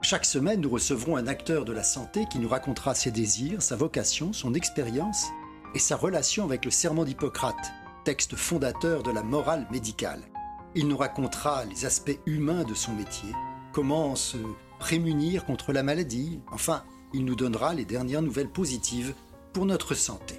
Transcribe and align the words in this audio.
Chaque 0.00 0.24
semaine, 0.24 0.60
nous 0.60 0.70
recevrons 0.70 1.16
un 1.16 1.26
acteur 1.26 1.64
de 1.64 1.72
la 1.72 1.82
santé 1.82 2.24
qui 2.30 2.38
nous 2.38 2.48
racontera 2.48 2.94
ses 2.94 3.10
désirs, 3.10 3.62
sa 3.62 3.76
vocation, 3.76 4.32
son 4.32 4.54
expérience 4.54 5.26
et 5.74 5.78
sa 5.78 5.96
relation 5.96 6.44
avec 6.44 6.64
le 6.64 6.70
Serment 6.70 7.04
d'Hippocrate, 7.04 7.72
texte 8.04 8.36
fondateur 8.36 9.02
de 9.02 9.10
la 9.10 9.22
morale 9.22 9.66
médicale. 9.70 10.22
Il 10.74 10.86
nous 10.86 10.96
racontera 10.96 11.64
les 11.64 11.84
aspects 11.84 12.18
humains 12.26 12.64
de 12.64 12.74
son 12.74 12.92
métier, 12.92 13.30
comment 13.72 14.14
se 14.14 14.38
prémunir 14.78 15.44
contre 15.44 15.72
la 15.72 15.82
maladie, 15.82 16.40
enfin, 16.52 16.84
il 17.12 17.24
nous 17.24 17.34
donnera 17.34 17.74
les 17.74 17.84
dernières 17.84 18.22
nouvelles 18.22 18.50
positives 18.50 19.14
pour 19.52 19.66
notre 19.66 19.94
santé. 19.94 20.38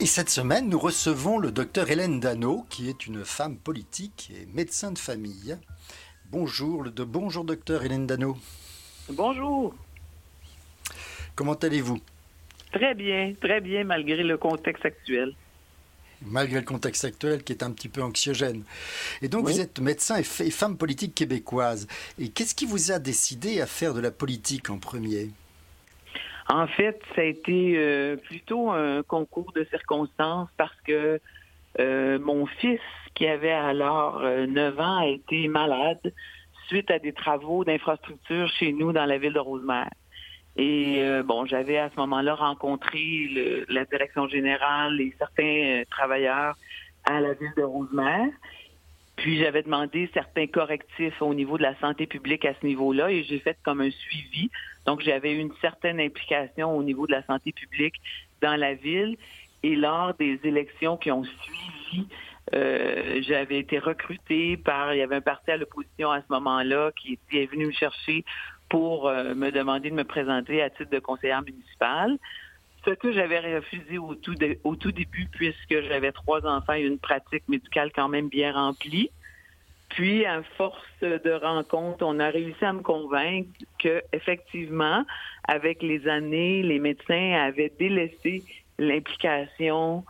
Et 0.00 0.06
cette 0.06 0.30
semaine, 0.30 0.68
nous 0.68 0.78
recevons 0.78 1.38
le 1.38 1.50
docteur 1.50 1.90
Hélène 1.90 2.20
Dano, 2.20 2.64
qui 2.70 2.88
est 2.88 3.08
une 3.08 3.24
femme 3.24 3.56
politique 3.56 4.30
et 4.32 4.46
médecin 4.46 4.92
de 4.92 4.98
famille. 4.98 5.58
Bonjour, 6.30 6.84
de 6.84 7.02
bonjour 7.02 7.44
docteur 7.44 7.82
Hélène 7.82 8.06
Dano. 8.06 8.38
Bonjour. 9.10 9.74
Comment 11.34 11.54
allez-vous? 11.54 11.98
Très 12.72 12.94
bien, 12.94 13.34
très 13.40 13.60
bien 13.60 13.82
malgré 13.82 14.22
le 14.22 14.38
contexte 14.38 14.84
actuel. 14.84 15.34
Malgré 16.22 16.60
le 16.60 16.66
contexte 16.66 17.04
actuel 17.04 17.42
qui 17.42 17.52
est 17.52 17.64
un 17.64 17.72
petit 17.72 17.88
peu 17.88 18.00
anxiogène. 18.00 18.62
Et 19.20 19.26
donc 19.28 19.48
vous 19.48 19.58
êtes 19.58 19.80
médecin 19.80 20.20
et, 20.20 20.44
et 20.44 20.50
femme 20.52 20.76
politique 20.76 21.16
québécoise. 21.16 21.88
Et 22.20 22.28
qu'est-ce 22.28 22.54
qui 22.54 22.66
vous 22.66 22.92
a 22.92 23.00
décidé 23.00 23.60
à 23.60 23.66
faire 23.66 23.94
de 23.94 24.00
la 24.00 24.12
politique 24.12 24.70
en 24.70 24.78
premier? 24.78 25.30
En 26.48 26.66
fait, 26.66 26.98
ça 27.14 27.20
a 27.20 27.24
été 27.24 27.74
euh, 27.76 28.16
plutôt 28.16 28.70
un 28.70 29.02
concours 29.02 29.52
de 29.52 29.64
circonstances 29.64 30.48
parce 30.56 30.78
que 30.86 31.20
euh, 31.78 32.18
mon 32.18 32.46
fils, 32.46 32.80
qui 33.14 33.26
avait 33.26 33.52
alors 33.52 34.20
9 34.20 34.56
euh, 34.56 34.82
ans, 34.82 34.98
a 34.98 35.06
été 35.06 35.46
malade 35.48 36.00
suite 36.68 36.90
à 36.90 36.98
des 36.98 37.12
travaux 37.12 37.64
d'infrastructure 37.64 38.48
chez 38.48 38.72
nous 38.72 38.92
dans 38.92 39.04
la 39.04 39.18
ville 39.18 39.32
de 39.32 39.38
Rosemère. 39.38 39.90
Et 40.56 41.00
bon, 41.24 41.46
j'avais 41.46 41.78
à 41.78 41.88
ce 41.88 41.96
moment-là 42.00 42.34
rencontré 42.34 43.64
la 43.68 43.84
direction 43.84 44.26
générale 44.26 45.00
et 45.00 45.14
certains 45.16 45.84
travailleurs 45.88 46.56
à 47.04 47.20
la 47.20 47.32
ville 47.34 47.52
de 47.56 47.62
Rosemère. 47.62 48.28
Puis 49.18 49.36
j'avais 49.38 49.64
demandé 49.64 50.08
certains 50.14 50.46
correctifs 50.46 51.20
au 51.20 51.34
niveau 51.34 51.58
de 51.58 51.62
la 51.64 51.74
santé 51.80 52.06
publique 52.06 52.44
à 52.44 52.54
ce 52.54 52.64
niveau-là 52.64 53.10
et 53.10 53.24
j'ai 53.24 53.40
fait 53.40 53.58
comme 53.64 53.80
un 53.80 53.90
suivi. 53.90 54.48
Donc 54.86 55.00
j'avais 55.00 55.34
une 55.34 55.52
certaine 55.60 56.00
implication 56.00 56.76
au 56.76 56.84
niveau 56.84 57.06
de 57.08 57.12
la 57.12 57.24
santé 57.24 57.52
publique 57.52 57.96
dans 58.40 58.54
la 58.54 58.74
ville 58.74 59.16
et 59.64 59.74
lors 59.74 60.14
des 60.14 60.38
élections 60.44 60.96
qui 60.96 61.10
ont 61.10 61.24
suivi, 61.24 62.06
euh, 62.54 63.20
j'avais 63.22 63.58
été 63.58 63.80
recrutée 63.80 64.56
par, 64.56 64.94
il 64.94 64.98
y 64.98 65.02
avait 65.02 65.16
un 65.16 65.20
parti 65.20 65.50
à 65.50 65.56
l'opposition 65.56 66.12
à 66.12 66.20
ce 66.20 66.26
moment-là 66.30 66.92
qui 66.92 67.18
est 67.32 67.50
venu 67.50 67.66
me 67.66 67.72
chercher 67.72 68.24
pour 68.68 69.08
euh, 69.08 69.34
me 69.34 69.50
demander 69.50 69.90
de 69.90 69.96
me 69.96 70.04
présenter 70.04 70.62
à 70.62 70.70
titre 70.70 70.90
de 70.90 71.00
conseillère 71.00 71.42
municipale 71.42 72.18
ce 72.84 72.90
que 72.90 73.12
j'avais 73.12 73.56
refusé 73.56 73.98
au 73.98 74.14
tout, 74.14 74.34
au 74.64 74.76
tout 74.76 74.92
début 74.92 75.28
puisque 75.30 75.80
j'avais 75.82 76.12
trois 76.12 76.44
enfants 76.46 76.74
et 76.74 76.82
une 76.82 76.98
pratique 76.98 77.48
médicale 77.48 77.90
quand 77.94 78.08
même 78.08 78.28
bien 78.28 78.52
remplie. 78.52 79.10
Puis, 79.88 80.26
à 80.26 80.42
force 80.56 80.84
de 81.00 81.32
rencontres, 81.32 82.04
on 82.04 82.20
a 82.20 82.28
réussi 82.28 82.62
à 82.64 82.72
me 82.72 82.82
convaincre 82.82 83.48
que, 83.78 84.02
effectivement, 84.12 85.04
avec 85.44 85.82
les 85.82 86.06
années, 86.06 86.62
les 86.62 86.78
médecins 86.78 87.32
avaient 87.32 87.72
délaissé 87.78 88.44
l'implication 88.78 90.04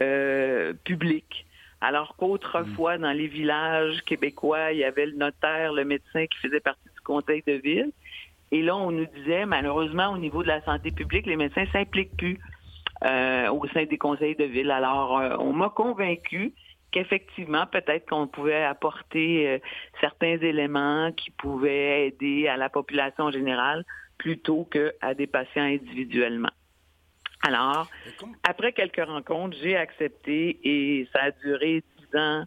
euh, 0.00 0.74
publique. 0.84 1.46
Alors 1.80 2.14
qu'autrefois, 2.16 2.98
dans 2.98 3.10
les 3.10 3.26
villages 3.26 4.02
québécois, 4.02 4.72
il 4.72 4.78
y 4.78 4.84
avait 4.84 5.06
le 5.06 5.16
notaire, 5.16 5.72
le 5.72 5.84
médecin 5.84 6.26
qui 6.26 6.38
faisait 6.38 6.60
partie 6.60 6.88
du 6.94 7.00
conseil 7.00 7.42
de 7.46 7.54
ville. 7.54 7.90
Et 8.52 8.60
là, 8.60 8.76
on 8.76 8.90
nous 8.92 9.06
disait, 9.06 9.46
malheureusement, 9.46 10.10
au 10.10 10.18
niveau 10.18 10.42
de 10.42 10.48
la 10.48 10.62
santé 10.62 10.90
publique, 10.90 11.24
les 11.24 11.36
médecins 11.36 11.64
s'impliquent 11.72 12.16
plus 12.18 12.38
euh, 13.02 13.48
au 13.48 13.66
sein 13.68 13.86
des 13.86 13.96
conseils 13.96 14.36
de 14.36 14.44
ville. 14.44 14.70
Alors, 14.70 15.18
euh, 15.18 15.36
on 15.38 15.54
m'a 15.54 15.70
convaincu 15.70 16.52
qu'effectivement, 16.90 17.64
peut-être 17.66 18.06
qu'on 18.10 18.26
pouvait 18.26 18.62
apporter 18.62 19.48
euh, 19.48 19.58
certains 20.02 20.36
éléments 20.36 21.12
qui 21.12 21.30
pouvaient 21.30 22.08
aider 22.08 22.46
à 22.46 22.58
la 22.58 22.68
population 22.68 23.30
générale 23.30 23.86
plutôt 24.18 24.68
qu'à 24.70 25.14
des 25.14 25.26
patients 25.26 25.62
individuellement. 25.62 26.52
Alors, 27.44 27.88
après 28.44 28.72
quelques 28.72 29.04
rencontres, 29.04 29.56
j'ai 29.62 29.76
accepté 29.76 30.60
et 30.62 31.08
ça 31.12 31.22
a 31.22 31.30
duré 31.30 31.82
dix 31.98 32.18
ans 32.18 32.44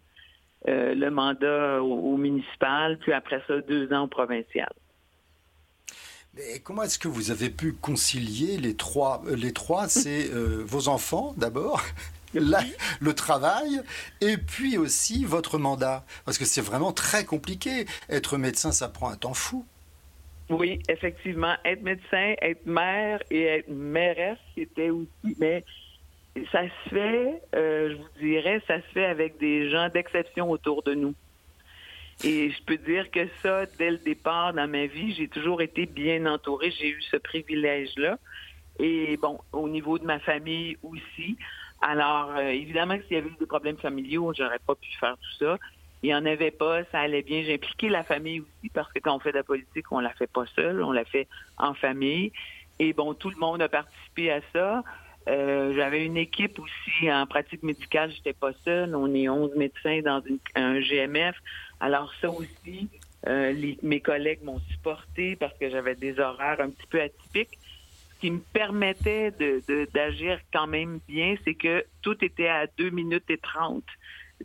le 0.68 1.10
mandat 1.10 1.82
au 1.82 2.16
municipal, 2.16 2.98
puis 2.98 3.12
après 3.12 3.42
ça, 3.46 3.60
deux 3.60 3.92
ans 3.92 4.04
au 4.04 4.08
provincial. 4.08 4.72
Comment 6.64 6.82
est-ce 6.82 6.98
que 6.98 7.08
vous 7.08 7.30
avez 7.30 7.48
pu 7.48 7.72
concilier 7.72 8.58
les 8.58 8.74
trois 8.74 9.22
euh, 9.26 9.36
Les 9.36 9.52
trois, 9.52 9.88
c'est 9.88 10.30
euh, 10.30 10.62
vos 10.66 10.88
enfants 10.88 11.34
d'abord, 11.36 11.82
le 12.34 13.12
travail 13.12 13.80
et 14.20 14.36
puis 14.36 14.76
aussi 14.76 15.24
votre 15.24 15.58
mandat? 15.58 16.04
Parce 16.24 16.38
que 16.38 16.44
c'est 16.44 16.60
vraiment 16.60 16.92
très 16.92 17.24
compliqué. 17.24 17.86
Être 18.10 18.36
médecin, 18.38 18.72
ça 18.72 18.88
prend 18.88 19.08
un 19.08 19.16
temps 19.16 19.34
fou. 19.34 19.64
Oui, 20.50 20.80
effectivement. 20.88 21.54
Être 21.64 21.82
médecin, 21.82 22.34
être 22.40 22.66
mère 22.66 23.20
et 23.30 23.42
être 23.44 23.68
mairesse, 23.68 24.38
c'était 24.54 24.90
aussi. 24.90 25.36
Mais 25.38 25.64
ça 26.52 26.62
se 26.62 26.90
fait, 26.90 27.42
euh, 27.54 27.90
je 27.90 27.96
vous 27.96 28.26
dirais, 28.26 28.62
ça 28.66 28.76
se 28.76 28.86
fait 28.92 29.06
avec 29.06 29.38
des 29.38 29.70
gens 29.70 29.88
d'exception 29.88 30.50
autour 30.50 30.82
de 30.82 30.94
nous. 30.94 31.14
Et 32.24 32.50
je 32.50 32.62
peux 32.62 32.78
dire 32.78 33.10
que 33.10 33.28
ça, 33.42 33.66
dès 33.78 33.90
le 33.90 33.98
départ 33.98 34.54
dans 34.54 34.68
ma 34.68 34.86
vie, 34.86 35.14
j'ai 35.14 35.28
toujours 35.28 35.60
été 35.60 35.86
bien 35.86 36.26
entourée. 36.26 36.70
J'ai 36.70 36.88
eu 36.88 37.02
ce 37.10 37.16
privilège-là. 37.16 38.18
Et 38.78 39.16
bon, 39.16 39.38
au 39.52 39.68
niveau 39.68 39.98
de 39.98 40.04
ma 40.04 40.18
famille 40.18 40.76
aussi. 40.82 41.36
Alors, 41.82 42.30
euh, 42.36 42.48
évidemment 42.48 42.96
que 42.96 43.04
s'il 43.04 43.16
y 43.16 43.20
avait 43.20 43.28
eu 43.28 43.36
des 43.38 43.46
problèmes 43.46 43.76
familiaux, 43.76 44.32
j'aurais 44.34 44.58
pas 44.66 44.74
pu 44.74 44.88
faire 44.98 45.16
tout 45.16 45.44
ça. 45.44 45.58
Il 46.02 46.06
n'y 46.06 46.14
en 46.14 46.24
avait 46.24 46.50
pas, 46.50 46.84
ça 46.84 47.00
allait 47.00 47.22
bien. 47.22 47.42
J'ai 47.42 47.54
impliqué 47.54 47.88
la 47.88 48.04
famille 48.04 48.40
aussi 48.40 48.70
parce 48.72 48.90
que 48.92 48.98
quand 48.98 49.14
on 49.14 49.18
fait 49.18 49.32
de 49.32 49.38
la 49.38 49.44
politique, 49.44 49.90
on 49.90 50.00
la 50.00 50.10
fait 50.10 50.30
pas 50.30 50.44
seul, 50.54 50.82
on 50.82 50.92
la 50.92 51.04
fait 51.04 51.28
en 51.58 51.74
famille. 51.74 52.32
Et 52.78 52.92
bon, 52.92 53.14
tout 53.14 53.30
le 53.30 53.36
monde 53.36 53.62
a 53.62 53.68
participé 53.68 54.30
à 54.30 54.40
ça. 54.52 54.82
Euh, 55.28 55.74
j'avais 55.74 56.04
une 56.04 56.16
équipe 56.16 56.58
aussi 56.60 57.10
en 57.10 57.26
pratique 57.26 57.62
médicale, 57.62 58.12
j'étais 58.12 58.32
pas 58.32 58.52
seule. 58.64 58.94
On 58.94 59.12
est 59.14 59.28
11 59.28 59.56
médecins 59.56 60.00
dans 60.02 60.22
un 60.54 60.80
GMF. 60.80 61.36
Alors 61.80 62.12
ça 62.20 62.30
aussi, 62.30 62.88
euh, 63.26 63.74
mes 63.82 64.00
collègues 64.00 64.42
m'ont 64.42 64.60
supporté 64.70 65.36
parce 65.36 65.56
que 65.58 65.68
j'avais 65.70 65.94
des 65.94 66.18
horaires 66.18 66.60
un 66.60 66.70
petit 66.70 66.86
peu 66.88 67.00
atypiques. 67.00 67.58
Ce 68.14 68.20
qui 68.20 68.30
me 68.30 68.38
permettait 68.38 69.32
d'agir 69.92 70.40
quand 70.52 70.66
même 70.66 71.00
bien, 71.06 71.36
c'est 71.44 71.54
que 71.54 71.84
tout 72.00 72.24
était 72.24 72.48
à 72.48 72.66
2 72.78 72.90
minutes 72.90 73.28
et 73.28 73.36
30. 73.36 73.84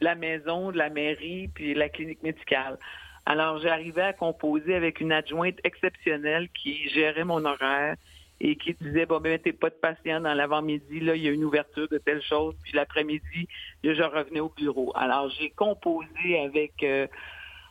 La 0.02 0.16
maison, 0.16 0.72
de 0.72 0.78
la 0.78 0.90
mairie, 0.90 1.47
puis 1.47 1.74
la 1.74 1.88
clinique 1.88 2.22
médicale. 2.22 2.78
Alors 3.25 3.59
j'arrivais 3.59 4.02
à 4.02 4.14
composer 4.14 4.76
avec 4.76 5.00
une 5.00 5.11
adjointe 5.11 5.59
exceptionnelle 5.64 6.50
qui 6.50 6.90
gérait 6.90 7.23
mon 7.23 7.46
horaire, 7.46 7.96
et 8.43 8.55
qui 8.55 8.73
disait 8.82 9.05
bon 9.05 9.20
ben 9.20 9.40
t'es 9.40 9.53
pas 9.53 9.70
de 9.70 9.76
patient 9.76 10.20
dans 10.20 10.34
l'avant-midi 10.34 10.99
là 10.99 11.16
il 11.16 11.22
y 11.22 11.28
a 11.28 11.32
une 11.32 11.43
ouverture 11.43 11.88
de 11.88 11.99
telle 11.99 12.23
chose 12.23 12.55
puis 12.64 12.73
l'après-midi 12.73 13.47
je 13.84 14.03
revenais 14.03 14.40
au 14.40 14.49
bureau 14.49 14.91
alors 14.96 15.29
j'ai 15.29 15.52
composé 15.52 16.40
avec 16.43 16.73
euh, 16.84 17.05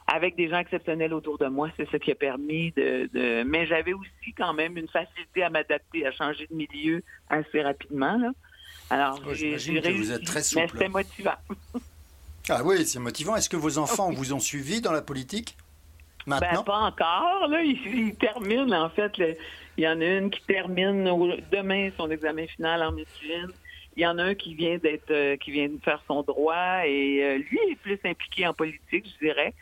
avec 0.06 0.36
des 0.36 0.48
gens 0.48 0.58
exceptionnels 0.58 1.12
autour 1.12 1.38
de 1.38 1.46
moi 1.46 1.70
c'est 1.76 1.90
ce 1.90 1.96
qui 1.96 2.12
a 2.12 2.14
permis 2.14 2.70
de, 2.72 3.42
mais 3.42 3.66
j'avais 3.66 3.92
aussi 3.92 4.32
quand 4.36 4.54
même 4.54 4.76
une 4.76 4.88
facilité 4.88 5.42
à 5.42 5.50
m'adapter 5.50 6.06
à 6.06 6.12
changer 6.12 6.46
de 6.48 6.54
milieu 6.54 7.02
assez 7.28 7.62
rapidement 7.62 8.16
là 8.16 8.30
alors 8.90 9.20
oh, 9.26 9.34
j'ai 9.34 9.56
réussi 9.56 9.90
vous 9.90 10.12
êtes 10.12 10.24
très 10.24 10.42
souple. 10.42 10.62
mais 10.62 10.68
c'était 10.72 10.88
motivant 10.88 11.36
ah 12.48 12.62
oui 12.64 12.86
c'est 12.86 13.00
motivant 13.00 13.34
est-ce 13.34 13.48
que 13.48 13.56
vos 13.56 13.78
enfants 13.78 14.12
vous 14.12 14.32
ont 14.32 14.40
suivi 14.40 14.80
dans 14.80 14.92
la 14.92 15.02
politique? 15.02 15.56
Maintenant? 16.26 16.48
Ben, 16.58 16.64
pas 16.64 16.78
encore. 16.78 17.48
Là. 17.48 17.62
Ils, 17.62 18.14
terminent, 18.14 18.84
en 18.84 18.90
fait. 18.90 19.12
Il 19.76 19.84
y 19.84 19.88
en 19.88 20.00
a 20.00 20.04
une 20.04 20.30
qui 20.30 20.42
termine 20.42 21.04
demain 21.50 21.90
son 21.96 22.10
examen 22.10 22.46
final 22.46 22.82
en 22.82 22.92
médecine. 22.92 23.48
Il 23.96 24.02
y 24.02 24.06
en 24.06 24.18
a 24.18 24.24
un 24.24 24.34
qui 24.34 24.54
vient 24.54 24.78
d'être, 24.78 25.10
euh, 25.10 25.36
qui 25.36 25.50
vient 25.50 25.68
de 25.68 25.78
faire 25.82 26.02
son 26.06 26.22
droit 26.22 26.86
et 26.86 27.22
euh, 27.22 27.38
lui 27.38 27.58
est 27.70 27.76
plus 27.76 27.98
impliqué 28.04 28.46
en 28.46 28.54
politique, 28.54 29.06
je 29.20 29.26
dirais. 29.26 29.54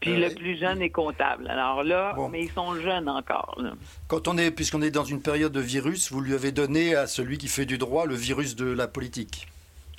Puis 0.00 0.16
le 0.16 0.34
plus 0.34 0.58
jeune 0.58 0.82
est 0.82 0.90
comptable. 0.90 1.48
Alors 1.48 1.82
là, 1.82 2.14
mais 2.30 2.42
ils 2.42 2.50
sont 2.50 2.74
jeunes 2.80 3.08
encore. 3.08 3.58
Quand 4.06 4.28
on 4.28 4.36
est, 4.36 4.50
puisqu'on 4.50 4.82
est 4.82 4.90
dans 4.90 5.04
une 5.04 5.22
période 5.22 5.52
de 5.52 5.60
virus, 5.60 6.12
vous 6.12 6.20
lui 6.20 6.34
avez 6.34 6.52
donné 6.52 6.94
à 6.94 7.06
celui 7.06 7.38
qui 7.38 7.48
fait 7.48 7.64
du 7.64 7.78
droit 7.78 8.04
le 8.06 8.14
virus 8.14 8.54
de 8.54 8.66
la 8.66 8.86
politique. 8.86 9.48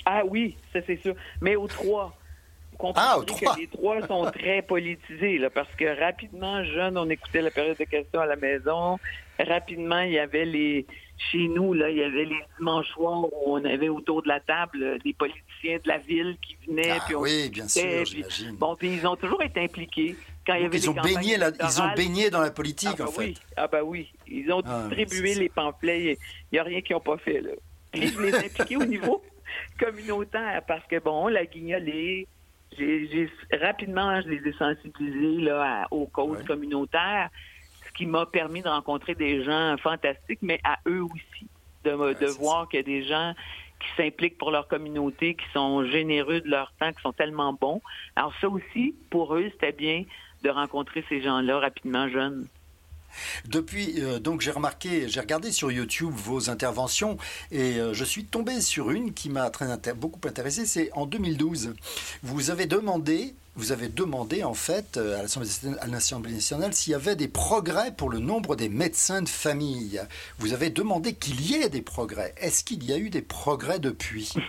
Ah 0.04 0.22
oui, 0.24 0.56
ça 0.72 0.78
c'est 0.86 1.00
sûr. 1.02 1.16
Mais 1.40 1.56
aux 1.56 1.66
trois. 1.66 2.16
Vous 2.78 2.92
ah, 2.96 3.18
que 3.26 3.60
les 3.60 3.66
trois 3.66 4.06
sont 4.06 4.30
très 4.32 4.62
politisés, 4.62 5.38
là, 5.38 5.50
parce 5.50 5.72
que 5.76 5.98
rapidement, 6.00 6.64
jeunes, 6.64 6.98
on 6.98 7.08
écoutait 7.08 7.42
la 7.42 7.50
période 7.50 7.76
de 7.76 7.84
questions 7.84 8.20
à 8.20 8.26
la 8.26 8.36
maison. 8.36 8.98
Rapidement, 9.38 10.00
il 10.00 10.12
y 10.12 10.18
avait 10.18 10.44
les, 10.44 10.86
chez 11.18 11.48
nous, 11.48 11.72
là, 11.72 11.90
il 11.90 11.96
y 11.96 12.02
avait 12.02 12.24
les 12.24 12.40
dimanches 12.58 12.88
soirs 12.88 13.24
où 13.24 13.54
on 13.54 13.64
avait 13.64 13.88
autour 13.88 14.22
de 14.22 14.28
la 14.28 14.40
table 14.40 14.98
des 15.04 15.12
politiciens 15.14 15.78
de 15.82 15.88
la 15.88 15.98
ville 15.98 16.36
qui 16.40 16.56
venaient. 16.66 16.90
Ah, 16.90 17.02
puis 17.06 17.14
on 17.14 17.20
oui, 17.20 17.48
bien 17.50 17.68
sûr, 17.68 18.04
j'imagine. 18.04 18.56
Bon, 18.56 18.76
puis 18.76 18.94
ils 18.94 19.06
ont 19.06 19.16
toujours 19.16 19.42
été 19.42 19.60
impliqués. 19.60 20.16
Quand 20.46 20.54
il 20.54 20.62
y 20.62 20.66
avait 20.66 20.78
ils, 20.78 20.90
ont 20.90 20.94
baigné 20.94 21.36
ils 21.36 21.82
ont 21.82 21.94
baigné 21.94 22.30
dans 22.30 22.40
la 22.40 22.50
politique, 22.50 22.96
ah, 23.00 23.04
en 23.04 23.06
fait. 23.08 23.18
Oui. 23.18 23.38
Ah, 23.56 23.66
bah 23.66 23.82
oui. 23.82 24.12
Ils 24.28 24.52
ont 24.52 24.62
ah, 24.64 24.88
distribué 24.94 25.34
les 25.34 25.48
pamphlets. 25.48 26.12
Il 26.12 26.54
n'y 26.54 26.58
a 26.58 26.62
rien 26.62 26.80
qu'ils 26.82 26.94
n'ont 26.94 27.00
pas 27.00 27.18
fait, 27.18 27.40
là. 27.40 27.50
Puis 27.92 28.08
je 28.08 28.20
les 28.20 28.30
ai 28.30 28.46
impliqués 28.46 28.76
au 28.76 28.84
niveau 28.84 29.22
communautaire 29.80 30.62
parce 30.68 30.86
que, 30.86 30.98
bon, 31.00 31.28
la 31.28 31.46
guignolée, 31.46 32.28
j'ai 32.76 33.30
rapidement, 33.60 34.20
je 34.22 34.28
les 34.28 34.48
ai 34.48 34.52
sensibilisés 34.52 35.42
là, 35.42 35.86
aux 35.90 36.06
causes 36.06 36.42
communautaires 36.44 37.30
qui 37.96 38.06
m'a 38.06 38.26
permis 38.26 38.62
de 38.62 38.68
rencontrer 38.68 39.14
des 39.14 39.42
gens 39.42 39.76
fantastiques, 39.78 40.40
mais 40.42 40.60
à 40.64 40.78
eux 40.86 41.02
aussi, 41.02 41.48
de, 41.84 41.90
de 42.20 42.26
voir 42.26 42.68
qu'il 42.68 42.80
y 42.80 42.80
a 42.80 42.82
des 42.82 43.04
gens 43.04 43.32
qui 43.80 43.88
s'impliquent 43.96 44.38
pour 44.38 44.50
leur 44.50 44.68
communauté, 44.68 45.34
qui 45.34 45.46
sont 45.52 45.84
généreux 45.86 46.40
de 46.40 46.48
leur 46.48 46.72
temps, 46.78 46.92
qui 46.92 47.00
sont 47.02 47.12
tellement 47.12 47.52
bons. 47.52 47.80
Alors 48.14 48.34
ça 48.40 48.48
aussi, 48.48 48.94
pour 49.10 49.34
eux, 49.34 49.48
c'était 49.52 49.72
bien 49.72 50.04
de 50.42 50.50
rencontrer 50.50 51.04
ces 51.08 51.22
gens-là 51.22 51.58
rapidement 51.58 52.08
jeunes. 52.08 52.46
Depuis, 53.46 53.94
euh, 53.98 54.18
donc 54.18 54.40
j'ai 54.40 54.50
regardé 54.50 55.52
sur 55.52 55.70
YouTube 55.70 56.12
vos 56.14 56.50
interventions 56.50 57.16
et 57.50 57.78
euh, 57.78 57.94
je 57.94 58.04
suis 58.04 58.24
tombé 58.24 58.60
sur 58.60 58.90
une 58.90 59.12
qui 59.12 59.28
m'a 59.30 59.50
beaucoup 59.96 60.20
intéressé. 60.26 60.66
C'est 60.66 60.90
en 60.92 61.06
2012. 61.06 61.74
Vous 62.22 62.50
avez 62.50 62.66
demandé, 62.66 63.34
vous 63.54 63.72
avez 63.72 63.88
demandé 63.88 64.44
en 64.44 64.54
fait 64.54 64.96
euh, 64.96 65.18
à 65.80 65.86
l'Assemblée 65.86 66.32
nationale 66.32 66.72
s'il 66.74 66.92
y 66.92 66.94
avait 66.94 67.16
des 67.16 67.28
progrès 67.28 67.92
pour 67.92 68.10
le 68.10 68.18
nombre 68.18 68.56
des 68.56 68.68
médecins 68.68 69.22
de 69.22 69.28
famille. 69.28 70.00
Vous 70.38 70.52
avez 70.52 70.70
demandé 70.70 71.14
qu'il 71.14 71.40
y 71.40 71.54
ait 71.54 71.68
des 71.68 71.82
progrès. 71.82 72.34
Est-ce 72.38 72.64
qu'il 72.64 72.84
y 72.84 72.92
a 72.92 72.98
eu 72.98 73.10
des 73.10 73.22
progrès 73.22 73.78
depuis? 73.78 74.32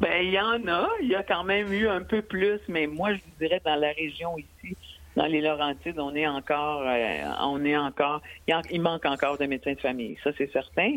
Ben, 0.00 0.22
il 0.22 0.30
y 0.30 0.40
en 0.40 0.66
a. 0.66 0.88
Il 1.02 1.08
y 1.08 1.14
a 1.14 1.22
quand 1.22 1.44
même 1.44 1.70
eu 1.72 1.86
un 1.86 2.02
peu 2.02 2.22
plus, 2.22 2.58
mais 2.68 2.86
moi, 2.86 3.12
je 3.12 3.18
vous 3.18 3.38
dirais 3.38 3.60
dans 3.62 3.76
la 3.76 3.92
région 3.92 4.36
ici, 4.38 4.76
dans 5.16 5.26
les 5.26 5.40
Laurentides, 5.40 5.98
on 5.98 6.14
est 6.14 6.26
encore, 6.26 6.82
euh, 6.86 7.32
on 7.40 7.64
est 7.64 7.76
encore, 7.76 8.22
il, 8.46 8.80
manque 8.80 9.04
encore 9.04 9.38
de 9.38 9.46
médecins 9.46 9.74
de 9.74 9.80
famille, 9.80 10.16
ça 10.24 10.30
c'est 10.36 10.50
certain. 10.52 10.96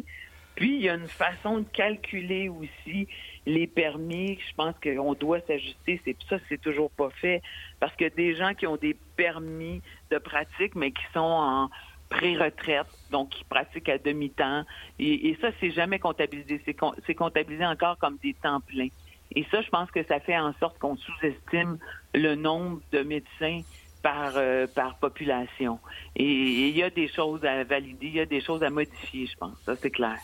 Puis 0.56 0.76
il 0.78 0.82
y 0.84 0.90
a 0.90 0.96
une 0.96 1.08
façon 1.08 1.60
de 1.60 1.66
calculer 1.74 2.48
aussi 2.48 3.10
les 3.46 3.68
permis. 3.68 4.40
Je 4.40 4.56
pense 4.56 4.74
qu'on 4.82 5.14
doit 5.14 5.42
s'ajuster. 5.42 6.00
C'est 6.06 6.16
ça, 6.30 6.38
c'est 6.48 6.62
toujours 6.62 6.90
pas 6.92 7.10
fait 7.10 7.42
parce 7.82 7.94
que 7.98 8.08
des 8.16 8.36
gens 8.36 8.54
qui 8.54 8.66
ont 8.66 8.78
des 8.78 8.96
permis 9.18 9.82
de 10.12 10.18
pratique, 10.18 10.76
mais 10.76 10.92
qui 10.92 11.04
sont 11.14 11.20
en 11.20 11.70
pré-retraite, 12.08 12.88
donc 13.12 13.32
qui 13.32 13.44
pratiquent 13.44 13.90
à 13.90 13.98
demi-temps, 13.98 14.64
et, 15.00 15.30
et 15.30 15.38
ça 15.42 15.50
c'est 15.60 15.72
jamais 15.72 16.00
comptabilisé. 16.00 16.62
C'est 17.06 17.16
comptabilisé 17.16 17.66
encore 17.66 17.98
comme 17.98 18.18
des 18.24 18.34
temps 18.36 18.62
pleins. 18.62 18.90
Et 19.36 19.46
ça, 19.52 19.62
je 19.62 19.70
pense 19.70 19.90
que 19.92 20.04
ça 20.06 20.20
fait 20.20 20.38
en 20.38 20.54
sorte 20.60 20.78
qu'on 20.80 20.96
sous-estime 20.96 21.78
le 22.14 22.36
nombre 22.36 22.82
de 22.92 23.00
médecins 23.00 23.62
par, 24.06 24.34
euh, 24.36 24.68
par 24.68 24.98
population. 25.00 25.80
Et 26.16 26.25
il 26.25 26.78
y 26.78 26.84
a 26.84 26.92
des 26.92 27.07
choses 27.07 27.44
à 27.44 27.63
valider, 27.63 28.06
il 28.06 28.13
y 28.13 28.19
a 28.19 28.28
des 28.28 28.40
choses 28.40 28.62
à 28.62 28.69
modifier, 28.69 29.25
je 29.25 29.36
pense. 29.36 29.57
Ça, 29.66 29.75
c'est 29.75 29.90
clair. 29.90 30.18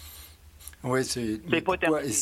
Oui, 0.84 1.04
c'est. 1.04 1.40
C'est 1.50 1.62
pas 1.62 1.78
terminé, 1.78 2.14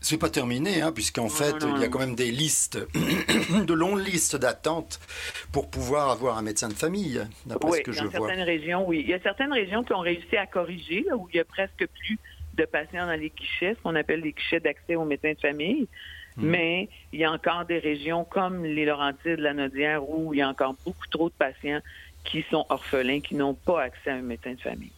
C'est 0.00 0.18
pas 0.18 0.30
terminé, 0.30 0.80
hein, 0.80 0.92
puisqu'en 0.92 1.28
fait, 1.28 1.56
il 1.74 1.82
y 1.82 1.84
a 1.84 1.88
quand 1.88 1.98
même 1.98 2.14
des 2.14 2.30
listes, 2.30 2.78
de 3.66 3.74
longues 3.74 4.06
listes 4.06 4.36
d'attente 4.36 5.00
pour 5.50 5.68
pouvoir 5.68 6.10
avoir 6.10 6.38
un 6.38 6.42
médecin 6.42 6.68
de 6.68 6.74
famille, 6.74 7.26
d'après 7.44 7.78
ce 7.78 7.80
que 7.80 7.90
je 7.90 8.04
vois. 8.04 8.28
régions, 8.28 8.86
oui. 8.86 9.00
Il 9.00 9.10
y 9.10 9.14
a 9.14 9.20
certaines 9.20 9.52
régions 9.52 9.82
qui 9.82 9.92
ont 9.94 9.98
réussi 9.98 10.36
à 10.36 10.46
corriger, 10.46 11.04
où 11.12 11.28
il 11.32 11.38
y 11.38 11.40
a 11.40 11.44
presque 11.44 11.88
plus 11.88 12.18
de 12.54 12.64
patients 12.66 13.06
dans 13.06 13.18
les 13.18 13.30
guichets, 13.30 13.74
ce 13.74 13.82
qu'on 13.82 13.96
appelle 13.96 14.20
les 14.20 14.32
guichets 14.32 14.60
d'accès 14.60 14.94
aux 14.94 15.04
médecins 15.04 15.32
de 15.32 15.40
famille. 15.40 15.88
Mm. 16.38 16.46
Mais 16.46 16.88
il 17.12 17.20
y 17.20 17.24
a 17.24 17.32
encore 17.32 17.64
des 17.64 17.78
régions 17.78 18.24
comme 18.24 18.64
les 18.64 18.84
Laurentides, 18.84 19.40
la 19.40 19.54
Nodière, 19.54 20.08
où 20.08 20.32
il 20.32 20.38
y 20.38 20.42
a 20.42 20.48
encore 20.48 20.74
beaucoup 20.84 21.06
trop 21.10 21.28
de 21.28 21.34
patients 21.34 21.80
qui 22.24 22.44
sont 22.50 22.64
orphelins, 22.68 23.20
qui 23.20 23.34
n'ont 23.34 23.54
pas 23.54 23.82
accès 23.82 24.10
à 24.10 24.14
un 24.14 24.22
médecin 24.22 24.54
de 24.54 24.60
famille. 24.60 24.92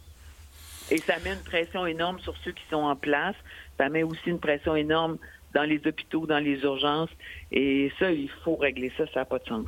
Et 0.91 0.99
ça 0.99 1.19
met 1.21 1.33
une 1.33 1.43
pression 1.43 1.87
énorme 1.87 2.19
sur 2.21 2.37
ceux 2.45 2.53
qui 2.53 2.65
sont 2.71 2.83
en 2.83 2.97
place. 2.97 3.37
Ça 3.79 3.89
met 3.89 4.03
aussi 4.03 4.29
une 4.29 4.41
pression 4.41 4.75
énorme 4.75 5.19
dans 5.55 5.63
les 5.63 5.81
hôpitaux, 5.87 6.27
dans 6.27 6.39
les 6.39 6.61
urgences. 6.63 7.11
Et 7.53 7.93
ça, 7.99 8.11
il 8.11 8.31
faut 8.45 8.57
régler 8.57 8.93
ça. 8.97 9.07
Ça 9.15 9.21
n'a 9.21 9.25
pas 9.25 9.39
de 9.39 9.47
sens. 9.47 9.67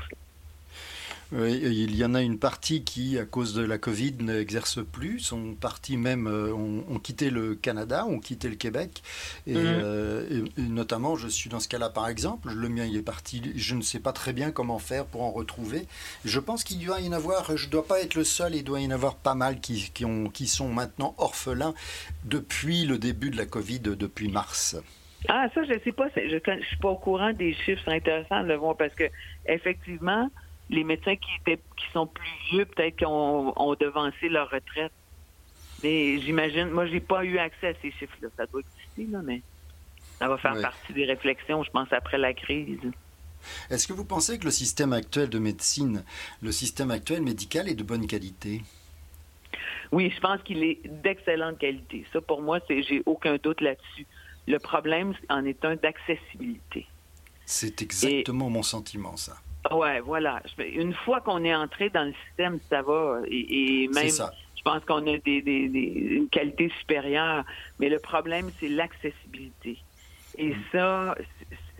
Il 1.34 1.96
y 1.96 2.05
en 2.05 2.14
a 2.14 2.20
une 2.20 2.38
partie 2.38 2.84
qui, 2.84 3.19
à 3.19 3.25
cause 3.25 3.55
de 3.55 3.62
la 3.62 3.79
Covid, 3.79 4.14
n'exerce 4.20 4.81
plus. 4.84 5.19
Son 5.20 5.55
parti 5.55 5.96
même 5.96 6.26
euh, 6.26 6.52
ont, 6.52 6.99
quitté 6.99 7.31
le 7.31 7.55
Canada, 7.55 8.05
ont 8.06 8.19
quitté 8.19 8.50
le 8.50 8.56
Québec. 8.56 9.02
Mhm. 9.46 9.56
Euh, 9.56 10.44
et, 10.58 10.61
notamment, 10.62 11.17
je 11.17 11.29
suis 11.29 11.49
dans 11.49 11.61
ce 11.61 11.69
cas-là, 11.69 11.88
par 11.88 12.08
exemple. 12.08 12.52
Le 12.52 12.69
mien, 12.69 12.84
il 12.84 12.96
est 12.96 13.02
parti. 13.02 13.52
Je 13.56 13.75
ne 13.75 13.81
sais 13.81 14.00
pas 14.00 14.12
très 14.12 14.34
bien 14.34 14.50
comment 14.50 14.79
faire 14.79 15.06
pour 15.06 15.23
en 15.23 15.31
retrouver. 15.31 15.87
Je 16.25 16.38
pense 16.38 16.64
qu'il 16.64 16.84
doit 16.84 17.00
y 17.00 17.08
en 17.08 17.12
avoir, 17.12 17.56
je 17.56 17.67
ne 17.67 17.70
dois 17.70 17.87
pas 17.87 18.00
être 18.00 18.14
le 18.14 18.25
seul, 18.25 18.55
il 18.55 18.62
doit 18.64 18.81
y 18.81 18.87
en 18.87 18.90
avoir 18.90 19.14
pas 19.17 19.35
mal 19.35 19.61
qui, 19.61 19.90
qui, 19.94 20.05
ont, 20.05 20.28
qui 20.28 20.46
sont 20.46 20.69
maintenant 20.69 21.14
orphelins 21.17 21.75
depuis 22.25 22.85
le 22.85 22.99
début 22.99 23.31
de 23.31 23.38
la 23.38 23.46
Covid, 23.46 23.81
depuis 23.81 24.28
mars. 24.28 24.76
Ah, 25.28 25.46
ça, 25.55 25.64
je 25.64 25.73
ne 25.73 25.78
sais 25.78 25.93
pas. 25.93 26.08
Je 26.14 26.50
ne 26.50 26.62
suis 26.62 26.76
pas 26.76 26.88
au 26.90 26.96
courant 26.96 27.32
des 27.32 27.55
chiffres. 27.55 27.81
C'est 27.85 27.94
intéressant 27.94 28.43
de 28.43 28.49
le 28.49 28.56
voir 28.56 28.76
parce 28.76 28.94
que, 28.94 29.05
effectivement, 29.46 30.28
les 30.73 30.85
médecins 30.85 31.17
qui 31.17 31.31
étaient 31.41 31.63
qui 31.77 31.87
sont 31.93 32.07
plus 32.07 32.31
vieux, 32.51 32.65
peut-être 32.65 32.97
qui 32.97 33.07
ont, 33.07 33.75
devancé 33.79 34.29
leur 34.29 34.51
retraite. 34.51 34.93
Mais 35.83 36.19
j'imagine, 36.21 36.71
moi, 36.71 36.87
j'ai 36.87 37.01
pas 37.01 37.25
eu 37.25 37.39
accès 37.39 37.69
à 37.69 37.75
ces 37.83 37.91
chiffres-là. 37.93 38.29
Ça 38.37 38.47
doit 38.47 38.61
exister, 38.61 39.13
là, 39.13 39.21
mais 39.23 39.43
ça 40.19 40.29
va 40.29 40.39
faire 40.39 40.61
partie 40.61 40.93
des 40.93 41.05
réflexions, 41.05 41.63
je 41.63 41.71
pense, 41.71 41.93
après 41.93 42.19
la 42.19 42.33
crise. 42.33 42.79
Est-ce 43.71 43.89
que 43.89 43.93
vous 43.93 44.05
pensez 44.05 44.39
que 44.39 44.45
le 44.45 44.53
système 44.53 44.93
actuel 44.93 45.29
de 45.29 45.39
médecine, 45.39 46.05
le 46.41 46.53
système 46.53 46.91
actuel 46.91 47.23
médical 47.23 47.69
est 47.69 47.75
de 47.75 47.83
bonne 47.83 48.07
qualité? 48.07 48.62
Oui, 49.91 50.12
je 50.14 50.21
pense 50.21 50.41
qu'il 50.43 50.62
est 50.62 50.81
d'excellente 51.02 51.59
qualité. 51.59 52.07
Ça, 52.12 52.21
pour 52.21 52.41
moi, 52.41 52.61
c'est 52.69 52.83
j'ai 52.83 53.02
aucun 53.05 53.37
doute 53.37 53.61
là-dessus. 53.61 54.07
Le 54.47 54.59
problème 54.59 55.14
en 55.29 55.45
est 55.45 55.64
un 55.64 55.75
d'accessibilité. 55.76 56.87
C'est 57.45 57.83
exactement 57.83 58.49
mon 58.49 58.62
sentiment, 58.62 59.17
ça. 59.17 59.37
Ouais, 59.73 60.00
voilà. 60.00 60.43
Une 60.59 60.95
fois 60.95 61.21
qu'on 61.21 61.45
est 61.45 61.55
entré 61.55 61.91
dans 61.91 62.05
le 62.05 62.14
système, 62.26 62.59
ça 62.69 62.83
va. 62.83 63.21
Et, 63.26 63.88
même, 63.95 64.09
je 64.09 64.62
pense 64.62 64.85
qu'on 64.85 65.07
a 65.07 65.19
des, 65.19 65.43
une 65.45 66.29
qualité 66.29 66.71
supérieure. 66.81 67.45
Mais 67.79 67.88
le 67.88 67.99
problème, 67.99 68.50
c'est 68.61 68.69
l'accessibilité. 68.69 69.79
Et 70.38 70.50
mm. 70.50 70.62
ça, 70.73 71.14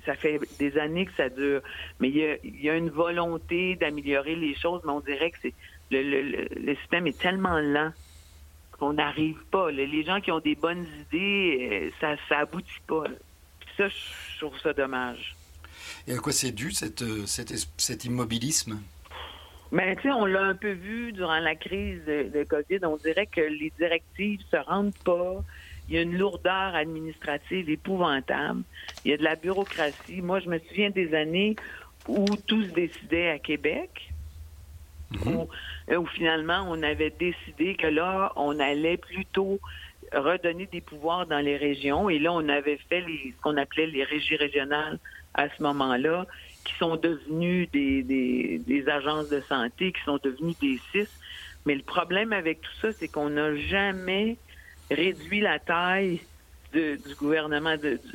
ça 0.07 0.15
fait 0.15 0.41
des 0.59 0.79
années 0.79 1.07
que 1.07 1.15
ça 1.17 1.29
dure. 1.29 1.61
Mais 2.01 2.09
il 2.09 2.63
y 2.63 2.71
a, 2.71 2.77
une 2.77 2.91
volonté 2.91 3.77
d'améliorer 3.77 4.37
les 4.37 4.55
choses, 4.55 4.81
mais 4.85 4.93
on 4.93 5.01
dirait 5.01 5.31
que 5.31 5.39
c'est 5.43 5.55
le, 5.91 6.47
le, 6.57 6.75
système 6.77 7.07
est 7.07 7.19
tellement 7.19 7.59
lent 7.59 7.93
qu'on 8.79 8.95
n'arrive 8.95 9.45
pas. 9.51 9.71
Les 9.71 10.05
gens 10.05 10.21
qui 10.21 10.33
ont 10.33 10.41
des 10.41 10.55
bonnes 10.55 10.87
idées, 11.03 11.69
euh, 11.71 11.91
ça, 12.01 12.17
ça 12.29 12.39
aboutit 12.41 12.81
pas. 12.87 13.05
Ça, 13.77 13.89
je 13.89 14.39
trouve 14.39 14.59
ça 14.59 14.73
dommage. 14.73 15.37
Et 16.07 16.15
à 16.15 16.19
quoi 16.19 16.33
c'est 16.33 16.53
dû 16.53 16.73
cette, 16.73 17.03
euh, 17.03 17.27
cet, 17.27 18.05
immobilisme? 18.05 18.81
Ben, 19.71 19.97
tu 19.97 20.03
sais, 20.03 20.11
on 20.11 20.27
l'a 20.27 20.43
un 20.43 20.55
peu 20.55 20.73
vu 20.73 21.13
durant 21.13 21.39
la 21.39 21.55
crise 21.55 22.05
de, 22.05 22.45
COVID. 22.45 22.85
On 22.85 22.97
dirait 22.97 23.27
que 23.27 23.41
les 23.41 23.73
directives 23.79 24.41
se 24.51 24.57
rendent 24.57 24.97
pas. 25.05 25.43
Il 25.89 25.95
y 25.95 25.99
a 25.99 26.03
une 26.03 26.17
lourdeur 26.17 26.75
administrative 26.75 27.71
épouvantable. 27.71 28.63
Il 29.05 29.13
y 29.13 29.15
a 29.15 29.17
de 29.17 29.23
la 29.23 29.37
bureaucratie. 29.37 30.21
Moi, 30.21 30.41
je 30.41 30.49
me 30.49 30.59
souviens 30.59 30.91
des 30.91 31.15
années 31.15 31.57
où 32.09 32.25
tout 32.47 32.63
se 32.63 32.71
décidait 32.71 33.31
à 33.31 33.39
Québec. 33.39 34.13
Mhm. 35.11 35.47
Euh, 35.91 35.97
où, 35.97 36.07
finalement, 36.07 36.65
on 36.69 36.83
avait 36.83 37.11
décidé 37.19 37.75
que 37.77 37.87
là, 37.87 38.33
on 38.37 38.59
allait 38.59 38.97
plutôt 38.97 39.61
redonner 40.13 40.67
des 40.67 40.81
pouvoirs 40.81 41.27
dans 41.27 41.41
les 41.41 41.57
régions. 41.57 42.11
Et 42.11 42.19
là, 42.19 42.33
on 42.33 42.49
avait 42.49 42.79
fait 42.89 43.01
les, 43.01 43.35
ce 43.37 43.43
qu'on 43.43 43.57
appelait 43.57 43.87
les 43.87 44.05
régies 44.05 44.37
régionales 44.37 44.99
à 45.35 45.49
ce 45.49 45.63
moment-là, 45.63 46.27
qui 46.65 46.75
sont 46.75 46.97
devenus 46.97 47.71
des, 47.73 48.03
des, 48.03 48.89
agences 48.89 49.29
de 49.29 49.41
santé, 49.41 49.93
qui 49.93 50.03
sont 50.05 50.19
devenus 50.23 50.59
des 50.59 50.79
CIS. 50.93 51.09
Mais 51.67 51.75
le 51.75 51.83
problème 51.83 52.33
avec 52.33 52.61
tout 52.61 52.75
ça, 52.81 52.93
c'est 52.93 53.09
qu'on 53.09 53.31
n'a 53.31 53.57
jamais 53.57 54.37
réduit 54.91 55.41
la 55.41 55.59
taille 55.59 56.21
du 56.73 57.15
gouvernement 57.19 57.75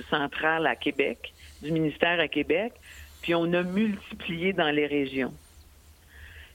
central 0.10 0.66
à 0.66 0.76
Québec, 0.76 1.34
du 1.62 1.72
ministère 1.72 2.20
à 2.20 2.28
Québec, 2.28 2.74
puis 3.22 3.36
on 3.36 3.52
a 3.54 3.64
multiplié 3.64 4.54
dans 4.54 4.70
les 4.70 4.88
régions. 4.88 5.34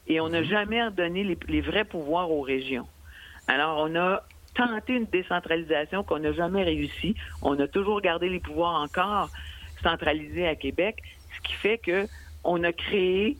Et 0.08 0.20
on 0.20 0.28
n'a 0.28 0.40
mhm. 0.40 0.46
jamais 0.46 0.90
donné 0.90 1.36
les, 1.48 1.60
vrais 1.60 1.84
pouvoirs 1.84 2.30
aux 2.30 2.40
régions. 2.40 2.86
Alors, 3.46 3.78
on 3.78 3.94
a 3.94 4.22
tenté 4.54 4.94
une 4.94 5.06
décentralisation 5.06 6.02
qu'on 6.02 6.18
n'a 6.18 6.32
jamais 6.32 6.62
réussi. 6.62 7.14
On 7.40 7.58
a 7.60 7.66
toujours 7.66 8.00
gardé 8.00 8.28
les 8.28 8.40
pouvoirs 8.40 8.80
encore 8.82 9.30
centralisés 9.82 10.46
à 10.46 10.54
Québec, 10.54 11.02
ce 11.36 11.40
qui 11.48 11.54
fait 11.54 11.78
que 11.78 12.06
on 12.44 12.62
a 12.64 12.72
créé 12.72 13.36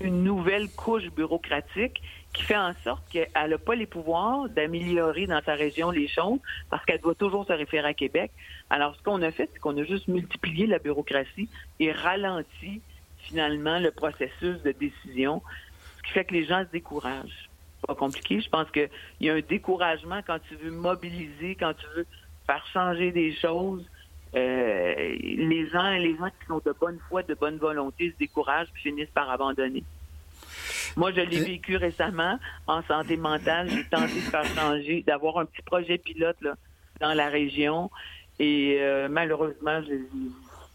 une 0.00 0.24
nouvelle 0.24 0.70
couche 0.70 1.10
bureaucratique 1.10 2.00
qui 2.32 2.44
fait 2.44 2.56
en 2.56 2.72
sorte 2.82 3.02
qu'elle 3.10 3.28
n'a 3.34 3.58
pas 3.58 3.74
les 3.74 3.86
pouvoirs 3.86 4.48
d'améliorer 4.48 5.26
dans 5.26 5.42
sa 5.44 5.54
région 5.54 5.90
les 5.90 6.08
choses 6.08 6.40
parce 6.70 6.84
qu'elle 6.86 7.00
doit 7.00 7.14
toujours 7.14 7.46
se 7.46 7.52
référer 7.52 7.88
à 7.88 7.94
Québec. 7.94 8.30
Alors, 8.70 8.96
ce 8.96 9.02
qu'on 9.02 9.20
a 9.20 9.30
fait, 9.30 9.50
c'est 9.52 9.58
qu'on 9.58 9.76
a 9.76 9.84
juste 9.84 10.08
multiplié 10.08 10.66
la 10.66 10.78
bureaucratie 10.78 11.48
et 11.78 11.92
ralenti 11.92 12.80
finalement 13.18 13.78
le 13.78 13.90
processus 13.90 14.62
de 14.62 14.72
décision, 14.72 15.42
ce 15.98 16.02
qui 16.04 16.12
fait 16.12 16.24
que 16.24 16.34
les 16.34 16.46
gens 16.46 16.64
se 16.64 16.72
découragent. 16.72 17.50
Pas 17.86 17.94
compliqué. 17.94 18.40
Je 18.40 18.48
pense 18.48 18.70
qu'il 18.70 18.88
y 19.20 19.28
a 19.28 19.34
un 19.34 19.40
découragement 19.40 20.20
quand 20.26 20.38
tu 20.48 20.54
veux 20.56 20.70
mobiliser, 20.70 21.56
quand 21.56 21.74
tu 21.74 21.86
veux 21.96 22.06
faire 22.46 22.64
changer 22.72 23.12
des 23.12 23.34
choses. 23.34 23.84
Euh, 24.34 24.94
les 25.20 25.68
gens, 25.68 25.90
les 25.90 26.16
gens 26.16 26.28
qui 26.28 26.46
sont 26.46 26.60
de 26.64 26.74
bonne 26.80 26.98
foi, 27.08 27.22
de 27.22 27.34
bonne 27.34 27.58
volonté 27.58 28.10
se 28.12 28.16
découragent 28.18 28.68
et 28.76 28.78
finissent 28.78 29.10
par 29.10 29.30
abandonner. 29.30 29.84
Moi, 30.96 31.10
je 31.12 31.20
l'ai 31.20 31.40
vécu 31.40 31.76
récemment 31.76 32.38
en 32.66 32.82
santé 32.82 33.16
mentale. 33.16 33.68
J'ai 33.70 33.84
tenté 33.84 34.14
de 34.14 34.30
faire 34.30 34.44
changer, 34.44 35.02
d'avoir 35.06 35.38
un 35.38 35.46
petit 35.46 35.62
projet 35.62 35.98
pilote 35.98 36.36
là, 36.40 36.54
dans 37.00 37.14
la 37.14 37.28
région. 37.28 37.90
Et 38.38 38.78
euh, 38.80 39.08
malheureusement, 39.10 39.80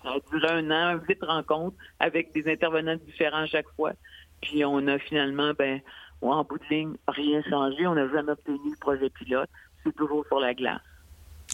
ça 0.04 0.10
a 0.10 0.20
duré 0.32 0.50
un 0.50 0.72
an, 0.72 0.98
vite 1.08 1.24
rencontre 1.24 1.76
avec 2.00 2.34
des 2.34 2.52
intervenants 2.52 2.96
différents 2.96 3.44
à 3.44 3.48
chaque 3.48 3.70
fois. 3.76 3.94
Puis 4.42 4.64
on 4.66 4.88
a 4.88 4.98
finalement, 5.00 5.52
ben, 5.58 5.82
en 6.22 6.44
bout 6.44 6.58
de 6.60 6.66
ligne, 6.70 6.94
rien 7.08 7.42
changé. 7.50 7.86
On 7.88 7.96
n'a 7.96 8.08
jamais 8.10 8.32
obtenu 8.32 8.58
le 8.72 8.80
projet 8.80 9.10
pilote. 9.10 9.50
C'est 9.84 9.96
toujours 9.96 10.26
sur 10.28 10.40
la 10.40 10.54
glace. 10.54 10.82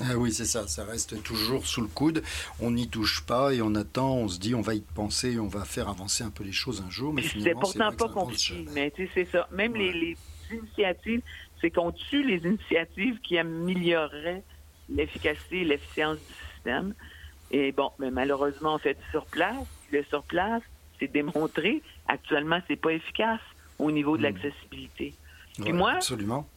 Ah 0.01 0.17
oui, 0.17 0.33
c'est 0.33 0.45
ça, 0.45 0.67
ça 0.67 0.85
reste 0.85 1.21
toujours 1.21 1.67
sous 1.67 1.81
le 1.81 1.87
coude. 1.87 2.23
On 2.59 2.71
n'y 2.71 2.87
touche 2.87 3.23
pas 3.25 3.53
et 3.53 3.61
on 3.61 3.75
attend, 3.75 4.15
on 4.15 4.27
se 4.27 4.39
dit 4.39 4.55
on 4.55 4.61
va 4.61 4.73
y 4.73 4.81
penser, 4.81 5.39
on 5.39 5.47
va 5.47 5.65
faire 5.65 5.87
avancer 5.87 6.23
un 6.23 6.31
peu 6.31 6.43
les 6.43 6.51
choses 6.51 6.83
un 6.85 6.89
jour. 6.89 7.13
Mais 7.13 7.21
c'est 7.21 7.53
pourtant 7.53 7.91
pas 7.91 8.09
compliqué, 8.09 8.65
mais 8.73 8.89
tu 8.91 9.05
sais, 9.05 9.11
c'est 9.13 9.31
ça. 9.31 9.47
Même 9.51 9.75
les, 9.75 10.17
initiatives, 10.51 11.21
c'est 11.61 11.71
qu'on 11.71 11.91
tue 11.91 12.23
les 12.23 12.37
initiatives 12.47 13.19
qui 13.21 13.37
amélioreraient 13.37 14.43
l'efficacité 14.89 15.61
et 15.61 15.65
l'efficience 15.65 16.17
du 16.17 16.33
système. 16.53 16.93
Et 17.51 17.71
bon, 17.71 17.91
mais 17.99 18.11
malheureusement, 18.11 18.75
on 18.75 18.77
fait 18.79 18.95
du 18.95 19.09
sur 19.11 19.25
place. 19.25 19.65
Le 19.91 20.03
sur 20.05 20.23
place, 20.23 20.63
c'est 20.99 21.11
démontré. 21.11 21.81
Actuellement, 22.07 22.59
c'est 22.67 22.75
pas 22.75 22.91
efficace 22.91 23.41
au 23.79 23.91
niveau 23.91 24.17
de 24.17 24.21
hmm. 24.21 24.25
l'accessibilité. 24.25 25.13
Et 25.65 25.71
moi, 25.71 25.93
absolument. 25.93 26.47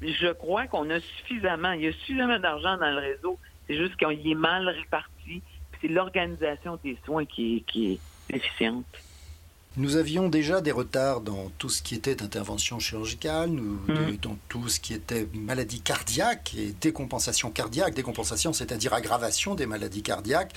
je 0.00 0.32
crois 0.32 0.66
qu'on 0.66 0.88
a 0.90 1.00
suffisamment, 1.00 1.72
il 1.72 1.82
y 1.82 1.88
a 1.88 1.92
suffisamment 1.92 2.38
d'argent 2.38 2.76
dans 2.78 2.90
le 2.90 2.98
réseau. 2.98 3.38
C'est 3.66 3.76
juste 3.76 3.96
qu'il 3.96 4.30
est 4.30 4.34
mal 4.34 4.68
réparti. 4.68 5.42
C'est 5.80 5.88
l'organisation 5.88 6.78
des 6.82 6.96
soins 7.04 7.24
qui 7.24 7.64
est, 7.76 7.98
déficiente. 8.32 8.86
Nous 9.76 9.96
avions 9.96 10.28
déjà 10.28 10.60
des 10.60 10.72
retards 10.72 11.20
dans 11.20 11.50
tout 11.58 11.68
ce 11.68 11.80
qui 11.82 11.94
était 11.94 12.22
intervention 12.22 12.80
chirurgicale, 12.80 13.50
nous, 13.50 13.78
hmm. 13.86 14.16
dans 14.20 14.36
tout 14.48 14.68
ce 14.68 14.80
qui 14.80 14.94
était 14.94 15.28
maladie 15.32 15.80
cardiaque 15.80 16.54
et 16.56 16.74
décompensation 16.80 17.50
cardiaque. 17.50 17.94
Décompensation, 17.94 18.52
c'est-à-dire 18.52 18.92
aggravation 18.92 19.54
des 19.54 19.66
maladies 19.66 20.02
cardiaques. 20.02 20.52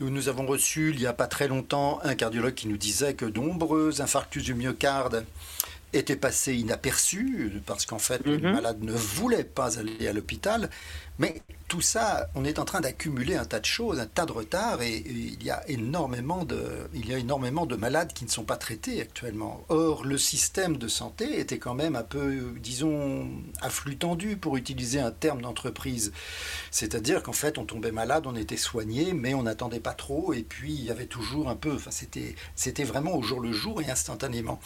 Nous 0.00 0.28
avons 0.28 0.46
reçu 0.46 0.90
il 0.90 0.98
n'y 0.98 1.06
a 1.06 1.14
pas 1.14 1.26
très 1.26 1.48
longtemps 1.48 1.98
un 2.02 2.14
cardiologue 2.14 2.54
qui 2.54 2.68
nous 2.68 2.76
disait 2.76 3.14
que 3.14 3.24
nombreux 3.24 4.00
infarctus 4.00 4.44
du 4.44 4.54
myocarde 4.54 5.24
était 5.92 6.16
passé 6.16 6.54
inaperçu 6.54 7.52
parce 7.64 7.86
qu'en 7.86 7.98
fait, 7.98 8.24
le 8.24 8.38
mhm. 8.38 8.52
malade 8.52 8.82
ne 8.82 8.92
voulait 8.92 9.44
pas 9.44 9.78
aller 9.78 10.06
à 10.08 10.12
l'hôpital. 10.12 10.70
Mais 11.18 11.40
tout 11.68 11.80
ça, 11.80 12.28
on 12.34 12.44
est 12.44 12.58
en 12.58 12.66
train 12.66 12.80
d'accumuler 12.80 13.36
un 13.36 13.46
tas 13.46 13.58
de 13.58 13.64
choses, 13.64 13.98
un 13.98 14.06
tas 14.06 14.26
de 14.26 14.32
retards, 14.32 14.82
et, 14.82 15.02
il 15.06 15.42
y 15.42 15.50
a 15.50 15.66
énormément 15.68 16.44
de, 16.44 16.88
il 16.92 17.08
y 17.08 17.14
a 17.14 17.18
énormément 17.18 17.64
de 17.64 17.74
malades 17.74 18.12
qui 18.12 18.24
ne 18.24 18.30
sont 18.30 18.44
pas 18.44 18.56
traités 18.56 19.00
actuellement. 19.00 19.64
Or, 19.68 20.04
le 20.04 20.18
système 20.18 20.76
de 20.76 20.88
santé 20.88 21.40
était 21.40 21.58
quand 21.58 21.74
même 21.74 21.96
un 21.96 22.02
peu, 22.02 22.54
disons, 22.60 23.28
à 23.62 23.70
flux 23.70 23.96
tendu, 23.96 24.36
pour 24.36 24.56
utiliser 24.58 25.00
un 25.00 25.10
terme 25.10 25.40
d'entreprise. 25.40 26.12
C'est-à-dire 26.70 27.22
qu'en 27.22 27.32
fait, 27.32 27.56
on 27.56 27.64
tombait 27.64 27.92
malade, 27.92 28.26
on 28.26 28.36
était 28.36 28.58
soigné, 28.58 29.14
mais 29.14 29.32
on 29.32 29.44
n'attendait 29.44 29.80
pas 29.80 29.94
trop, 29.94 30.34
et 30.34 30.42
puis 30.42 30.74
il 30.74 30.84
y 30.84 30.90
avait 30.90 31.06
toujours 31.06 31.48
un 31.48 31.56
peu, 31.56 31.72
enfin, 31.74 31.90
c'était 31.90 32.84
vraiment 32.84 33.14
au 33.16 33.22
jour 33.22 33.40
le 33.40 33.52
jour 33.52 33.80
et 33.80 33.90
instantanément. 33.90 34.60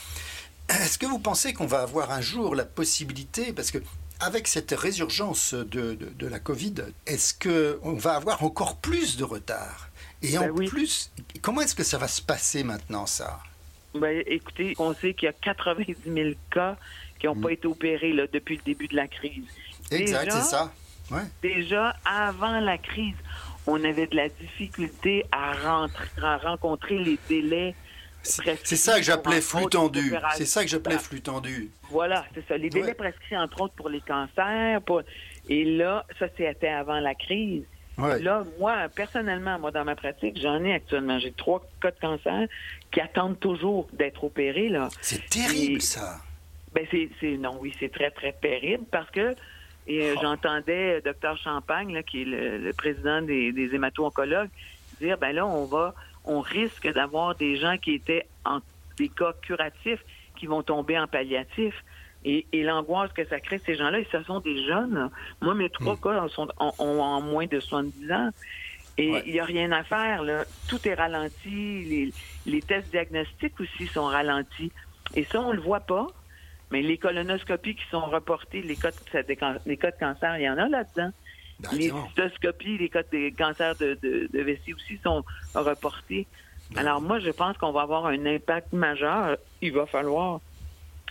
Est-ce 0.71 0.99
que 0.99 1.07
vous 1.07 1.19
pensez 1.19 1.53
qu'on 1.53 1.67
va 1.67 1.83
avoir 1.83 2.11
un 2.11 2.21
jour 2.21 2.55
la 2.55 2.65
possibilité, 2.65 3.53
parce 3.53 3.71
que 3.71 3.79
avec 4.21 4.47
cette 4.47 4.73
résurgence 4.73 5.55
de, 5.55 5.95
de, 5.95 6.27
la 6.27 6.39
Covid, 6.39 6.75
est-ce 7.07 7.35
qu'on 7.35 7.95
va 7.95 8.17
avoir 8.17 8.45
encore 8.45 8.77
plus 8.77 9.17
de 9.17 9.25
retard? 9.25 9.89
Et 10.23 10.37
en 10.37 10.53
ben 10.53 10.69
plus, 10.69 11.11
comment 11.41 11.62
est-ce 11.62 11.75
que 11.75 11.83
ça 11.83 11.97
va 11.97 12.07
se 12.07 12.21
passer 12.21 12.62
maintenant, 12.62 13.07
ça? 13.07 13.41
Ben, 13.95 14.23
Écoutez, 14.27 14.75
on 14.79 14.95
sait 14.95 15.15
qu'il 15.15 15.27
y 15.27 15.29
a 15.29 15.33
90 15.33 15.97
000 16.07 16.31
cas 16.50 16.77
qui 17.19 17.27
n'ont 17.27 17.35
mm. 17.35 17.41
pas 17.41 17.53
été 17.53 17.67
opérés 17.67 18.12
là, 18.12 18.27
depuis 18.31 18.57
le 18.57 18.62
début 18.62 18.89
de 18.89 18.97
la 18.97 19.09
crise. 19.09 19.45
Exact, 19.91 20.31
c'est 20.31 20.43
ça. 20.43 20.73
Ouais. 21.11 21.23
Déjà, 21.43 21.97
avant 22.05 22.61
la 22.61 22.79
crise, 22.79 23.17
on 23.67 23.83
avait 23.83 24.07
de 24.07 24.17
la 24.17 24.29
difficulté 24.29 25.25
à, 25.33 25.53
rentrer, 25.53 26.09
à 26.23 26.37
rencontrer 26.37 26.99
les 26.99 27.19
délais 27.29 27.75
c'est 28.23 28.77
ça 28.77 28.99
que 28.99 29.03
j'appelais 29.03 29.41
flux 29.41 29.67
tendu. 29.67 30.15
C'est 30.35 30.47
ça 30.47 30.62
que 30.62 30.69
j'appelais 30.69 30.99
flux 30.99 31.21
tendu. 31.21 31.71
Voilà, 31.91 32.25
c'est 32.35 32.47
ça. 32.47 32.57
Les 32.57 32.71
délais 32.71 32.95
prescrits, 32.95 33.37
entre 33.37 33.62
autres, 33.62 33.75
pour 33.75 33.89
les 33.89 34.00
cancers. 34.00 34.81
Et 35.49 35.65
là, 35.65 36.07
ça, 36.19 36.27
c'était 36.37 36.69
avant 36.69 37.00
la 37.00 37.15
crise. 37.15 37.65
Là, 37.99 38.45
moi, 38.59 38.89
personnellement, 38.95 39.59
moi, 39.59 39.71
dans 39.71 39.85
ma 39.85 39.95
pratique, 39.95 40.41
j'en 40.41 40.65
ai 40.65 40.73
actuellement. 40.73 41.19
J'ai 41.19 41.33
trois 41.33 41.62
cas 41.83 41.91
de 41.91 42.00
cancer 42.00 42.49
qui 42.91 43.00
attendent 43.00 43.39
toujours 43.39 43.89
d'être 43.93 44.25
opérés. 44.25 44.69
là. 44.69 44.89
C'est 45.03 45.29
terrible, 45.29 45.83
ça. 45.83 46.19
Ben, 46.73 46.87
c'est, 46.91 47.37
non, 47.37 47.59
oui, 47.61 47.75
c'est 47.81 47.93
très, 47.93 48.11
très 48.11 48.33
terrible 48.33 48.85
parce 48.91 49.11
que 49.11 49.35
et 49.87 50.03
euh, 50.03 50.15
oh. 50.17 50.21
j'entendais 50.23 51.00
euh, 51.05 51.12
Dr 51.12 51.37
Champagne, 51.43 51.93
là, 51.93 52.03
qui 52.03 52.23
est 52.23 52.25
le, 52.25 52.73
président 52.73 53.23
des, 53.23 53.50
des 53.50 53.75
hémato-oncologues, 53.75 54.50
dire, 55.00 55.19
ben 55.19 55.33
là, 55.33 55.47
on 55.47 55.65
va 55.65 55.95
on 56.25 56.41
risque 56.41 56.93
d'avoir 56.93 57.35
des 57.35 57.57
gens 57.57 57.77
qui 57.79 57.95
étaient 57.95 58.27
en 58.45 58.61
des 58.99 59.09
cas 59.09 59.33
curatifs 59.43 60.05
qui 60.37 60.47
vont 60.47 60.62
tomber 60.62 60.99
en 60.99 61.07
palliatif. 61.07 61.75
Et, 62.25 62.45
l'angoisse 62.53 63.12
que 63.12 63.25
ça 63.25 63.41
crée, 63.41 63.61
ces 63.65 63.77
gens-là, 63.77 63.99
ce 64.12 64.23
sont 64.25 64.41
des 64.41 64.67
jeunes. 64.67 65.11
Moi, 65.41 65.55
mes 65.55 65.71
trois 65.71 65.95
hmm. 65.95 66.00
cas 66.00 66.29
sont, 66.29 66.49
ont, 66.59 67.00
en 67.00 67.23
moins 67.23 67.47
de 67.47 67.59
70 67.61 68.12
ans. 68.12 68.31
Et 68.99 69.23
il 69.25 69.33
n'y 69.33 69.41
a 69.41 69.45
rien 69.45 69.73
à 69.73 69.83
faire. 69.85 70.23
Là. 70.23 70.45
Tout 70.69 70.87
est 70.87 70.93
ralenti. 70.93 72.12
Les, 72.45 72.61
tests 72.61 72.91
diagnostiques 72.91 73.59
aussi 73.59 73.87
sont 73.87 74.05
ralentis. 74.05 74.71
Et 75.15 75.25
ça, 75.25 75.41
on 75.41 75.53
le 75.53 75.61
voit 75.61 75.81
pas. 75.81 76.09
Mais 76.71 76.83
les 76.83 76.99
colonoscopies 76.99 77.75
qui 77.75 77.87
sont 77.91 78.05
reportées, 78.05 78.61
les 78.62 78.77
cas 78.77 78.91
les 79.67 79.77
cas 79.77 79.91
de 79.91 79.99
cancer, 79.99 80.39
il 80.39 80.43
y 80.43 80.50
en 80.50 80.59
a 80.59 80.69
là-dedans. 80.69 81.11
Les 81.73 81.90
cystoscopies, 81.90 82.79
les 82.79 82.88
cas 82.88 83.02
de 83.02 83.37
cancer 83.37 83.76
de, 83.76 83.99
de, 84.02 84.40
vessie 84.40 84.75
aussi 84.75 84.99
sont 85.02 85.25
reportés. 85.55 86.26
Alors 86.76 87.00
moi, 87.00 87.19
je 87.19 87.31
pense 87.31 87.57
qu'on 87.59 87.73
va 87.73 87.83
avoir 87.83 88.07
un 88.07 88.26
impact 88.26 88.73
majeur. 88.73 89.37
Il 89.61 89.73
va 89.73 89.87
falloir 89.87 90.40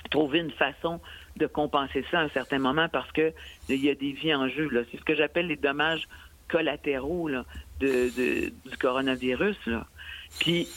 trouver 0.10 0.40
une 0.40 0.52
façon 0.52 1.00
de 1.38 1.48
compenser 1.48 2.04
ça 2.10 2.20
à 2.20 2.24
un 2.24 2.30
certain 2.30 2.60
moment 2.60 2.90
parce 2.90 3.12
que 3.12 3.34
il 3.68 3.84
y 3.84 3.90
a 3.90 3.96
des 3.96 4.12
vies 4.12 4.34
en 4.34 4.48
jeu. 4.50 4.70
C'est 4.92 4.98
ce 4.98 5.04
que 5.04 5.16
j'appelle 5.16 5.48
les 5.48 5.56
dommages 5.56 6.08
collatéraux 6.48 7.30
de, 7.80 8.50
du 8.50 8.78
coronavirus. 8.78 9.58
Puis 10.40 10.68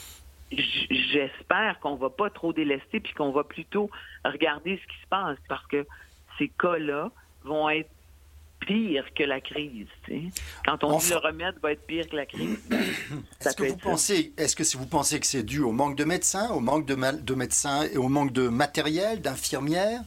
j'espère 0.50 1.78
qu'on 1.80 1.96
va 1.96 2.10
pas 2.10 2.30
trop 2.30 2.52
délester 2.52 3.00
puis 3.00 3.14
qu'on 3.14 3.30
va 3.30 3.44
plutôt 3.44 3.90
regarder 4.24 4.76
ce 4.76 4.86
qui 4.86 5.00
se 5.02 5.08
passe 5.08 5.38
parce 5.48 5.66
que 5.66 5.86
ces 6.38 6.48
cas-là 6.48 7.10
vont 7.44 7.68
être 7.70 7.90
pire 8.66 9.04
que 9.14 9.24
la 9.24 9.40
crise. 9.40 9.86
Quand 10.64 10.82
on 10.84 10.98
dit 10.98 11.10
le 11.10 11.16
remède 11.16 11.54
va 11.62 11.72
être 11.72 11.86
pire 11.86 12.08
que 12.08 12.16
la 12.16 12.26
crise. 12.26 12.58
est-ce 13.40 13.56
que 13.56 13.64
vous 13.64 13.76
pensez, 13.76 14.32
est-ce 14.36 14.56
que 14.56 14.76
vous 14.76 14.86
pensez 14.86 15.20
que 15.20 15.26
c'est 15.26 15.42
dû 15.42 15.60
au 15.60 15.72
manque 15.72 15.96
de 15.96 16.04
médecins, 16.04 16.50
au 16.50 16.60
manque 16.60 16.86
de, 16.86 16.94
de 16.94 17.34
médecins 17.34 17.84
et 17.92 17.96
au 17.96 18.08
manque 18.08 18.32
de 18.32 18.48
matériel, 18.48 19.20
d'infirmières? 19.20 20.02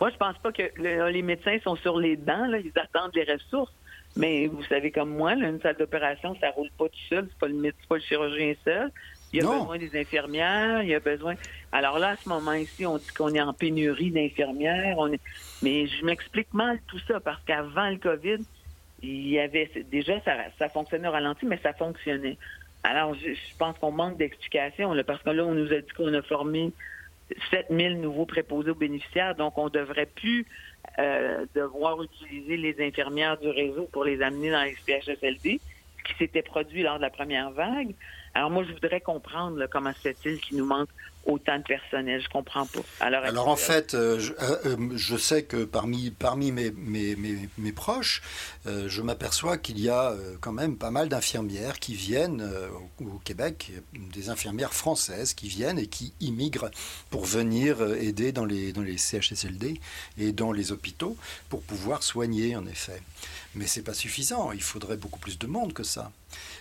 Moi, 0.00 0.10
je 0.10 0.16
pense 0.16 0.36
pas 0.38 0.50
que 0.52 0.62
les 0.80 1.22
médecins 1.22 1.56
sont 1.62 1.76
sur 1.76 1.98
les 1.98 2.16
dents. 2.16 2.46
Là, 2.46 2.58
ils 2.58 2.72
attendent 2.76 3.14
les 3.14 3.32
ressources. 3.32 3.72
Mais 4.16 4.46
vous 4.46 4.62
savez 4.64 4.90
comme 4.92 5.10
moi, 5.10 5.32
une 5.32 5.60
salle 5.60 5.76
d'opération, 5.76 6.36
ça 6.40 6.50
roule 6.50 6.70
pas 6.78 6.88
tout 6.88 7.08
seul. 7.08 7.28
C'est 7.30 7.38
pas 7.38 7.48
le 7.48 7.54
médecin, 7.54 7.78
pas 7.88 7.96
le 7.96 8.00
chirurgien 8.02 8.54
seul. 8.64 8.90
Il 9.34 9.42
y 9.42 9.46
a 9.46 9.50
besoin 9.50 9.78
des 9.78 10.00
infirmières, 10.00 10.82
il 10.82 10.90
y 10.90 10.94
a 10.94 11.00
besoin. 11.00 11.34
Alors 11.72 11.98
là, 11.98 12.10
à 12.10 12.16
ce 12.16 12.28
moment-ci, 12.28 12.86
on 12.86 12.98
dit 12.98 13.08
qu'on 13.08 13.34
est 13.34 13.40
en 13.40 13.52
pénurie 13.52 14.12
d'infirmières. 14.12 14.94
On 14.96 15.12
est... 15.12 15.20
Mais 15.60 15.88
je 15.88 16.04
m'explique 16.04 16.54
mal 16.54 16.78
tout 16.86 17.00
ça 17.08 17.18
parce 17.18 17.42
qu'avant 17.42 17.90
le 17.90 17.96
COVID, 17.96 18.38
il 19.02 19.28
y 19.28 19.40
avait 19.40 19.68
déjà 19.90 20.20
ça, 20.20 20.36
ça 20.56 20.68
fonctionnait 20.68 21.08
au 21.08 21.10
ralenti, 21.10 21.46
mais 21.46 21.58
ça 21.64 21.72
fonctionnait. 21.72 22.38
Alors, 22.84 23.14
je, 23.14 23.56
pense 23.58 23.76
qu'on 23.78 23.90
manque 23.90 24.18
d'explications 24.18 24.94
parce 25.04 25.20
que 25.20 25.30
là, 25.30 25.44
on 25.44 25.54
nous 25.54 25.72
a 25.72 25.80
dit 25.80 25.92
qu'on 25.96 26.14
a 26.14 26.22
formé 26.22 26.70
7000 27.50 28.00
nouveaux 28.00 28.26
préposés 28.26 28.70
aux 28.70 28.76
bénéficiaires, 28.76 29.34
donc 29.34 29.58
on 29.58 29.68
devrait 29.68 30.06
plus 30.06 30.46
euh, 31.00 31.44
devoir 31.56 32.00
utiliser 32.00 32.56
les 32.56 32.86
infirmières 32.86 33.36
du 33.38 33.48
réseau 33.48 33.88
pour 33.90 34.04
les 34.04 34.22
amener 34.22 34.52
dans 34.52 34.62
les 34.62 34.76
CHSLD, 34.86 35.60
ce 35.98 36.04
qui 36.04 36.18
s'était 36.18 36.42
produit 36.42 36.84
lors 36.84 36.98
de 36.98 37.02
la 37.02 37.10
première 37.10 37.50
vague. 37.50 37.94
Alors 38.34 38.50
moi, 38.50 38.64
je 38.64 38.72
voudrais 38.72 39.00
comprendre 39.00 39.66
comment 39.70 39.92
se 39.92 39.98
fait-il 39.98 40.40
qu'il 40.40 40.56
nous 40.56 40.66
manque 40.66 40.88
autant 41.26 41.58
de 41.58 41.62
personnel. 41.62 42.20
Je 42.22 42.28
comprends 42.28 42.66
pas. 42.66 42.80
Alors, 43.00 43.48
en 43.48 43.56
fait, 43.56 43.94
euh, 43.94 44.20
euh, 44.42 44.56
euh, 44.66 44.88
je, 44.94 45.16
sais 45.16 45.44
que 45.44 45.64
parmi, 45.64 46.10
parmi 46.10 46.52
mes, 46.52 46.70
mes, 46.70 47.16
mes, 47.58 47.72
proches, 47.72 48.22
je 48.66 49.02
m'aperçois 49.02 49.58
qu'il 49.58 49.80
y 49.80 49.88
a 49.88 50.14
quand 50.40 50.52
même 50.52 50.76
pas 50.76 50.90
mal 50.90 51.08
d'infirmières 51.08 51.78
qui 51.78 51.94
viennent 51.94 52.48
au, 53.00 53.18
Québec, 53.24 53.72
des 53.92 54.30
infirmières 54.30 54.74
françaises 54.74 55.34
qui 55.34 55.48
viennent 55.48 55.78
et 55.78 55.86
qui 55.86 56.12
immigrent 56.20 56.70
pour 57.10 57.24
venir 57.24 57.82
aider 57.82 58.32
dans 58.32 58.44
les, 58.44 58.72
dans 58.72 58.82
les 58.82 58.98
CHSLD 58.98 59.80
et 60.18 60.32
dans 60.32 60.52
les 60.52 60.72
hôpitaux 60.72 61.16
pour 61.48 61.62
pouvoir 61.62 62.02
soigner, 62.02 62.56
en 62.56 62.66
effet. 62.66 63.00
Mais 63.54 63.66
c'est 63.66 63.84
pas 63.84 63.94
suffisant. 63.94 64.52
Il 64.52 64.62
faudrait 64.62 64.96
beaucoup 64.96 65.20
plus 65.20 65.38
de 65.38 65.46
monde 65.46 65.72
que 65.72 65.82
ça. 65.82 66.10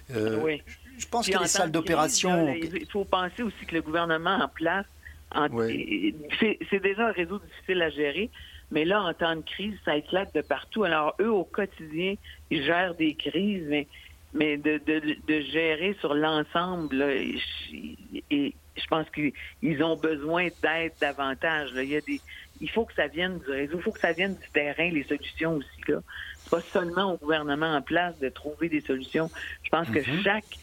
oui. 0.09 0.61
Je 0.97 1.07
pense 1.07 1.27
que 1.27 1.37
les 1.39 1.47
salles 1.47 1.71
d'opération. 1.71 2.53
Il 2.53 2.87
faut 2.89 3.05
penser 3.05 3.43
aussi 3.43 3.65
que 3.65 3.75
le 3.75 3.81
gouvernement 3.81 4.35
en 4.35 4.47
place, 4.47 4.85
c'est 5.33 6.79
déjà 6.81 7.07
un 7.07 7.11
réseau 7.11 7.39
difficile 7.39 7.81
à 7.81 7.89
gérer, 7.89 8.29
mais 8.71 8.85
là, 8.85 9.01
en 9.01 9.13
temps 9.13 9.35
de 9.35 9.41
crise, 9.41 9.75
ça 9.85 9.95
éclate 9.97 10.33
de 10.35 10.41
partout. 10.41 10.83
Alors, 10.83 11.15
eux, 11.19 11.31
au 11.31 11.43
quotidien, 11.43 12.15
ils 12.49 12.63
gèrent 12.63 12.95
des 12.95 13.15
crises, 13.15 13.65
mais, 13.67 13.87
mais 14.33 14.57
de, 14.57 14.79
de, 14.85 15.41
gérer 15.41 15.95
sur 15.99 16.13
l'ensemble, 16.13 17.01
et 17.01 18.55
je 18.75 18.87
pense 18.87 19.07
qu'ils 19.09 19.83
ont 19.83 19.95
besoin 19.95 20.47
d'aide 20.61 20.93
davantage. 20.99 21.71
Il, 21.75 21.89
y 21.89 21.95
a 21.95 22.01
des, 22.01 22.21
il 22.61 22.69
faut 22.69 22.85
que 22.85 22.93
ça 22.93 23.07
vienne 23.07 23.39
du 23.39 23.51
réseau, 23.51 23.77
il 23.77 23.83
faut 23.83 23.91
que 23.91 23.99
ça 23.99 24.13
vienne 24.13 24.35
du 24.35 24.49
terrain, 24.51 24.89
les 24.89 25.03
solutions 25.03 25.55
aussi. 25.55 25.91
Là. 25.91 25.99
Pas 26.53 26.61
seulement 26.61 27.13
au 27.13 27.17
gouvernement 27.17 27.75
en 27.75 27.81
place 27.81 28.19
de 28.19 28.29
trouver 28.29 28.69
des 28.69 28.81
solutions. 28.81 29.31
Je 29.63 29.69
pense 29.69 29.89
que 29.89 29.97
mm-hmm. 29.97 30.23
chaque 30.23 30.57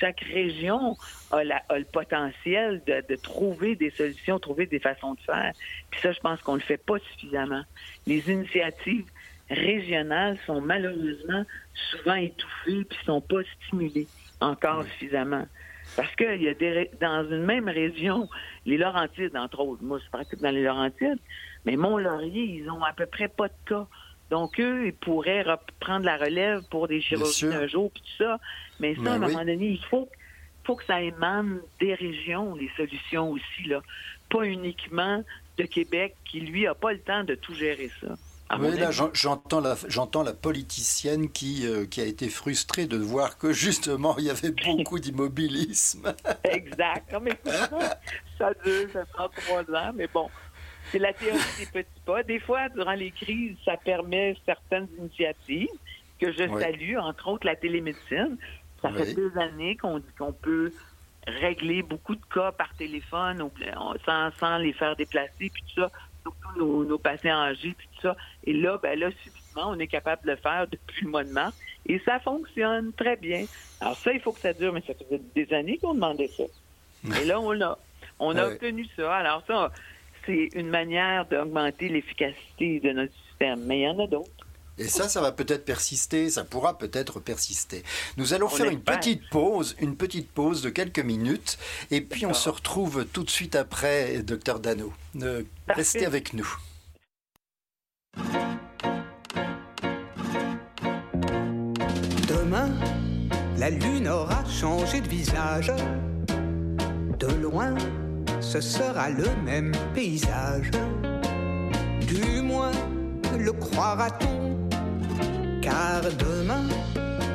chaque 0.00 0.18
région 0.20 0.96
a, 1.30 1.44
le 1.44 1.84
potentiel 1.84 2.82
de, 2.86 3.14
trouver 3.14 3.76
des 3.76 3.90
solutions, 3.90 4.40
trouver 4.40 4.66
des 4.66 4.80
façons 4.80 5.14
de 5.14 5.20
faire. 5.20 5.52
Puis 5.90 6.00
ça, 6.00 6.10
je 6.10 6.18
pense 6.18 6.42
qu'on 6.42 6.54
ne 6.54 6.58
le 6.58 6.64
fait 6.64 6.84
pas 6.84 6.98
suffisamment. 6.98 7.62
Les 8.08 8.28
initiatives 8.28 9.06
régionales 9.48 10.36
sont 10.46 10.60
malheureusement 10.60 11.44
souvent 11.92 12.16
étouffées 12.16 12.84
puis 12.84 12.98
sont 13.04 13.20
pas 13.20 13.42
stimulées 13.62 14.08
encore 14.40 14.84
suffisamment. 14.84 15.46
Parce 15.94 16.14
qu'il 16.16 16.42
y 16.42 16.48
a 16.48 16.54
des, 16.54 16.90
dans 17.00 17.24
une 17.30 17.44
même 17.44 17.68
région, 17.68 18.28
les 18.64 18.76
Laurentides, 18.76 19.36
entre 19.36 19.60
autres, 19.60 19.84
moi 19.84 20.00
je 20.04 20.10
pratique 20.10 20.40
dans 20.40 20.50
les 20.50 20.64
Laurentides, 20.64 21.20
mais 21.64 21.76
Mont-Laurier, 21.76 22.42
ils 22.42 22.70
ont 22.70 22.82
à 22.82 22.92
peu 22.92 23.06
près 23.06 23.28
pas 23.28 23.46
de 23.46 23.54
cas. 23.66 23.86
Donc, 24.30 24.58
eux, 24.58 24.86
ils 24.86 24.94
pourraient 24.94 25.42
reprendre 25.42 26.04
la 26.04 26.16
relève 26.16 26.62
pour 26.70 26.88
des 26.88 27.00
chirurgies 27.00 27.46
un 27.46 27.66
jour, 27.66 27.90
puis 27.92 28.02
tout 28.02 28.24
ça. 28.24 28.38
Mais 28.80 28.94
ça, 28.96 29.12
à 29.12 29.14
un 29.14 29.18
ben 29.18 29.28
moment 29.28 29.44
donné, 29.44 29.68
il 29.68 29.84
faut, 29.84 30.08
faut 30.64 30.76
que 30.76 30.84
ça 30.84 31.00
émane 31.00 31.60
des 31.80 31.94
régions, 31.94 32.54
les 32.54 32.70
solutions 32.76 33.30
aussi, 33.30 33.68
là. 33.68 33.82
Pas 34.28 34.44
uniquement 34.44 35.22
de 35.56 35.62
Québec, 35.64 36.16
qui, 36.24 36.40
lui, 36.40 36.64
n'a 36.64 36.74
pas 36.74 36.92
le 36.92 37.00
temps 37.00 37.22
de 37.22 37.34
tout 37.34 37.54
gérer 37.54 37.90
ça. 38.00 38.16
Oui, 38.60 38.78
là, 38.78 38.90
j'entends 39.12 39.60
la, 39.60 39.76
j'entends 39.88 40.22
la 40.22 40.32
politicienne 40.32 41.30
qui, 41.30 41.66
euh, 41.66 41.84
qui 41.84 42.00
a 42.00 42.04
été 42.04 42.28
frustrée 42.28 42.86
de 42.86 42.96
voir 42.96 43.38
que 43.38 43.52
justement, 43.52 44.16
il 44.18 44.24
y 44.26 44.30
avait 44.30 44.52
beaucoup 44.66 45.00
d'immobilisme. 45.00 46.14
exact. 46.44 47.14
mais 47.20 47.36
ça 48.38 48.52
dure, 48.64 48.88
ça 48.92 49.04
prend 49.06 49.28
trois 49.28 49.62
ans, 49.74 49.92
mais 49.94 50.08
bon, 50.12 50.30
c'est 50.90 50.98
la 50.98 51.12
théorie 51.12 51.40
des 51.58 51.66
petits 51.66 52.00
pas. 52.04 52.22
Des 52.22 52.38
fois, 52.38 52.68
durant 52.68 52.92
les 52.92 53.10
crises, 53.10 53.56
ça 53.64 53.76
permet 53.76 54.36
certaines 54.44 54.88
initiatives 54.98 55.68
que 56.20 56.32
je 56.32 56.48
salue, 56.58 56.96
entre 56.96 57.28
autres 57.28 57.46
la 57.46 57.56
télémédecine. 57.56 58.36
Ça 58.82 58.90
fait 58.90 59.14
deux 59.14 59.36
années 59.38 59.76
qu'on 59.76 59.98
dit 59.98 60.12
qu'on 60.18 60.32
peut 60.32 60.72
régler 61.26 61.82
beaucoup 61.82 62.14
de 62.14 62.24
cas 62.32 62.52
par 62.52 62.72
téléphone 62.76 63.50
sans, 64.04 64.30
sans 64.38 64.58
les 64.58 64.72
faire 64.72 64.94
déplacer, 64.96 65.50
puis 65.52 65.62
tout 65.74 65.80
ça, 65.80 65.90
surtout 66.22 66.84
nos, 66.84 66.98
patients 66.98 67.40
âgés, 67.40 67.74
puis 67.76 67.88
tout 67.94 68.02
ça. 68.02 68.16
Et 68.44 68.52
là, 68.52 68.78
ben 68.82 68.98
là, 68.98 69.10
subitement, 69.22 69.70
on 69.70 69.78
est 69.78 69.86
capable 69.86 70.22
de 70.24 70.30
le 70.30 70.36
faire 70.36 70.66
depuis 70.70 71.04
le 71.04 71.10
mois 71.10 71.24
de 71.24 71.30
mars. 71.30 71.56
Et 71.86 72.00
ça 72.00 72.18
fonctionne 72.20 72.92
très 72.92 73.16
bien. 73.16 73.44
Alors 73.80 73.96
ça, 73.96 74.12
il 74.12 74.20
faut 74.20 74.32
que 74.32 74.40
ça 74.40 74.52
dure, 74.52 74.72
mais 74.72 74.82
ça 74.86 74.94
faisait 74.94 75.20
des 75.34 75.52
années 75.52 75.78
qu'on 75.78 75.94
demandait 75.94 76.28
ça. 76.28 76.44
Et 77.22 77.24
là, 77.24 77.40
on 77.40 77.52
l'a. 77.52 77.78
On 78.18 78.36
a 78.36 78.46
obtenu 78.46 78.86
ça. 78.96 79.14
Alors 79.14 79.42
ça, 79.46 79.70
c'est 80.26 80.48
une 80.54 80.68
manière 80.68 81.26
d'augmenter 81.26 81.88
l'efficacité 81.88 82.80
de 82.80 82.90
notre 82.90 83.12
système, 83.28 83.64
mais 83.64 83.80
il 83.80 83.82
y 83.82 83.88
en 83.88 83.98
a 83.98 84.06
d'autres. 84.06 84.30
Et 84.78 84.88
ça, 84.88 85.08
ça 85.08 85.22
va 85.22 85.32
peut-être 85.32 85.64
persister, 85.64 86.28
ça 86.28 86.44
pourra 86.44 86.76
peut-être 86.76 87.18
persister. 87.18 87.82
Nous 88.18 88.34
allons 88.34 88.48
faire 88.48 88.70
une 88.70 88.82
petite 88.82 89.22
pause, 89.30 89.74
une 89.80 89.96
petite 89.96 90.30
pause 90.30 90.60
de 90.60 90.68
quelques 90.68 90.98
minutes, 90.98 91.56
et 91.90 92.02
puis 92.02 92.26
on 92.26 92.34
se 92.34 92.50
retrouve 92.50 93.06
tout 93.06 93.24
de 93.24 93.30
suite 93.30 93.56
après, 93.56 94.18
docteur 94.18 94.60
Dano. 94.60 94.92
restez 95.68 96.04
avec 96.04 96.34
nous. 96.34 96.48
Demain, 102.28 102.70
la 103.56 103.70
lune 103.70 104.08
aura 104.08 104.44
changé 104.44 105.00
de 105.00 105.08
visage. 105.08 105.72
De 107.18 107.28
loin, 107.28 107.74
ce 108.52 108.60
sera 108.60 109.10
le 109.10 109.28
même 109.44 109.72
paysage. 109.92 110.70
Du 112.06 112.40
moins, 112.42 112.70
le 113.36 113.52
croira-t-on, 113.52 114.68
car 115.60 116.02
demain, 116.18 116.66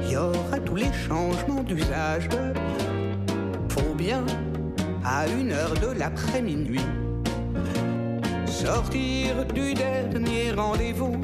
il 0.04 0.14
y 0.14 0.18
aura 0.18 0.58
tous 0.66 0.78
les 0.78 0.92
changements 0.94 1.64
d'usage. 1.64 2.30
Faut 3.70 3.94
bien, 3.96 4.24
à 5.04 5.28
une 5.28 5.52
heure 5.52 5.74
de 5.74 6.00
l'après-minuit, 6.00 6.88
sortir 8.48 9.46
du 9.54 9.74
dernier 9.74 10.54
rendez-vous. 10.54 11.20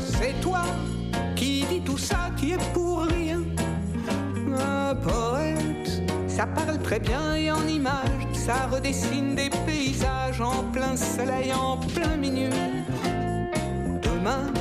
C'est 0.00 0.40
toi 0.40 0.62
qui 1.34 1.64
dis 1.64 1.80
tout 1.80 1.98
ça 1.98 2.30
qui 2.36 2.52
est 2.52 2.72
pour 2.72 3.02
rien. 3.02 3.42
Un 4.56 4.94
poète, 4.94 6.02
ça 6.28 6.46
parle 6.46 6.78
très 6.78 7.00
bien 7.00 7.34
et 7.34 7.50
en 7.50 7.66
images 7.66 8.13
ça 8.44 8.66
redessine 8.70 9.34
des 9.34 9.48
paysages 9.64 10.42
en 10.42 10.64
plein 10.70 10.96
soleil, 10.96 11.50
en 11.50 11.78
plein 11.78 12.14
minuit. 12.16 12.50
Demain, 14.02 14.52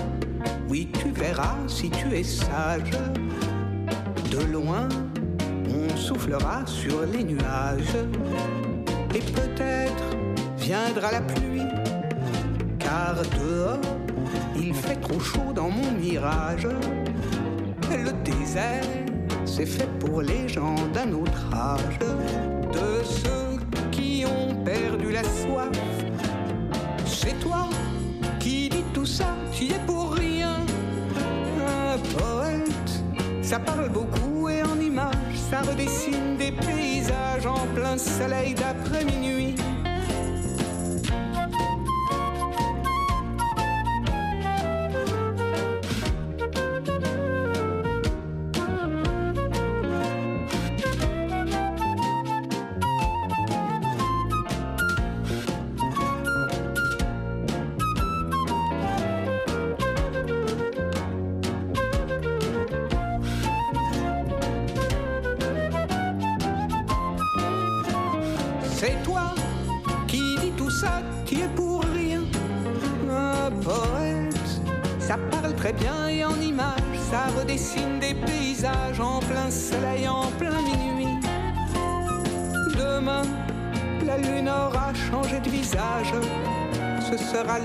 oui, 0.69 0.89
tu 0.99 1.09
verras 1.11 1.57
si 1.67 1.89
tu 1.89 2.15
es 2.15 2.23
sage. 2.23 2.91
De 4.31 4.41
loin, 4.53 4.87
on 5.67 5.97
soufflera 5.97 6.65
sur 6.65 7.01
les 7.11 7.25
nuages. 7.25 7.97
Et 9.13 9.19
peut-être 9.19 10.05
viendra 10.57 11.11
la 11.11 11.21
pluie, 11.21 11.67
car 12.79 13.15
dehors, 13.37 13.81
il 14.55 14.73
fait 14.73 14.95
trop 15.01 15.19
chaud 15.19 15.51
dans 15.53 15.69
mon 15.69 15.91
mirage. 15.91 16.67
Le 17.91 18.13
désert, 18.23 18.87
c'est 19.43 19.65
fait 19.65 19.89
pour 19.99 20.21
les 20.21 20.47
gens 20.47 20.75
d'un 20.93 21.11
autre 21.11 21.43
âge. 21.53 21.99
De 21.99 23.03
ce 23.03 23.32
la 25.13 25.23
soif. 25.23 25.69
C'est 27.05 27.39
toi 27.39 27.69
qui 28.39 28.67
dis 28.69 28.83
tout 28.93 29.05
ça, 29.05 29.35
tu 29.51 29.65
es 29.65 29.79
pour 29.85 30.13
rien. 30.13 30.55
Un 31.59 31.97
poète, 32.17 32.91
ça 33.43 33.59
parle 33.59 33.89
beaucoup 33.89 34.49
et 34.49 34.63
en 34.63 34.79
images, 34.79 35.37
ça 35.49 35.61
redessine 35.61 36.37
des 36.37 36.51
paysages 36.51 37.45
en 37.45 37.67
plein 37.75 37.97
soleil 37.97 38.55
d'après 38.55 39.05
minuit. 39.05 39.55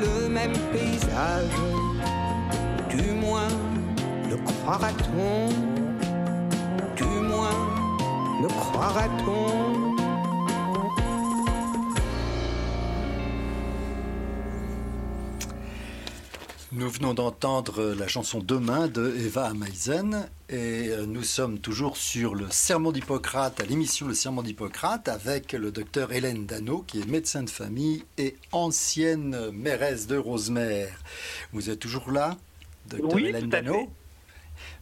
Le 0.01 0.29
même 0.29 0.57
paysage. 0.73 1.51
Du 2.91 3.11
moins, 3.13 3.49
le 4.31 4.37
croira-t-on 4.37 5.49
Du 6.97 7.05
moins, 7.05 7.61
le 8.43 8.49
croira-t-on 8.49 9.97
Nous 16.73 16.91
venons 16.91 17.15
d'entendre 17.15 17.95
la 17.99 18.07
chanson 18.07 18.41
Demain 18.41 18.89
de 18.89 19.15
Eva 19.17 19.47
Amaisen 19.47 20.29
et 20.51 20.89
euh, 20.89 21.05
nous 21.05 21.25
sommes 21.25 21.59
toujours 21.59 21.99
sur 21.99 22.35
le 22.35 22.51
serment 22.51 22.91
d'Hippocrate, 22.91 23.61
à 23.61 23.65
l'émission 23.65 24.09
Le 24.09 24.15
serment 24.15 24.43
d'Hippocrate, 24.43 25.09
avec 25.09 25.53
le 25.53 25.71
docteur 25.71 26.13
Hélène 26.13 26.47
Dano, 26.47 26.85
qui 26.87 27.01
est 27.01 27.07
médecin 27.07 27.43
de 27.43 27.51
famille 27.51 28.05
et 28.17 28.35
ancienne 28.53 29.51
mairesse 29.51 30.07
de 30.07 30.17
Rosemère. 30.17 31.03
Vous 31.53 31.69
êtes 31.69 31.81
toujours 31.81 32.11
là, 32.11 32.37
docteur 32.87 33.19
Hélène 33.19 33.51
Dano 33.51 33.93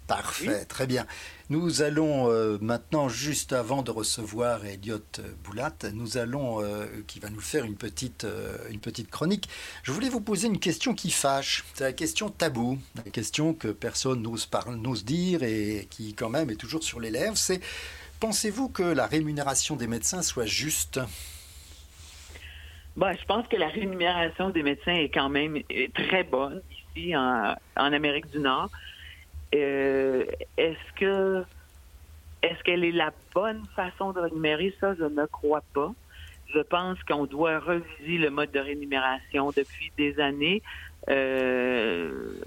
Parfait, 0.07 0.64
très 0.66 0.87
bien. 0.87 1.05
Nous 1.48 1.80
allons 1.82 2.28
euh, 2.28 2.59
maintenant, 2.61 3.09
juste 3.09 3.52
avant 3.52 3.82
de 3.82 3.92
recevoir 3.92 4.66
Elliot 4.66 4.98
Boulat, 5.44 5.76
nous 5.94 6.18
allons, 6.18 6.61
euh, 6.61 6.87
qui 7.06 7.20
va 7.20 7.30
nous 7.30 7.40
faire 7.40 7.64
une 7.64 7.76
petite, 7.76 8.24
euh, 8.24 8.59
une 8.68 8.80
petite 8.80 9.11
chronique. 9.11 9.48
Je 9.85 9.92
voulais 9.92 10.09
vous 10.09 10.20
poser 10.20 10.48
une 10.48 10.59
question 10.59 10.92
qui 10.92 11.12
fâche. 11.12 11.64
C'est 11.74 11.85
la 11.85 11.92
question 11.92 12.30
tabou, 12.30 12.80
la 12.96 13.12
question 13.12 13.54
que 13.54 13.68
personne 13.68 14.22
n'ose, 14.22 14.50
n'ose 14.76 15.04
dire 15.04 15.44
et 15.44 15.87
qui 15.88 16.14
quand 16.14 16.30
même 16.30 16.50
est 16.50 16.56
toujours 16.56 16.82
sur 16.82 16.98
les 16.98 17.12
lèvres. 17.12 17.37
C'est 17.37 17.61
pensez-vous 18.18 18.68
que 18.68 18.82
la 18.82 19.06
rémunération 19.06 19.76
des 19.76 19.87
médecins 19.87 20.22
soit 20.22 20.46
juste? 20.46 20.98
Bah, 22.96 23.12
je 23.12 23.24
pense 23.24 23.46
que 23.46 23.56
la 23.56 23.68
rémunération 23.68 24.50
des 24.50 24.64
médecins 24.64 24.94
est 24.94 25.11
quand 25.11 25.28
même 25.28 25.62
très 25.94 26.24
bonne 26.24 26.61
ici 26.96 27.14
en 27.14 27.54
Amérique 27.76 28.28
du 28.32 28.40
Nord. 28.40 28.68
Euh, 29.54 30.24
est-ce 30.56 30.92
que 30.98 31.44
est-ce 32.42 32.62
qu'elle 32.62 32.85
est 32.85 32.92
la 32.92 33.12
bonne 33.35 33.64
façon 33.74 34.12
de 34.12 34.20
rémunérer 34.20 34.74
ça? 34.80 34.94
Je 34.94 35.04
ne 35.04 35.26
crois 35.26 35.62
pas. 35.74 35.92
Je 36.54 36.61
pense 36.61 37.02
qu'on 37.02 37.26
doit 37.26 37.59
reviser 37.59 38.18
le 38.18 38.30
mode 38.30 38.52
de 38.52 38.61
rémunération 38.61 39.50
depuis 39.50 39.92
des 39.96 40.20
années. 40.20 40.62
Euh, 41.09 42.40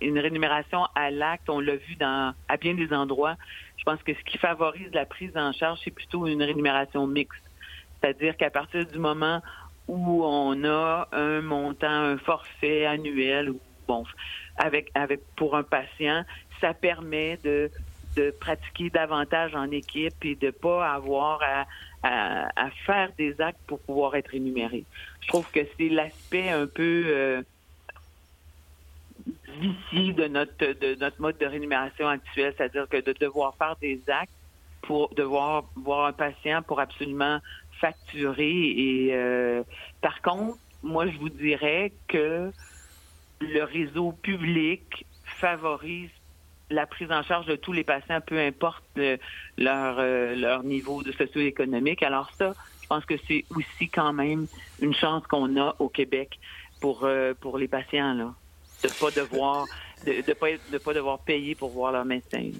une 0.00 0.18
rémunération 0.18 0.86
à 0.94 1.10
l'acte, 1.10 1.48
on 1.48 1.60
l'a 1.60 1.76
vu 1.76 1.94
dans 1.96 2.34
à 2.48 2.56
bien 2.56 2.74
des 2.74 2.92
endroits. 2.92 3.36
Je 3.76 3.84
pense 3.84 4.02
que 4.02 4.12
ce 4.14 4.22
qui 4.24 4.38
favorise 4.38 4.92
la 4.92 5.06
prise 5.06 5.36
en 5.36 5.52
charge, 5.52 5.80
c'est 5.84 5.90
plutôt 5.90 6.26
une 6.26 6.42
rémunération 6.42 7.06
mixte. 7.06 7.42
C'est-à-dire 8.00 8.36
qu'à 8.36 8.50
partir 8.50 8.86
du 8.86 8.98
moment 8.98 9.40
où 9.88 10.24
on 10.24 10.64
a 10.64 11.08
un 11.12 11.40
montant, 11.42 11.86
un 11.86 12.18
forfait 12.18 12.86
annuel 12.86 13.52
bon, 13.86 14.04
avec, 14.56 14.90
avec 14.94 15.20
pour 15.36 15.56
un 15.56 15.62
patient, 15.62 16.24
ça 16.60 16.74
permet 16.74 17.38
de, 17.44 17.70
pratiquer 18.40 18.88
davantage 18.88 19.54
en 19.54 19.70
équipe 19.70 20.24
et 20.24 20.36
de 20.36 20.50
pas 20.50 20.90
avoir 20.90 21.40
à, 22.02 22.70
faire 22.86 23.10
des 23.18 23.38
actes 23.40 23.60
pour 23.66 23.80
pouvoir 23.80 24.14
être 24.14 24.34
énuméré. 24.34 24.84
Je 25.20 25.28
trouve 25.28 25.50
que 25.50 25.60
c'est 25.76 25.88
l'aspect 25.88 26.48
un 26.48 26.66
peu 26.66 27.02
euh, 27.06 27.42
de 29.26 30.28
notre 30.28 30.64
de 30.80 30.94
notre 30.94 31.20
mode 31.20 31.36
de 31.38 31.46
rémunération 31.46 32.08
actuel, 32.08 32.54
c'est-à-dire 32.56 32.88
que 32.88 32.98
de 32.98 33.12
devoir 33.12 33.54
faire 33.56 33.76
des 33.80 34.00
actes 34.08 34.32
pour 34.82 35.12
devoir 35.14 35.64
voir 35.74 36.06
un 36.06 36.12
patient 36.12 36.62
pour 36.62 36.80
absolument 36.80 37.40
facturer 37.80 38.68
et 38.68 39.08
euh, 39.12 39.62
par 40.00 40.22
contre, 40.22 40.58
moi 40.82 41.06
je 41.06 41.18
vous 41.18 41.28
dirais 41.28 41.92
que 42.08 42.50
le 43.40 43.62
réseau 43.64 44.12
public 44.12 45.06
favorise 45.24 46.10
la 46.70 46.86
prise 46.86 47.10
en 47.12 47.22
charge 47.22 47.46
de 47.46 47.56
tous 47.56 47.72
les 47.72 47.84
patients, 47.84 48.20
peu 48.20 48.38
importe 48.38 48.84
euh, 48.98 49.16
leur, 49.56 49.96
euh, 49.98 50.34
leur 50.34 50.64
niveau 50.64 51.02
de 51.02 51.12
socio-économique. 51.12 52.02
Alors 52.02 52.30
ça, 52.36 52.54
je 52.82 52.86
pense 52.88 53.04
que 53.04 53.14
c'est 53.28 53.44
aussi 53.54 53.88
quand 53.88 54.12
même 54.12 54.46
une 54.80 54.94
chance 54.94 55.24
qu'on 55.26 55.60
a 55.60 55.76
au 55.78 55.88
Québec 55.88 56.38
pour, 56.80 57.04
euh, 57.04 57.34
pour 57.40 57.58
les 57.58 57.68
patients, 57.68 58.14
de 58.82 58.88
pas 59.00 59.10
devoir 59.10 59.66
de 60.04 60.78
pas 60.78 60.92
devoir 60.92 61.20
payer 61.20 61.54
pour 61.54 61.70
voir 61.70 61.92
leur 61.92 62.04
médecin. 62.04 62.50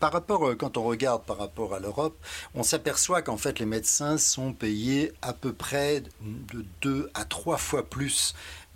Par 0.00 0.12
rapport, 0.12 0.56
quand 0.56 0.78
on 0.78 0.84
regarde 0.84 1.26
par 1.26 1.36
rapport 1.36 1.74
à 1.74 1.78
l'Europe, 1.78 2.16
on 2.54 2.62
s'aperçoit 2.62 3.20
qu'en 3.20 3.36
fait 3.36 3.58
les 3.58 3.66
médecins 3.66 4.16
sont 4.16 4.54
payés 4.54 5.12
à 5.20 5.34
peu 5.34 5.52
près 5.52 6.00
de 6.00 6.64
deux 6.80 7.10
à 7.12 7.26
trois 7.26 7.58
fois 7.58 7.82
plus 7.82 8.34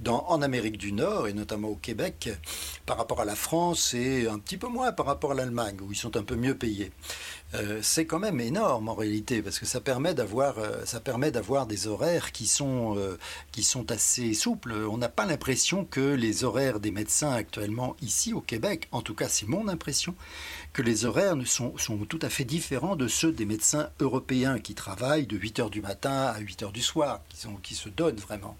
en 0.08 0.42
Amérique 0.42 0.78
du 0.78 0.92
Nord, 0.92 1.28
et 1.28 1.32
notamment 1.32 1.68
au 1.68 1.76
Québec, 1.76 2.30
par 2.86 2.96
rapport 2.96 3.20
à 3.20 3.24
la 3.24 3.36
France 3.36 3.94
et 3.94 4.26
un 4.26 4.38
petit 4.38 4.56
peu 4.56 4.68
moins 4.68 4.92
par 4.92 5.06
rapport 5.06 5.32
à 5.32 5.34
l'Allemagne, 5.34 5.76
où 5.82 5.92
ils 5.92 5.96
sont 5.96 6.16
un 6.16 6.22
peu 6.22 6.36
mieux 6.36 6.56
payés. 6.56 6.90
Euh, 7.54 7.80
c'est 7.82 8.06
quand 8.06 8.20
même 8.20 8.40
énorme 8.40 8.88
en 8.88 8.94
réalité 8.94 9.42
parce 9.42 9.58
que 9.58 9.66
ça 9.66 9.80
permet 9.80 10.14
d'avoir 10.14 10.58
euh, 10.58 10.84
ça 10.84 11.00
permet 11.00 11.32
d'avoir 11.32 11.66
des 11.66 11.88
horaires 11.88 12.30
qui 12.30 12.46
sont 12.46 12.96
euh, 12.96 13.18
qui 13.50 13.64
sont 13.64 13.90
assez 13.90 14.34
souples. 14.34 14.72
On 14.72 14.98
n'a 14.98 15.08
pas 15.08 15.26
l'impression 15.26 15.84
que 15.84 16.14
les 16.14 16.44
horaires 16.44 16.78
des 16.78 16.92
médecins 16.92 17.32
actuellement 17.32 17.96
ici 18.02 18.32
au 18.32 18.40
Québec, 18.40 18.86
en 18.92 19.02
tout 19.02 19.14
cas 19.14 19.28
c'est 19.28 19.48
mon 19.48 19.66
impression, 19.66 20.14
que 20.72 20.82
les 20.82 21.06
horaires 21.06 21.34
sont, 21.44 21.76
sont 21.76 21.98
tout 21.98 22.20
à 22.22 22.28
fait 22.28 22.44
différents 22.44 22.94
de 22.94 23.08
ceux 23.08 23.32
des 23.32 23.46
médecins 23.46 23.90
européens 23.98 24.60
qui 24.60 24.74
travaillent 24.74 25.26
de 25.26 25.36
8 25.36 25.58
heures 25.58 25.70
du 25.70 25.80
matin 25.80 26.26
à 26.26 26.38
8 26.38 26.62
heures 26.62 26.72
du 26.72 26.82
soir, 26.82 27.20
qui 27.62 27.74
se 27.74 27.88
donnent 27.88 28.16
vraiment. 28.16 28.56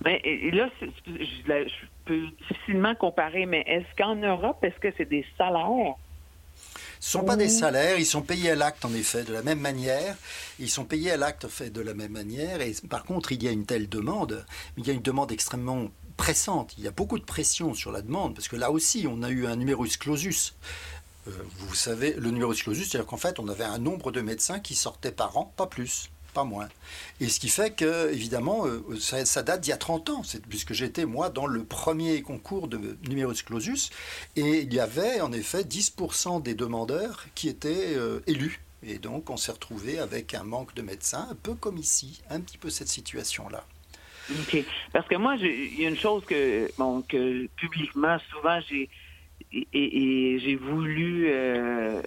Ben, 0.00 0.18
et 0.24 0.50
là, 0.50 0.68
je, 0.80 1.66
peux 2.04 2.26
difficilement 2.48 2.94
comparer, 2.94 3.46
mais 3.46 3.64
est-ce 3.66 3.96
qu'en 3.96 4.16
Europe, 4.16 4.58
est-ce 4.62 4.78
que 4.80 4.94
c'est 4.96 5.08
des 5.08 5.26
salaires? 5.36 5.94
Ce 7.00 7.16
ne 7.16 7.20
sont 7.20 7.26
pas 7.26 7.36
des 7.36 7.48
salaires, 7.48 7.98
ils 7.98 8.06
sont 8.06 8.22
payés 8.22 8.50
à 8.50 8.54
l'acte 8.56 8.84
en 8.84 8.92
effet 8.92 9.22
de 9.22 9.32
la 9.32 9.42
même 9.42 9.60
manière. 9.60 10.16
Ils 10.58 10.68
sont 10.70 10.84
payés 10.84 11.12
à 11.12 11.16
l'acte 11.16 11.46
fait 11.46 11.70
de 11.70 11.80
la 11.80 11.94
même 11.94 12.10
manière. 12.10 12.60
Et 12.60 12.74
par 12.90 13.04
contre, 13.04 13.30
il 13.30 13.42
y 13.42 13.48
a 13.48 13.52
une 13.52 13.66
telle 13.66 13.88
demande, 13.88 14.44
il 14.76 14.86
y 14.86 14.90
a 14.90 14.94
une 14.94 15.02
demande 15.02 15.30
extrêmement 15.30 15.90
pressante. 16.16 16.74
Il 16.76 16.84
y 16.84 16.88
a 16.88 16.90
beaucoup 16.90 17.18
de 17.18 17.24
pression 17.24 17.72
sur 17.74 17.92
la 17.92 18.02
demande 18.02 18.34
parce 18.34 18.48
que 18.48 18.56
là 18.56 18.72
aussi, 18.72 19.06
on 19.08 19.22
a 19.22 19.30
eu 19.30 19.46
un 19.46 19.56
numerus 19.56 19.96
clausus. 19.96 20.56
Euh, 21.28 21.30
vous 21.58 21.74
savez, 21.74 22.14
le 22.14 22.30
numerus 22.30 22.62
clausus, 22.62 22.88
c'est-à-dire 22.88 23.06
qu'en 23.06 23.16
fait, 23.16 23.38
on 23.38 23.48
avait 23.48 23.64
un 23.64 23.78
nombre 23.78 24.10
de 24.10 24.20
médecins 24.20 24.58
qui 24.58 24.74
sortaient 24.74 25.12
par 25.12 25.36
an, 25.36 25.52
pas 25.56 25.66
plus 25.66 26.10
pas 26.32 26.44
moins. 26.44 26.68
Et 27.20 27.28
ce 27.28 27.40
qui 27.40 27.48
fait 27.48 27.74
que, 27.74 28.12
évidemment, 28.12 28.66
euh, 28.66 28.82
ça, 28.98 29.42
date 29.42 29.60
d'il 29.60 29.70
y 29.70 29.72
a 29.72 29.76
30 29.76 30.10
ans, 30.10 30.22
puisque 30.48 30.72
j'étais, 30.72 31.04
moi, 31.04 31.30
dans 31.30 31.46
le 31.46 31.64
premier 31.64 32.22
concours 32.22 32.68
de 32.68 32.96
numerus 33.08 33.42
clausus, 33.42 33.90
et 34.36 34.60
il 34.60 34.72
y 34.72 34.80
avait, 34.80 35.20
en 35.20 35.32
effet, 35.32 35.62
10% 35.62 36.42
des 36.42 36.54
demandeurs 36.54 37.26
qui 37.34 37.48
étaient 37.48 37.94
euh, 37.96 38.20
élus. 38.26 38.60
Et 38.82 38.98
donc, 38.98 39.30
on 39.30 39.36
s'est 39.36 39.52
retrouvé 39.52 39.98
avec 39.98 40.34
un 40.34 40.44
manque 40.44 40.74
de 40.74 40.82
médecins, 40.82 41.26
un 41.30 41.34
peu 41.34 41.54
comme 41.54 41.78
ici, 41.78 42.22
un 42.30 42.40
petit 42.40 42.58
peu 42.58 42.70
cette 42.70 42.88
situation-là. 42.88 43.64
OK. 44.30 44.64
Parce 44.92 45.08
que 45.08 45.16
moi, 45.16 45.36
il 45.36 45.80
y 45.80 45.86
a 45.86 45.88
une 45.88 45.96
chose 45.96 46.24
que, 46.24 46.70
bon, 46.78 47.02
que 47.02 47.46
publiquement, 47.56 48.18
souvent, 48.30 48.60
j'ai 48.68 48.88
j'ai 49.52 50.56
voulu 50.56 51.28
euh, 51.28 52.02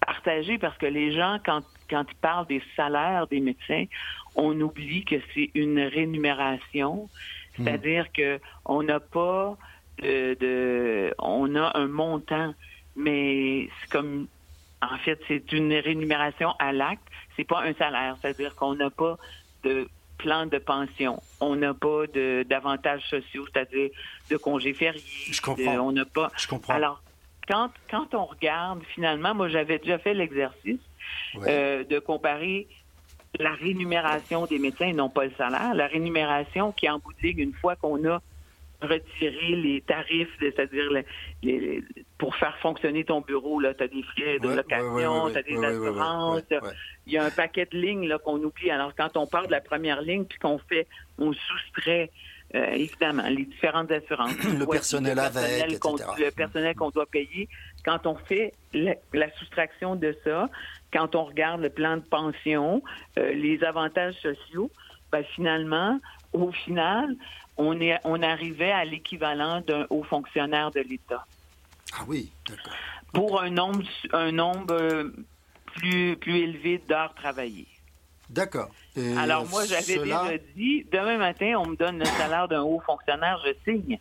partager 0.00 0.58
parce 0.58 0.76
que 0.78 0.86
les 0.86 1.12
gens, 1.12 1.38
quand 1.44 1.62
quand 1.88 2.04
il 2.08 2.16
parle 2.16 2.46
des 2.46 2.62
salaires 2.76 3.26
des 3.26 3.40
médecins, 3.40 3.84
on 4.36 4.58
oublie 4.60 5.04
que 5.04 5.16
c'est 5.34 5.50
une 5.54 5.80
rémunération, 5.80 7.08
hmm. 7.58 7.64
c'est-à-dire 7.64 8.12
que 8.12 8.40
on 8.64 8.82
n'a 8.82 9.00
pas 9.00 9.56
de, 10.02 11.14
on 11.18 11.54
a 11.54 11.78
un 11.78 11.86
montant, 11.86 12.54
mais 12.96 13.68
c'est 13.80 13.90
comme 13.90 14.26
en 14.82 14.98
fait 14.98 15.20
c'est 15.28 15.52
une 15.52 15.72
rémunération 15.72 16.50
à 16.58 16.72
l'acte, 16.72 17.06
c'est 17.36 17.44
pas 17.44 17.62
un 17.62 17.74
salaire, 17.74 18.16
c'est-à-dire 18.20 18.54
qu'on 18.54 18.74
n'a 18.74 18.90
pas 18.90 19.16
de 19.62 19.88
plan 20.18 20.46
de 20.46 20.58
pension, 20.58 21.22
on 21.40 21.56
n'a 21.56 21.74
pas 21.74 22.06
de 22.12 22.44
d'avantages 22.48 23.06
sociaux, 23.08 23.46
c'est-à-dire 23.52 23.90
de 24.30 24.36
congés 24.36 24.74
fériés, 24.74 25.02
Je 25.30 25.40
comprends. 25.40 25.78
on 25.78 25.92
n'a 25.92 26.04
pas. 26.04 26.30
Je 26.36 26.46
comprends. 26.46 26.74
Alors 26.74 27.02
quand 27.48 27.70
quand 27.90 28.14
on 28.14 28.24
regarde 28.26 28.82
finalement, 28.94 29.34
moi 29.34 29.48
j'avais 29.48 29.78
déjà 29.78 29.98
fait 29.98 30.14
l'exercice 30.14 30.80
euh, 31.46 31.84
de 31.84 31.98
comparer 31.98 32.66
la 33.38 33.52
rémunération 33.54 34.46
des 34.46 34.58
médecins 34.58 34.86
et 34.86 34.92
non 34.92 35.08
pas 35.08 35.24
le 35.24 35.32
salaire. 35.36 35.74
La 35.74 35.86
rémunération 35.86 36.72
qui, 36.72 36.88
en 36.88 36.98
boutique, 36.98 37.38
une 37.38 37.54
fois 37.54 37.76
qu'on 37.76 38.04
a 38.08 38.22
retirer 38.80 39.56
les 39.56 39.80
tarifs, 39.80 40.28
c'est-à-dire 40.38 40.90
pour 42.18 42.36
faire 42.36 42.56
fonctionner 42.58 43.04
ton 43.04 43.20
bureau, 43.22 43.60
tu 43.62 43.66
as 43.66 43.88
des 43.88 44.02
frais 44.02 44.38
de 44.38 44.48
location, 44.48 45.30
tu 45.30 45.38
as 45.38 45.42
des 45.42 45.56
assurances, 45.56 46.42
il 47.06 47.12
y 47.12 47.18
a 47.18 47.24
un 47.24 47.30
paquet 47.30 47.66
de 47.70 47.78
lignes 47.78 48.14
qu'on 48.24 48.42
oublie. 48.42 48.70
Alors, 48.70 48.94
quand 48.94 49.16
on 49.16 49.26
part 49.26 49.46
de 49.46 49.52
la 49.52 49.60
première 49.60 50.02
ligne, 50.02 50.24
puis 50.24 50.38
qu'on 50.38 50.58
fait, 50.58 50.86
on 51.18 51.32
soustrait 51.32 52.10
euh, 52.54 52.70
évidemment, 52.70 53.24
les 53.28 53.46
différentes 53.46 53.90
assurances. 53.90 54.36
le 54.58 54.66
personnel 54.66 55.18
avec, 55.18 55.72
Le 55.72 56.30
personnel 56.30 56.76
qu'on 56.76 56.90
doit 56.90 57.06
payer. 57.06 57.48
Quand 57.84 58.06
on 58.06 58.14
fait 58.14 58.52
la, 58.72 58.94
soustraction 59.38 59.96
de 59.96 60.16
ça, 60.22 60.48
quand 60.94 61.16
on 61.16 61.24
regarde 61.24 61.60
le 61.60 61.70
plan 61.70 61.96
de 61.96 62.02
pension, 62.02 62.82
euh, 63.18 63.32
les 63.32 63.64
avantages 63.64 64.14
sociaux, 64.22 64.70
ben, 65.10 65.24
finalement, 65.34 65.98
au 66.32 66.52
final, 66.52 67.16
on, 67.56 67.80
est, 67.80 67.98
on 68.04 68.22
arrivait 68.22 68.72
à 68.72 68.84
l'équivalent 68.84 69.60
d'un 69.60 69.86
haut 69.90 70.04
fonctionnaire 70.04 70.70
de 70.70 70.80
l'État. 70.80 71.26
Ah 71.98 72.04
oui, 72.06 72.30
d'accord. 72.48 72.72
Pour 73.12 73.40
un 73.40 73.50
nombre, 73.50 73.82
un 74.12 74.32
nombre 74.32 74.74
euh, 74.74 75.10
plus, 75.76 76.16
plus 76.16 76.38
élevé 76.38 76.82
d'heures 76.88 77.14
travaillées. 77.14 77.68
D'accord. 78.30 78.70
Alors 79.18 79.46
moi, 79.48 79.64
j'avais 79.66 79.98
déjà 79.98 80.38
dit, 80.56 80.86
demain 80.90 81.18
matin, 81.18 81.54
on 81.58 81.66
me 81.66 81.76
donne 81.76 81.98
le 81.98 82.04
salaire 82.04 82.48
d'un 82.48 82.62
haut 82.62 82.80
fonctionnaire, 82.86 83.38
je 83.44 83.52
signe. 83.70 83.98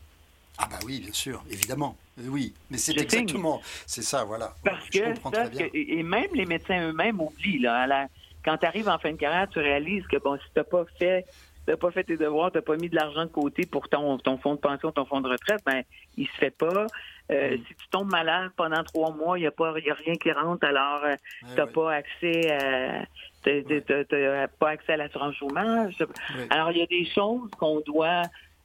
Ah 0.58 0.68
bah 0.70 0.80
oui, 0.86 1.02
bien 1.02 1.12
sûr, 1.12 1.44
évidemment. 1.50 1.98
Euh, 2.20 2.28
oui, 2.28 2.54
mais 2.70 2.78
c'est 2.78 2.98
exactement, 2.98 3.62
c'est 3.86 4.04
ça, 4.04 4.24
voilà. 4.24 4.54
Parce 4.64 4.90
que, 4.90 5.00
ça, 5.16 5.46
et 5.74 6.04
même 6.04 6.30
les 6.34 6.46
médecins 6.46 6.90
eux-mêmes 6.90 7.20
oublient, 7.20 7.60
là, 7.60 8.08
quand 8.46 8.58
tu 8.58 8.66
arrives 8.66 8.90
en 8.90 9.00
fin 9.00 9.12
de 9.12 9.18
carrière, 9.18 9.48
tu 9.50 9.60
réalises 9.60 10.06
que 10.08 10.18
bon, 10.18 10.38
si 10.38 10.44
tu 10.54 10.60
n'as 10.60 10.64
pas 10.64 10.86
fait 11.00 11.26
t'as 11.66 11.78
pas 11.78 11.92
fait 11.92 12.04
tes 12.04 12.18
devoirs, 12.18 12.52
t'as 12.52 12.62
pas 12.62 12.76
mis 12.76 12.90
de 12.90 12.96
l'argent 12.96 13.24
de 13.24 13.30
côté 13.30 13.66
pour 13.66 13.88
ton, 13.88 14.18
ton 14.18 14.38
fonds 14.38 14.56
de 14.56 14.60
pension, 14.60 14.92
ton 14.92 15.06
fonds 15.06 15.22
de 15.22 15.30
retraite, 15.30 15.62
ben 15.66 15.84
il 16.18 16.28
se 16.28 16.34
fait 16.34 16.52
pas. 16.52 16.88
Euh, 17.32 17.56
mm. 17.56 17.58
Si 17.68 17.76
tu 17.76 17.88
tombes 17.90 18.12
malade 18.12 18.52
pendant 18.56 18.84
trois 18.84 19.12
mois, 19.12 19.38
il 19.38 19.42
n'y 19.42 19.48
a 19.48 19.52
pas 19.52 19.74
y 19.80 19.90
a 19.90 19.94
rien 19.94 20.16
qui 20.16 20.32
rentre, 20.32 20.66
alors 20.66 21.04
euh, 21.06 21.16
tu 21.42 21.56
n'as 21.56 21.68
pas 21.68 21.94
accès 21.94 22.52
à 22.52 23.06
t'as 23.44 24.48
pas 24.48 24.70
accès 24.70 24.94
à 24.94 24.98
l'assurance 24.98 25.36
chômage. 25.36 25.98
Alors 26.50 26.72
il 26.72 26.80
y 26.80 26.82
a 26.82 26.88
des 26.88 27.06
choses 27.06 27.50
qu'on 27.58 27.80
doit 27.82 28.24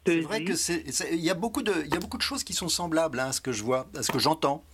c'est 0.09 0.21
vrai 0.21 0.45
que 0.45 0.55
c'est, 0.55 0.85
il 1.13 1.21
y 1.21 1.31
a 1.31 1.35
beaucoup 1.35 1.63
de, 1.63 1.73
il 1.85 1.93
y 1.93 1.97
a 1.97 2.01
beaucoup 2.01 2.17
de 2.17 2.23
choses 2.23 2.45
qui 2.45 2.53
sont 2.53 2.69
semblables 2.69 3.21
hein, 3.21 3.29
à 3.29 3.33
ce 3.33 3.41
que 3.41 3.53
je 3.53 3.63
vois, 3.63 3.87
à 3.97 4.03
ce 4.03 4.11
que 4.11 4.19
j'entends. 4.19 4.65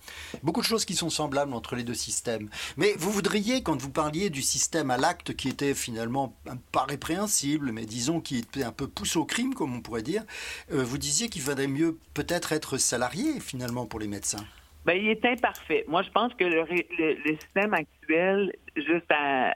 Beaucoup 0.43 0.61
de 0.61 0.65
choses 0.65 0.85
qui 0.85 0.95
sont 0.95 1.09
semblables 1.09 1.53
entre 1.53 1.75
les 1.75 1.83
deux 1.83 1.93
systèmes. 1.93 2.49
Mais 2.77 2.93
vous 2.97 3.11
voudriez, 3.11 3.61
quand 3.63 3.79
vous 3.81 3.91
parliez 3.91 4.29
du 4.29 4.41
système 4.41 4.91
à 4.91 4.97
l'acte 4.97 5.35
qui 5.35 5.49
était 5.49 5.73
finalement 5.73 6.35
pas 6.71 6.83
répréhensible, 6.83 7.71
mais 7.71 7.85
disons 7.85 8.21
qui 8.21 8.37
était 8.37 8.63
un 8.63 8.71
peu 8.71 8.87
pousse 8.87 9.15
au 9.15 9.25
crime, 9.25 9.53
comme 9.53 9.75
on 9.75 9.81
pourrait 9.81 10.03
dire, 10.03 10.23
euh, 10.71 10.83
vous 10.83 10.97
disiez 10.97 11.29
qu'il 11.29 11.41
valait 11.41 11.67
mieux 11.67 11.97
peut-être 12.13 12.53
être 12.53 12.77
salarié 12.77 13.39
finalement 13.39 13.85
pour 13.85 13.99
les 13.99 14.07
médecins. 14.07 14.45
Ben, 14.85 14.93
il 14.93 15.09
est 15.09 15.25
imparfait. 15.25 15.83
Moi, 15.87 16.03
je 16.03 16.11
pense 16.11 16.33
que 16.35 16.43
le, 16.43 16.63
le, 16.99 17.37
système 17.37 17.73
actuel, 17.73 18.53
juste 18.75 19.09
à, 19.09 19.55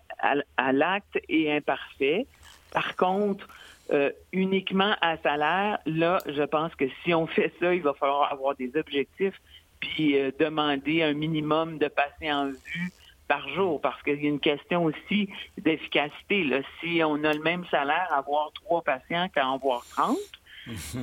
à 0.57 0.71
l'acte, 0.71 1.19
est 1.29 1.55
imparfait. 1.55 2.25
Par 2.71 2.95
contre, 2.95 3.47
euh, 3.91 4.11
uniquement 4.31 4.95
à 5.01 5.17
salaire, 5.17 5.79
là, 5.85 6.19
je 6.27 6.43
pense 6.43 6.75
que 6.75 6.85
si 7.03 7.13
on 7.13 7.25
fait 7.25 7.51
ça, 7.59 7.73
il 7.73 7.81
va 7.81 7.93
falloir 7.93 8.31
avoir 8.31 8.55
des 8.55 8.71
objectifs 8.75 9.39
puis 9.79 10.19
euh, 10.19 10.31
demander 10.39 11.01
un 11.01 11.13
minimum 11.13 11.77
de 11.79 11.87
patients 11.87 12.47
en 12.47 12.51
vue 12.51 12.91
par 13.27 13.47
jour, 13.49 13.79
parce 13.79 14.01
qu'il 14.03 14.21
y 14.21 14.25
a 14.25 14.29
une 14.29 14.39
question 14.39 14.85
aussi 14.85 15.29
d'efficacité. 15.57 16.43
Là. 16.43 16.61
Si 16.79 17.01
on 17.03 17.23
a 17.23 17.33
le 17.33 17.41
même 17.41 17.63
salaire, 17.71 18.07
avoir 18.11 18.51
trois 18.53 18.81
patients 18.81 19.27
qu'à 19.29 19.47
en 19.47 19.57
voir 19.57 19.85
30, 19.91 20.17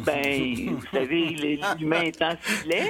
ben, 0.04 0.70
vous 0.70 0.86
savez, 0.92 1.58
l'humain 1.78 2.02
étant 2.02 2.34
ciblé, 2.42 2.82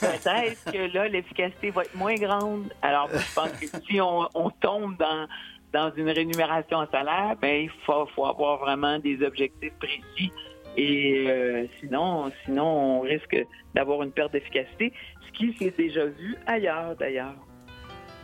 peut-être 0.00 0.72
que 0.72 0.92
là, 0.92 1.08
l'efficacité 1.08 1.70
va 1.70 1.82
être 1.82 1.94
moins 1.94 2.14
grande. 2.14 2.72
Alors, 2.82 3.08
je 3.08 3.34
pense 3.34 3.52
que 3.52 3.66
si 3.88 4.00
on 4.00 4.50
tombe 4.60 4.96
dans 4.98 5.26
dans 5.72 5.92
une 5.96 6.10
rémunération 6.10 6.78
en 6.78 6.90
salaire, 6.90 7.36
ben, 7.40 7.64
il 7.64 7.70
faut, 7.84 8.06
faut 8.14 8.26
avoir 8.26 8.58
vraiment 8.58 8.98
des 8.98 9.22
objectifs 9.24 9.72
précis. 9.78 10.32
Et 10.76 11.26
euh, 11.28 11.66
sinon, 11.80 12.30
sinon, 12.44 12.64
on 12.64 13.00
risque 13.00 13.36
d'avoir 13.74 14.02
une 14.02 14.12
perte 14.12 14.32
d'efficacité, 14.32 14.92
ce 15.26 15.32
qui 15.32 15.56
s'est 15.58 15.74
déjà 15.76 16.06
vu 16.06 16.36
ailleurs 16.46 16.96
d'ailleurs. 16.96 17.34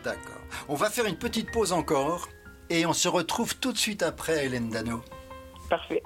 D'accord. 0.05 0.41
On 0.69 0.75
va 0.75 0.89
faire 0.89 1.07
une 1.07 1.19
petite 1.19 1.51
pause 1.51 1.73
encore 1.73 2.29
et 2.71 2.87
on 2.87 2.93
se 2.93 3.09
retrouve 3.09 3.59
tout 3.59 3.73
de 3.73 3.79
suite 3.79 4.03
après, 4.03 4.47
Hélène 4.47 4.71
Dano. 4.71 5.03
Parfait. 5.69 6.03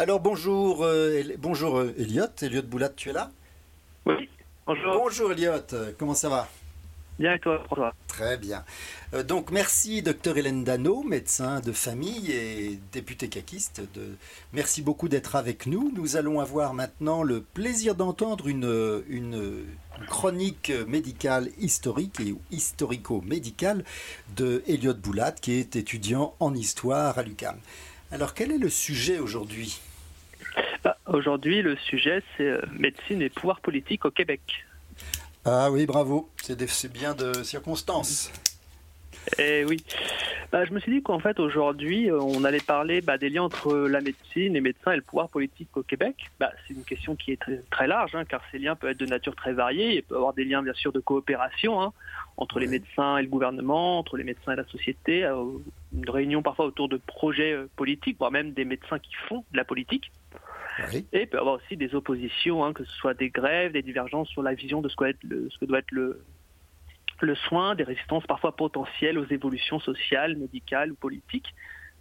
Alors 0.00 0.20
bonjour, 0.20 0.84
euh, 0.84 1.24
bonjour 1.38 1.80
euh, 1.80 1.92
Elliot. 1.98 2.26
Elliot 2.40 2.62
Boulat, 2.62 2.90
tu 2.90 3.10
es 3.10 3.12
là? 3.12 3.32
Oui, 4.06 4.28
bonjour. 4.64 4.92
Bonjour 4.92 5.32
Elliot, 5.32 5.58
comment 5.98 6.14
ça 6.14 6.28
va? 6.28 6.48
Bien 7.18 7.34
et 7.34 7.40
toi, 7.40 7.60
Très 8.06 8.36
bien. 8.36 8.64
Euh, 9.12 9.24
donc 9.24 9.50
merci 9.50 10.00
docteur 10.00 10.38
Hélène 10.38 10.62
Dano, 10.62 11.02
médecin 11.02 11.58
de 11.58 11.72
famille 11.72 12.30
et 12.30 12.78
député 12.92 13.28
caquiste. 13.28 13.82
De... 13.94 14.14
Merci 14.52 14.82
beaucoup 14.82 15.08
d'être 15.08 15.34
avec 15.34 15.66
nous. 15.66 15.90
Nous 15.96 16.16
allons 16.16 16.38
avoir 16.38 16.74
maintenant 16.74 17.24
le 17.24 17.40
plaisir 17.40 17.96
d'entendre 17.96 18.46
une, 18.46 19.02
une, 19.08 19.64
chronique 20.06 20.70
médicale 20.86 21.48
historique 21.58 22.20
et 22.20 22.36
historico-médicale 22.52 23.82
de 24.36 24.62
Elliot 24.68 24.94
Boulat, 24.94 25.32
qui 25.32 25.54
est 25.54 25.74
étudiant 25.74 26.36
en 26.38 26.54
histoire 26.54 27.18
à 27.18 27.24
l'UQAM. 27.24 27.58
Alors 28.12 28.32
quel 28.32 28.52
est 28.52 28.58
le 28.58 28.70
sujet 28.70 29.18
aujourd'hui? 29.18 29.80
Aujourd'hui, 31.08 31.62
le 31.62 31.76
sujet, 31.76 32.22
c'est 32.36 32.48
euh, 32.48 32.60
médecine 32.72 33.22
et 33.22 33.28
pouvoir 33.28 33.60
politique 33.60 34.04
au 34.04 34.10
Québec. 34.10 34.40
Ah 35.44 35.70
oui, 35.70 35.86
bravo. 35.86 36.28
C'est 36.42 36.92
bien 36.92 37.14
de 37.14 37.42
circonstances. 37.42 38.32
Eh 39.38 39.64
oui. 39.64 39.82
Bah, 40.50 40.64
je 40.64 40.72
me 40.72 40.80
suis 40.80 40.92
dit 40.92 41.02
qu'en 41.02 41.18
fait, 41.18 41.38
aujourd'hui, 41.40 42.10
euh, 42.10 42.18
on 42.20 42.44
allait 42.44 42.60
parler 42.60 43.02
bah, 43.02 43.18
des 43.18 43.28
liens 43.28 43.42
entre 43.42 43.76
la 43.76 44.00
médecine, 44.00 44.54
les 44.54 44.60
médecins 44.62 44.92
et 44.92 44.96
le 44.96 45.02
pouvoir 45.02 45.28
politique 45.28 45.76
au 45.76 45.82
Québec. 45.82 46.30
c'est 46.66 46.74
une 46.74 46.84
question 46.84 47.16
qui 47.16 47.32
est 47.32 47.40
très, 47.70 47.86
large, 47.86 48.14
hein, 48.14 48.24
car 48.24 48.40
ces 48.50 48.58
liens 48.58 48.74
peuvent 48.74 48.90
être 48.90 48.98
de 48.98 49.06
nature 49.06 49.36
très 49.36 49.52
variée. 49.52 49.96
Il 49.96 50.02
peut 50.02 50.14
y 50.14 50.16
avoir 50.16 50.32
des 50.32 50.44
liens, 50.44 50.62
bien 50.62 50.72
sûr, 50.72 50.92
de 50.92 51.00
coopération 51.00 51.82
hein, 51.82 51.92
entre 52.38 52.60
les 52.60 52.66
médecins 52.66 53.18
et 53.18 53.22
le 53.22 53.28
gouvernement, 53.28 53.98
entre 53.98 54.16
les 54.16 54.24
médecins 54.24 54.52
et 54.52 54.56
la 54.56 54.64
société, 54.64 55.24
euh, 55.24 55.44
une 55.92 56.08
réunion 56.08 56.42
parfois 56.42 56.64
autour 56.64 56.88
de 56.88 56.96
projets 56.96 57.56
politiques, 57.76 58.16
voire 58.18 58.30
même 58.30 58.52
des 58.52 58.64
médecins 58.64 58.98
qui 58.98 59.12
font 59.28 59.44
de 59.52 59.56
la 59.56 59.64
politique. 59.64 60.10
Et 61.12 61.22
il 61.22 61.26
peut 61.28 61.36
y 61.36 61.40
avoir 61.40 61.56
aussi 61.56 61.76
des 61.76 61.94
oppositions, 61.94 62.64
hein, 62.64 62.72
que 62.72 62.84
ce 62.84 62.92
soit 62.92 63.14
des 63.14 63.30
grèves, 63.30 63.72
des 63.72 63.82
divergences 63.82 64.28
sur 64.28 64.42
la 64.42 64.54
vision 64.54 64.80
de 64.80 64.88
ce 64.88 64.96
que 64.96 65.04
doit 65.04 65.10
être 65.10 65.24
le, 65.24 65.48
ce 65.50 65.58
que 65.58 65.64
doit 65.64 65.78
être 65.80 65.90
le, 65.90 66.24
le 67.20 67.34
soin, 67.34 67.74
des 67.74 67.84
résistances 67.84 68.26
parfois 68.26 68.54
potentielles 68.54 69.18
aux 69.18 69.26
évolutions 69.26 69.80
sociales, 69.80 70.36
médicales 70.36 70.92
ou 70.92 70.94
politiques. 70.94 71.54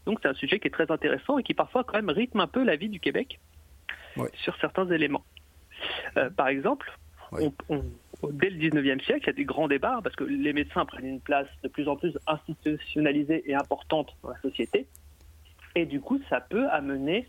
Donc 0.06 0.20
c'est 0.22 0.30
un 0.30 0.34
sujet 0.34 0.60
qui 0.60 0.68
est 0.68 0.72
très 0.72 0.92
intéressant 0.92 1.38
et 1.38 1.44
qui 1.44 1.54
parfois 1.54 1.84
quand 1.84 1.96
même 1.96 2.10
rythme 2.10 2.40
un 2.40 2.48
peu 2.48 2.64
la 2.64 2.76
vie 2.76 2.90
du 2.90 3.00
Québec 3.00 3.40
sur 4.34 4.56
certains 4.58 4.90
éléments. 4.90 5.24
Euh, 6.18 6.30
par 6.30 6.48
exemple, 6.48 6.92
dès 7.32 8.50
le 8.50 8.58
19e 8.58 9.04
siècle, 9.04 9.24
il 9.24 9.28
y 9.28 9.30
a 9.30 9.34
des 9.34 9.46
grands 9.46 9.68
débats 9.68 10.00
parce 10.04 10.16
que 10.16 10.24
les 10.24 10.54
médecins 10.54 10.86
prennent 10.86 11.06
une 11.06 11.22
place 11.22 11.48
de 11.64 11.68
plus 11.68 11.88
en 11.88 11.96
plus 11.96 12.18
institutionnalisée 12.26 13.44
et 13.50 13.54
importante 13.54 14.16
dans 14.24 14.30
la 14.30 14.42
société. 14.42 14.88
Et 15.76 15.86
du 15.86 16.02
coup, 16.02 16.20
ça 16.30 16.42
peut 16.42 16.68
amener 16.70 17.28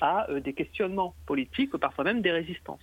à 0.00 0.30
euh, 0.30 0.40
des 0.40 0.52
questionnements 0.52 1.14
politiques 1.26 1.74
ou 1.74 1.78
parfois 1.78 2.04
même 2.04 2.22
des 2.22 2.30
résistances. 2.30 2.80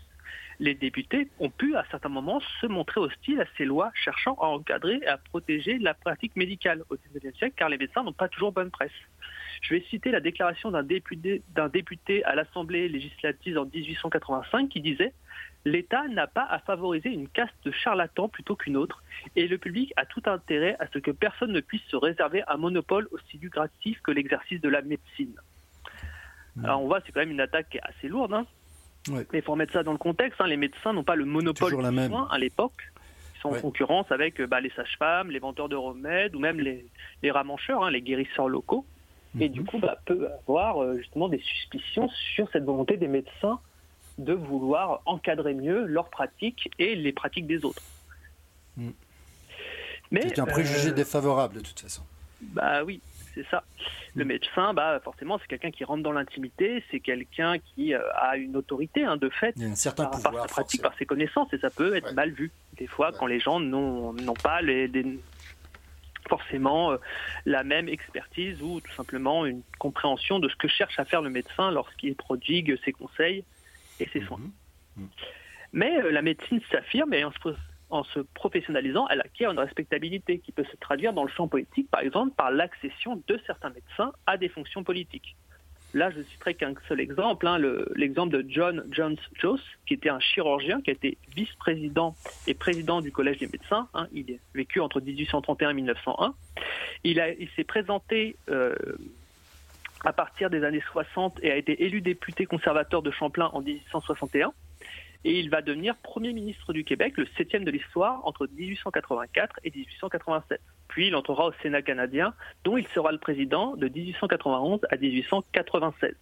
Les 0.60 0.73
députés 0.73 1.28
ont 1.39 1.49
pu 1.49 1.75
à 1.75 1.86
certains 1.91 2.10
moments 2.10 2.41
se 2.62 2.67
montrer 2.67 3.01
hostiles 3.01 3.41
à 3.41 3.45
ces 3.58 3.65
lois 3.65 3.91
cherchant 3.93 4.36
à 4.36 4.45
encadrer 4.45 4.99
et 5.01 5.08
à 5.08 5.17
protéger 5.17 5.78
la 5.80 5.93
pratique 5.93 6.36
médicale 6.36 6.84
au 6.89 6.95
XIXe 6.95 7.38
siècle 7.38 7.56
car 7.58 7.67
les 7.67 7.78
médecins 7.78 8.04
n'ont 8.04 8.13
pas 8.13 8.30
toujours 8.30 8.54
bonne 8.54 8.71
presse. 8.71 8.91
Je 9.62 9.73
vais 9.73 9.82
citer 9.89 10.12
la 10.12 10.21
déclaration 10.21 10.71
d'un 10.71 10.84
député, 10.84 11.41
député 11.73 12.23
à 12.23 12.36
l'Assemblée 12.36 12.88
législative 12.88 13.58
en 13.58 13.65
1885 13.65 14.69
qui 14.69 14.82
disait 14.82 15.13
L'État 15.65 16.08
n'a 16.08 16.28
pas 16.28 16.45
à 16.45 16.60
favoriser 16.60 17.10
une 17.10 17.28
caste 17.28 17.56
de 17.63 17.71
charlatans 17.71 18.30
plutôt 18.30 18.56
qu'une 18.56 18.78
autre, 18.78 19.04
et 19.36 19.47
le 19.47 19.58
public 19.58 19.91
a 19.97 20.06
tout 20.06 20.21
intérêt 20.28 20.75
à 20.80 20.86
ce 20.93 20.99
que 20.99 21.10
personne 21.10 21.51
ne 21.51 21.60
puisse 21.60 21.82
se 21.89 21.95
réserver 21.95 22.43
un 22.47 22.58
monopole 22.58 23.08
aussi 23.12 23.39
lucratif 23.39 23.99
que 24.04 24.12
l'exercice 24.12 24.62
de 24.62 24.69
la 24.69 24.84
médecine. 24.84 25.36
Alors 26.63 26.82
on 26.82 26.88
voit, 26.88 27.02
c'est 27.06 27.12
quand 27.12 27.20
même 27.20 27.32
une 27.32 27.41
attaque 27.41 27.78
assez 27.84 28.08
lourde. 28.08 28.34
Hein. 28.34 28.46
Mais 29.10 29.26
il 29.34 29.41
faut 29.41 29.52
remettre 29.52 29.74
ça 29.74 29.84
dans 29.84 29.91
le 29.91 29.98
contexte. 29.98 30.39
Hein. 30.41 30.48
Les 30.48 30.58
médecins 30.58 30.94
n'ont 30.94 31.04
pas 31.04 31.15
le 31.15 31.26
monopole 31.26 31.76
du 31.76 32.08
soin 32.08 32.28
à 32.32 32.38
l'époque. 32.38 32.91
Ils 33.36 33.41
sont 33.41 33.50
en 33.50 33.60
concurrence 33.60 34.12
avec 34.12 34.41
bah, 34.41 34.62
les 34.62 34.72
sages-femmes, 34.72 35.30
les 35.30 35.39
vendeurs 35.39 35.70
de 35.70 35.76
remèdes 35.76 36.36
ou 36.36 36.39
même 36.39 36.60
les, 36.60 36.86
les 37.22 37.32
ramancheurs, 37.32 37.84
hein, 37.84 37.91
les 37.91 38.02
guérisseurs 38.02 38.50
locaux. 38.50 38.86
Et 39.39 39.50
du 39.50 39.62
mhm. 39.62 39.68
coup, 39.68 39.80
bah, 39.80 40.00
peut 40.06 40.28
avoir 40.48 40.82
euh, 40.82 40.98
justement 40.98 41.28
des 41.28 41.39
suspicions 41.39 42.10
sur 42.36 42.50
cette 42.52 42.63
volonté 42.63 42.98
des 42.98 43.08
médecins 43.10 43.60
de 44.18 44.34
vouloir 44.34 45.02
encadrer 45.06 45.54
mieux 45.54 45.86
leurs 45.86 46.10
pratiques 46.10 46.70
et 46.80 46.96
les 46.96 47.12
pratiques 47.12 47.48
des 47.48 47.65
autres. 47.65 47.84
Mm. 48.78 48.91
C'est 50.12 50.39
un 50.39 50.46
préjugé 50.46 50.89
euh, 50.89 50.94
défavorable 50.94 51.56
de 51.56 51.60
toute 51.60 51.80
façon. 51.80 52.04
Bah 52.41 52.84
oui, 52.84 53.02
c'est 53.36 53.45
ça. 53.50 53.63
Le 54.15 54.26
mm. 54.26 54.28
médecin, 54.28 54.74
bah 54.74 55.00
forcément, 55.04 55.38
c'est 55.39 55.48
quelqu'un 55.48 55.71
qui 55.71 55.84
rentre 55.84 56.04
dans 56.04 56.12
l'intimité, 56.12 56.84
c'est 56.89 57.00
quelqu'un 57.00 57.58
qui 57.60 57.93
euh, 57.93 58.00
a 58.15 58.38
une 58.38 58.56
autorité 58.56 59.04
hein, 59.04 59.17
de 59.17 59.30
fait, 59.30 59.54
Il 59.58 59.65
un 59.65 59.76
certain 59.76 60.06
par, 60.06 60.19
sa 60.19 60.32
pratique, 60.32 60.82
par 60.82 60.98
ses 60.98 61.06
connaissances, 61.06 61.54
et 61.54 61.60
ça 61.60 61.69
peut 61.69 61.95
être 61.95 62.13
mal 62.13 62.32
vu 62.32 62.52
des 62.78 62.88
fois 62.88 63.12
quand 63.12 63.28
les 63.28 63.39
gens 63.39 63.60
n'ont 63.60 64.13
pas 64.41 64.62
les, 64.62 64.89
forcément 66.28 66.91
euh, 66.91 66.98
la 67.45 67.63
même 67.63 67.88
expertise 67.88 68.62
ou 68.62 68.82
tout 68.82 68.93
simplement 68.93 69.45
une 69.45 69.62
compréhension 69.78 70.39
de 70.39 70.50
ce 70.50 70.56
que 70.56 70.67
cherche 70.67 71.00
à 71.00 71.06
faire 71.06 71.21
le 71.21 71.30
médecin 71.30 71.71
lorsqu'il 71.71 72.15
prodigue 72.15 72.78
ses 72.84 72.91
conseils 72.91 73.43
et 74.00 74.10
ses 74.12 74.21
soins. 74.21 74.39
Mm-hmm. 74.39 75.02
Mm. 75.02 75.08
Mais 75.74 76.12
la 76.12 76.21
médecine 76.21 76.62
s'affirme 76.71 77.13
et 77.13 77.26
on 77.26 77.32
se 77.32 77.39
pose 77.39 77.58
en 77.89 78.04
se 78.04 78.19
professionnalisant, 78.19 79.08
elle 79.10 79.21
acquiert 79.21 79.52
une 79.52 79.60
respectabilité 79.60 80.39
qui 80.39 80.52
peut 80.52 80.65
se 80.65 80.76
traduire 80.78 81.13
dans 81.13 81.24
le 81.24 81.30
champ 81.30 81.48
politique, 81.48 81.89
par 81.89 82.02
exemple, 82.02 82.34
par 82.36 82.52
l'accession 82.52 83.21
de 83.28 83.39
certains 83.45 83.69
médecins 83.69 84.12
à 84.26 84.38
des 84.38 84.50
fonctions 84.50 84.84
politiques. 84.84 85.36
Là, 85.93 86.12
je 86.12 86.17
ne 86.17 86.24
citerai 86.24 86.56
qu'un 86.56 86.74
seul 86.89 87.00
exemple, 87.00 87.48
hein, 87.48 87.58
l'exemple 87.95 88.34
de 88.34 88.45
John 88.50 88.86
Jones 88.91 89.15
Jones, 89.36 89.60
qui 89.88 89.93
était 89.93 90.10
un 90.10 90.19
chirurgien, 90.19 90.82
qui 90.82 90.89
a 90.89 90.93
été 90.93 91.17
vice-président 91.36 92.15
et 92.48 92.54
président 92.54 93.00
du 93.00 93.13
Collège 93.13 93.38
des 93.38 93.48
médecins. 93.48 93.88
Hein. 93.93 94.08
il 94.12 94.30
a 94.34 94.36
vécu 94.54 94.82
entre 94.82 95.00
1831 95.00 95.69
et 95.69 95.74
1901. 95.74 96.34
Il, 97.06 97.36
il 97.39 97.50
s'est 97.56 97.63
présenté 97.63 98.36
euh, 98.50 98.76
à 100.04 100.12
partir 100.12 100.50
des 100.50 100.65
années 100.65 100.84
60 100.91 101.39
et 101.43 101.52
a 101.52 101.56
été 101.56 101.84
élu 101.84 102.02
député 102.02 102.45
conservateur 102.45 103.02
de 103.02 103.12
Champlain 103.12 103.50
en 103.54 103.62
1861 103.62 104.52
et 105.26 105.40
il 105.40 105.50
va 105.50 105.64
devenir 105.64 105.96
Premier 105.98 106.34
ministre 106.34 106.72
du 106.72 106.84
Québec, 106.84 107.18
le 107.18 107.28
septième 107.36 107.66
de 107.66 107.72
l'histoire, 107.72 108.22
entre 108.28 108.48
1884 108.48 109.60
et 109.64 109.72
1887. 109.72 110.62
Puis 110.88 111.08
il 111.08 111.16
entrera 111.16 111.48
au 111.48 111.54
Sénat 111.64 111.82
canadien, 111.82 112.36
dont 112.64 112.78
il 112.78 112.88
sera 112.90 113.12
le 113.12 113.18
président 113.18 113.76
de 113.76 113.88
1891 113.88 114.82
à 114.90 114.96
1896. 114.96 116.14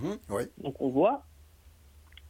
Mhm, 0.00 0.18
Donc 0.58 0.80
on 0.80 0.88
voit 0.88 1.24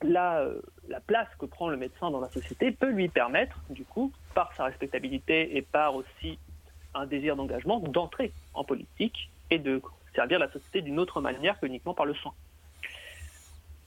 la, 0.02 0.40
euh, 0.40 0.60
la 0.88 0.98
place 0.98 1.28
que 1.38 1.46
prend 1.46 1.68
le 1.68 1.76
médecin 1.76 2.10
dans 2.10 2.20
la 2.20 2.30
société 2.30 2.72
peut 2.72 2.90
lui 2.90 3.08
permettre, 3.08 3.60
du 3.70 3.84
coup, 3.84 4.12
par 4.34 4.52
sa 4.54 4.64
respectabilité 4.64 5.56
et 5.56 5.62
par 5.62 5.94
aussi 5.94 6.36
un 6.94 7.06
désir 7.06 7.36
d'engagement, 7.36 7.78
d'entrer 7.78 8.32
en 8.54 8.64
politique 8.64 9.30
et 9.50 9.60
de 9.60 9.80
servir 10.16 10.40
la 10.40 10.50
société 10.50 10.82
d'une 10.82 10.98
autre 10.98 11.20
manière 11.20 11.60
que 11.60 11.66
uniquement 11.66 11.94
par 11.94 12.06
le 12.06 12.14
soin. 12.14 12.34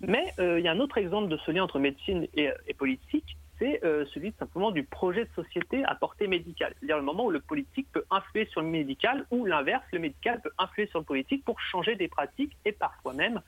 Mais 0.02 0.34
euh, 0.40 0.60
il 0.60 0.66
y 0.66 0.68
a 0.68 0.72
un 0.72 0.80
autre 0.80 0.98
exemple 0.98 1.28
de 1.30 1.38
ce 1.38 1.52
lien 1.52 1.64
entre 1.64 1.80
médecine 1.80 2.28
et, 2.34 2.52
politique, 2.78 3.38
c'est 3.58 3.84
euh, 3.84 4.06
celui 4.14 4.34
simplement 4.40 4.72
du 4.72 4.84
projet 4.84 5.26
de 5.26 5.30
société 5.36 5.84
à 5.84 5.96
portée 5.96 6.28
médicale. 6.28 6.74
C'est-à-dire 6.80 6.98
le 6.98 7.04
moment 7.04 7.26
où 7.26 7.32
le 7.32 7.42
politique 7.42 7.88
peut 7.92 8.06
influer 8.10 8.46
sur 8.46 8.62
le 8.62 8.68
médical 8.68 9.26
ou 9.32 9.46
l'inverse, 9.46 9.84
le 9.92 10.00
médical 10.00 10.42
peut 10.42 10.52
influer 10.58 10.88
sur 10.88 11.00
le 11.00 11.06
politique 11.06 11.44
pour 11.44 11.60
changer 11.60 11.96
des 11.96 12.08
pratiques 12.08 12.56
et 12.64 12.72
parfois 12.72 13.14
même 13.14 13.42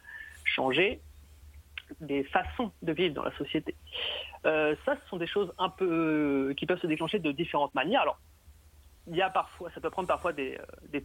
changer 0.44 1.00
des 2.02 2.24
façons 2.24 2.72
de 2.82 2.92
vivre 2.92 3.14
dans 3.14 3.24
la 3.24 3.36
société. 3.38 3.76
Euh, 4.46 4.76
ça, 4.86 4.96
ce 4.96 5.10
sont 5.10 5.18
des 5.18 5.28
choses 5.28 5.54
un 5.58 5.70
peu 5.70 6.54
qui 6.58 6.66
peuvent 6.66 6.80
se 6.80 6.88
déclencher 6.88 7.20
de 7.20 7.32
différentes 7.32 7.74
manières. 7.76 8.02
Alors, 8.02 8.20
il 9.08 9.16
y 9.16 9.22
a 9.22 9.30
parfois, 9.30 9.70
ça 9.72 9.82
peut 9.82 9.90
prendre 9.90 10.08
parfois 10.08 10.34
des, 10.34 10.58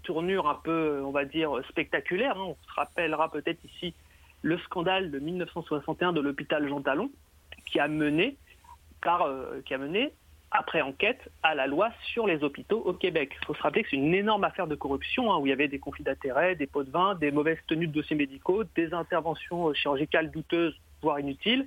tournures 0.02 0.48
un 0.48 0.54
peu, 0.54 1.02
on 1.04 1.10
va 1.10 1.24
dire, 1.24 1.60
spectaculaires. 1.68 2.36
Hein. 2.36 2.44
On 2.48 2.56
se 2.68 2.74
rappellera 2.74 3.30
peut-être 3.30 3.64
ici 3.64 3.94
le 4.46 4.58
scandale 4.58 5.10
de 5.10 5.18
1961 5.18 6.12
de 6.12 6.20
l'hôpital 6.20 6.68
Jean 6.68 6.80
Talon, 6.80 7.10
qui 7.68 7.80
a 7.80 7.88
mené, 7.88 8.36
euh, 9.04 9.60
qui 9.62 9.74
a 9.74 9.78
mené 9.78 10.12
après 10.52 10.82
enquête 10.82 11.20
à 11.42 11.56
la 11.56 11.66
loi 11.66 11.90
sur 12.12 12.28
les 12.28 12.44
hôpitaux 12.44 12.78
au 12.78 12.92
Québec. 12.92 13.36
Il 13.42 13.46
faut 13.46 13.54
se 13.54 13.62
rappeler 13.62 13.82
que 13.82 13.90
c'est 13.90 13.96
une 13.96 14.14
énorme 14.14 14.44
affaire 14.44 14.68
de 14.68 14.76
corruption 14.76 15.32
hein, 15.32 15.38
où 15.38 15.46
il 15.46 15.50
y 15.50 15.52
avait 15.52 15.66
des 15.66 15.80
conflits 15.80 16.04
d'intérêts, 16.04 16.54
des 16.54 16.68
pots 16.68 16.84
de 16.84 16.90
vin, 16.90 17.16
des 17.16 17.32
mauvaises 17.32 17.58
tenues 17.66 17.88
de 17.88 17.92
dossiers 17.92 18.14
médicaux, 18.14 18.62
des 18.76 18.94
interventions 18.94 19.68
euh, 19.68 19.74
chirurgicales 19.74 20.30
douteuses, 20.30 20.76
voire 21.02 21.18
inutiles, 21.18 21.66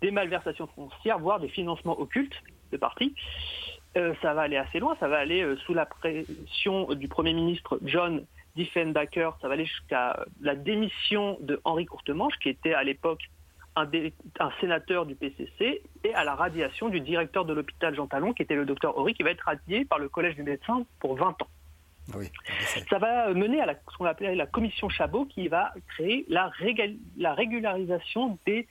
des 0.00 0.12
malversations 0.12 0.68
foncières, 0.68 1.18
voire 1.18 1.40
des 1.40 1.48
financements 1.48 1.98
occultes 1.98 2.40
de 2.70 2.76
partis. 2.76 3.16
Euh, 3.96 4.14
ça 4.22 4.32
va 4.32 4.42
aller 4.42 4.58
assez 4.58 4.78
loin, 4.78 4.96
ça 5.00 5.08
va 5.08 5.18
aller 5.18 5.44
sous 5.66 5.74
la 5.74 5.86
pression 5.86 6.94
du 6.94 7.08
Premier 7.08 7.32
ministre 7.32 7.80
John 7.82 8.24
Diefenbacher, 8.56 9.30
ça 9.40 9.48
va 9.48 9.54
aller 9.54 9.66
jusqu'à 9.66 10.24
la 10.40 10.56
démission 10.56 11.36
de 11.40 11.60
Henri 11.64 11.86
Courtemanche, 11.86 12.34
qui 12.42 12.48
était 12.48 12.72
à 12.74 12.82
l'époque 12.82 13.22
un, 13.76 14.50
sénateur 14.60 15.04
du 15.04 15.14
PCC, 15.14 15.82
et 16.02 16.14
à 16.14 16.24
la 16.24 16.34
radiation 16.34 16.88
du 16.88 17.00
directeur 17.00 17.44
de 17.44 17.52
l'hôpital 17.52 17.94
Jean 17.94 18.06
Talon, 18.06 18.32
qui 18.32 18.42
était 18.42 18.54
le 18.54 18.64
docteur 18.64 18.96
Horry, 18.96 19.12
qui 19.12 19.22
va 19.22 19.30
être 19.30 19.42
radié 19.42 19.84
par 19.84 19.98
le 19.98 20.08
Collège 20.08 20.34
du 20.34 20.42
médecin 20.42 20.86
pour 20.98 21.16
20 21.16 21.42
ans. 21.42 21.48
ça 22.88 22.98
va 22.98 23.32
mener 23.34 23.60
à 23.60 23.74
ce 23.74 23.96
qu'on 23.98 24.06
appelle 24.06 24.36
la 24.36 24.46
commission 24.46 24.88
Chabot, 24.88 25.26
qui 25.26 25.48
va 25.48 25.74
créer 25.88 26.24
la, 26.28 26.50
la 27.18 27.34
régularisation 27.34 28.38
des 28.46 28.66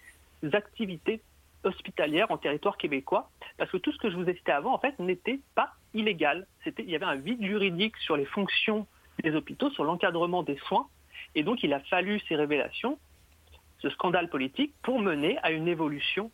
activités 0.53 1.21
hospitalières 1.63 2.31
en 2.31 2.37
territoire 2.37 2.77
québécois, 2.77 3.29
parce 3.57 3.69
que 3.69 3.77
tout 3.77 3.91
ce 3.91 3.97
que 3.99 4.09
je 4.09 4.15
vous 4.15 4.27
ai 4.27 4.35
cité 4.35 4.51
avant, 4.51 4.73
en 4.73 4.79
fait, 4.79 4.97
n'était 4.97 5.39
pas 5.53 5.73
illégal. 5.93 6.47
il 6.79 6.89
y 6.89 6.95
avait 6.95 7.05
un 7.05 7.15
vide 7.15 7.43
juridique 7.43 7.97
sur 7.97 8.17
les 8.17 8.25
fonctions 8.25 8.87
des 9.23 9.35
hôpitaux 9.35 9.69
sur 9.71 9.83
l'encadrement 9.83 10.43
des 10.43 10.57
soins. 10.67 10.87
Et 11.35 11.43
donc, 11.43 11.63
il 11.63 11.73
a 11.73 11.79
fallu 11.79 12.19
ces 12.27 12.35
révélations, 12.35 12.97
ce 13.79 13.89
scandale 13.89 14.29
politique, 14.29 14.73
pour 14.83 14.99
mener 14.99 15.37
à 15.43 15.51
une 15.51 15.67
évolution 15.67 16.31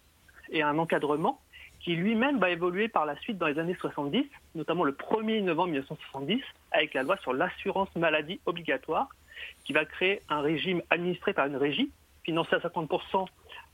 et 0.50 0.62
à 0.62 0.70
un 0.70 0.78
encadrement 0.78 1.39
qui 1.80 1.96
lui-même 1.96 2.38
va 2.39 2.52
évoluer 2.52 2.88
par 2.88 3.06
la 3.06 3.15
suite 3.17 3.38
dans 3.38 3.48
les 3.48 3.58
années 3.58 3.76
70, 3.80 4.24
notamment 4.54 4.84
le 4.84 4.91
1er 4.91 5.41
novembre 5.44 5.70
1970, 5.70 6.44
avec 6.72 6.94
la 6.94 7.04
loi 7.04 7.17
sur 7.17 7.34
l'assurance 7.34 7.94
maladie 7.96 8.39
obligatoire, 8.46 9.10
qui 9.63 9.74
va 9.74 9.86
créer 9.86 10.22
un 10.30 10.41
régime 10.41 10.84
administré 10.91 11.34
par 11.34 11.48
une 11.48 11.56
régie, 11.56 11.91
financé 12.24 12.56
à 12.56 12.60
50% 12.60 13.26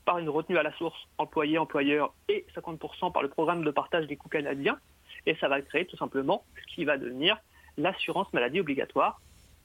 par 0.06 0.18
une 0.18 0.30
retenue 0.30 0.56
à 0.56 0.62
la 0.62 0.72
source 0.72 0.98
employé-employeur 1.18 2.14
et 2.30 2.46
50% 2.56 3.12
par 3.12 3.22
le 3.22 3.28
programme 3.28 3.62
de 3.62 3.70
partage 3.70 4.06
des 4.06 4.16
coûts 4.16 4.30
canadiens. 4.30 4.78
Et 5.26 5.34
ça 5.34 5.48
va 5.48 5.60
créer 5.60 5.84
tout 5.84 5.98
simplement 5.98 6.44
ce 6.56 6.74
qui 6.74 6.86
va 6.86 6.96
devenir 6.96 7.36
l'assurance 7.78 8.30
maladie 8.32 8.60
obligatoire, 8.60 9.20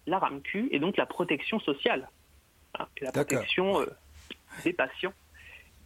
la 0.08 0.20
RAMQ 0.20 0.70
et 0.72 0.80
donc 0.80 0.96
la 0.98 1.06
protection 1.06 1.60
sociale. 1.60 2.10
Hein, 2.80 2.86
la 3.02 3.12
protection 3.12 3.82
euh, 3.82 3.86
des 4.64 4.74
patients. 4.74 5.14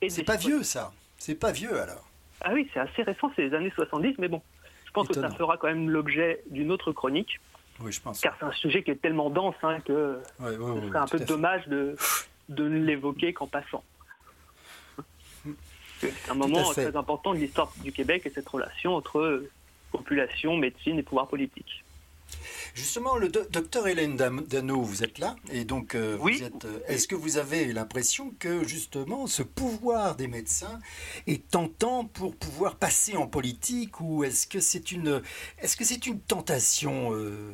C'est 0.08 0.24
pas 0.24 0.38
vieux 0.38 0.64
ça, 0.64 0.94
c'est 1.18 1.36
pas 1.36 1.52
vieux 1.52 1.80
alors. 1.80 2.08
Ah 2.42 2.54
oui, 2.54 2.70
c'est 2.74 2.80
assez 2.80 3.02
récent, 3.02 3.32
c'est 3.36 3.44
les 3.44 3.54
années 3.56 3.72
70, 3.74 4.16
mais 4.20 4.28
bon, 4.28 4.44
je 4.86 4.92
pense 4.92 5.08
que 5.08 5.16
ça 5.16 5.32
fera 5.32 5.58
quand 5.58 5.68
même 5.68 5.90
l'objet 5.90 6.44
d'une 6.52 6.72
autre 6.72 6.92
chronique. 6.92 7.40
Oui, 7.80 7.92
je 7.92 8.02
pense. 8.02 8.20
Car 8.20 8.36
c'est 8.40 8.46
un 8.46 8.52
sujet 8.54 8.84
qui 8.84 8.92
est 8.92 9.02
tellement 9.02 9.30
dense 9.30 9.56
hein, 9.64 9.80
que 9.82 10.20
ce 10.40 10.88
serait 10.88 11.00
un 11.00 11.08
peu 11.08 11.20
dommage 11.20 11.68
de, 11.68 11.96
de 12.50 12.68
ne 12.68 12.84
l'évoquer 12.84 13.34
qu'en 13.34 13.48
passant. 13.48 13.84
C'est 16.00 16.30
un 16.30 16.36
moment 16.36 16.64
très 16.72 16.96
important 16.96 17.34
de 17.34 17.40
l'histoire 17.40 17.72
du 17.84 17.92
Québec 17.92 18.24
et 18.26 18.30
cette 18.30 18.48
relation 18.48 18.96
entre 18.96 19.44
population, 19.92 20.56
médecine 20.56 21.00
et 21.00 21.04
pouvoir 21.04 21.28
politique. 21.28 21.84
Justement, 22.74 23.16
le 23.16 23.30
docteur 23.30 23.88
Hélène 23.88 24.16
Dano, 24.16 24.82
vous 24.82 25.04
êtes 25.04 25.18
là 25.18 25.36
et 25.52 25.66
donc 25.66 25.96
euh, 25.96 26.18
oui. 26.22 26.44
Euh, 26.44 26.80
est-ce 26.88 27.08
que 27.08 27.16
vous 27.16 27.38
avez 27.38 27.66
l'impression 27.74 28.34
que 28.40 28.68
justement 28.68 29.28
ce 29.28 29.44
pouvoir 29.44 30.16
des 30.16 30.28
médecins 30.28 30.80
est 31.26 31.50
tentant 31.50 32.06
pour 32.06 32.36
pouvoir 32.36 32.76
passer 32.76 33.16
en 33.16 33.28
politique 33.28 34.00
ou 34.00 34.24
est-ce 34.24 34.48
que 34.48 34.60
c'est 34.60 34.92
une 34.92 35.22
est-ce 35.60 35.76
que 35.76 35.84
c'est 35.84 36.06
une 36.06 36.20
tentation 36.20 37.14
euh, 37.14 37.54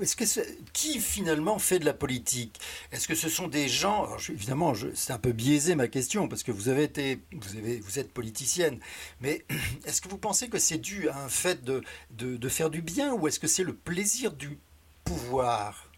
Est-ce 0.00 0.16
que 0.16 0.24
qui 0.72 1.00
finalement 1.00 1.58
fait 1.58 1.78
de 1.78 1.84
la 1.84 1.94
politique? 1.94 2.60
Est-ce 2.92 3.08
que 3.08 3.14
ce 3.14 3.28
sont 3.28 3.48
des 3.48 3.68
gens 3.68 4.08
Évidemment, 4.28 4.74
c'est 4.94 5.12
un 5.12 5.18
peu 5.18 5.32
biaisé 5.32 5.74
ma 5.74 5.88
question 5.88 6.28
parce 6.28 6.42
que 6.42 6.52
vous 6.52 6.68
avez 6.68 6.84
été 6.84 7.20
vous 7.32 7.56
avez 7.56 7.80
vous 7.80 7.98
êtes 7.98 8.12
politicienne, 8.12 8.78
mais 9.20 9.44
est-ce 9.86 10.00
que 10.00 10.08
vous 10.08 10.18
pensez 10.18 10.48
que 10.48 10.58
c'est 10.58 10.78
dû 10.78 11.08
à 11.08 11.24
un 11.24 11.28
fait 11.28 11.64
de, 11.64 11.82
de, 12.10 12.36
de 12.36 12.48
faire 12.48 12.70
du 12.70 12.82
bien 12.82 13.14
ou 13.14 13.26
est-ce 13.28 13.40
que 13.40 13.46
c'est 13.46 13.64
le 13.64 13.74
plaisir 13.84 14.32
du 14.32 14.58
pouvoir 15.04 15.88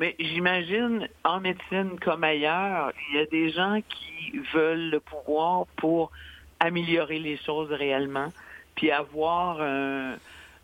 mais 0.00 0.16
j'imagine, 0.18 1.08
en 1.24 1.40
médecine 1.40 1.98
comme 2.00 2.24
ailleurs, 2.24 2.90
il 3.10 3.18
y 3.18 3.20
a 3.20 3.26
des 3.26 3.50
gens 3.50 3.80
qui 3.86 4.38
veulent 4.54 4.88
le 4.88 4.98
pouvoir 4.98 5.66
pour 5.76 6.10
améliorer 6.58 7.18
les 7.18 7.36
choses 7.36 7.70
réellement, 7.70 8.28
puis 8.76 8.90
avoir 8.90 9.60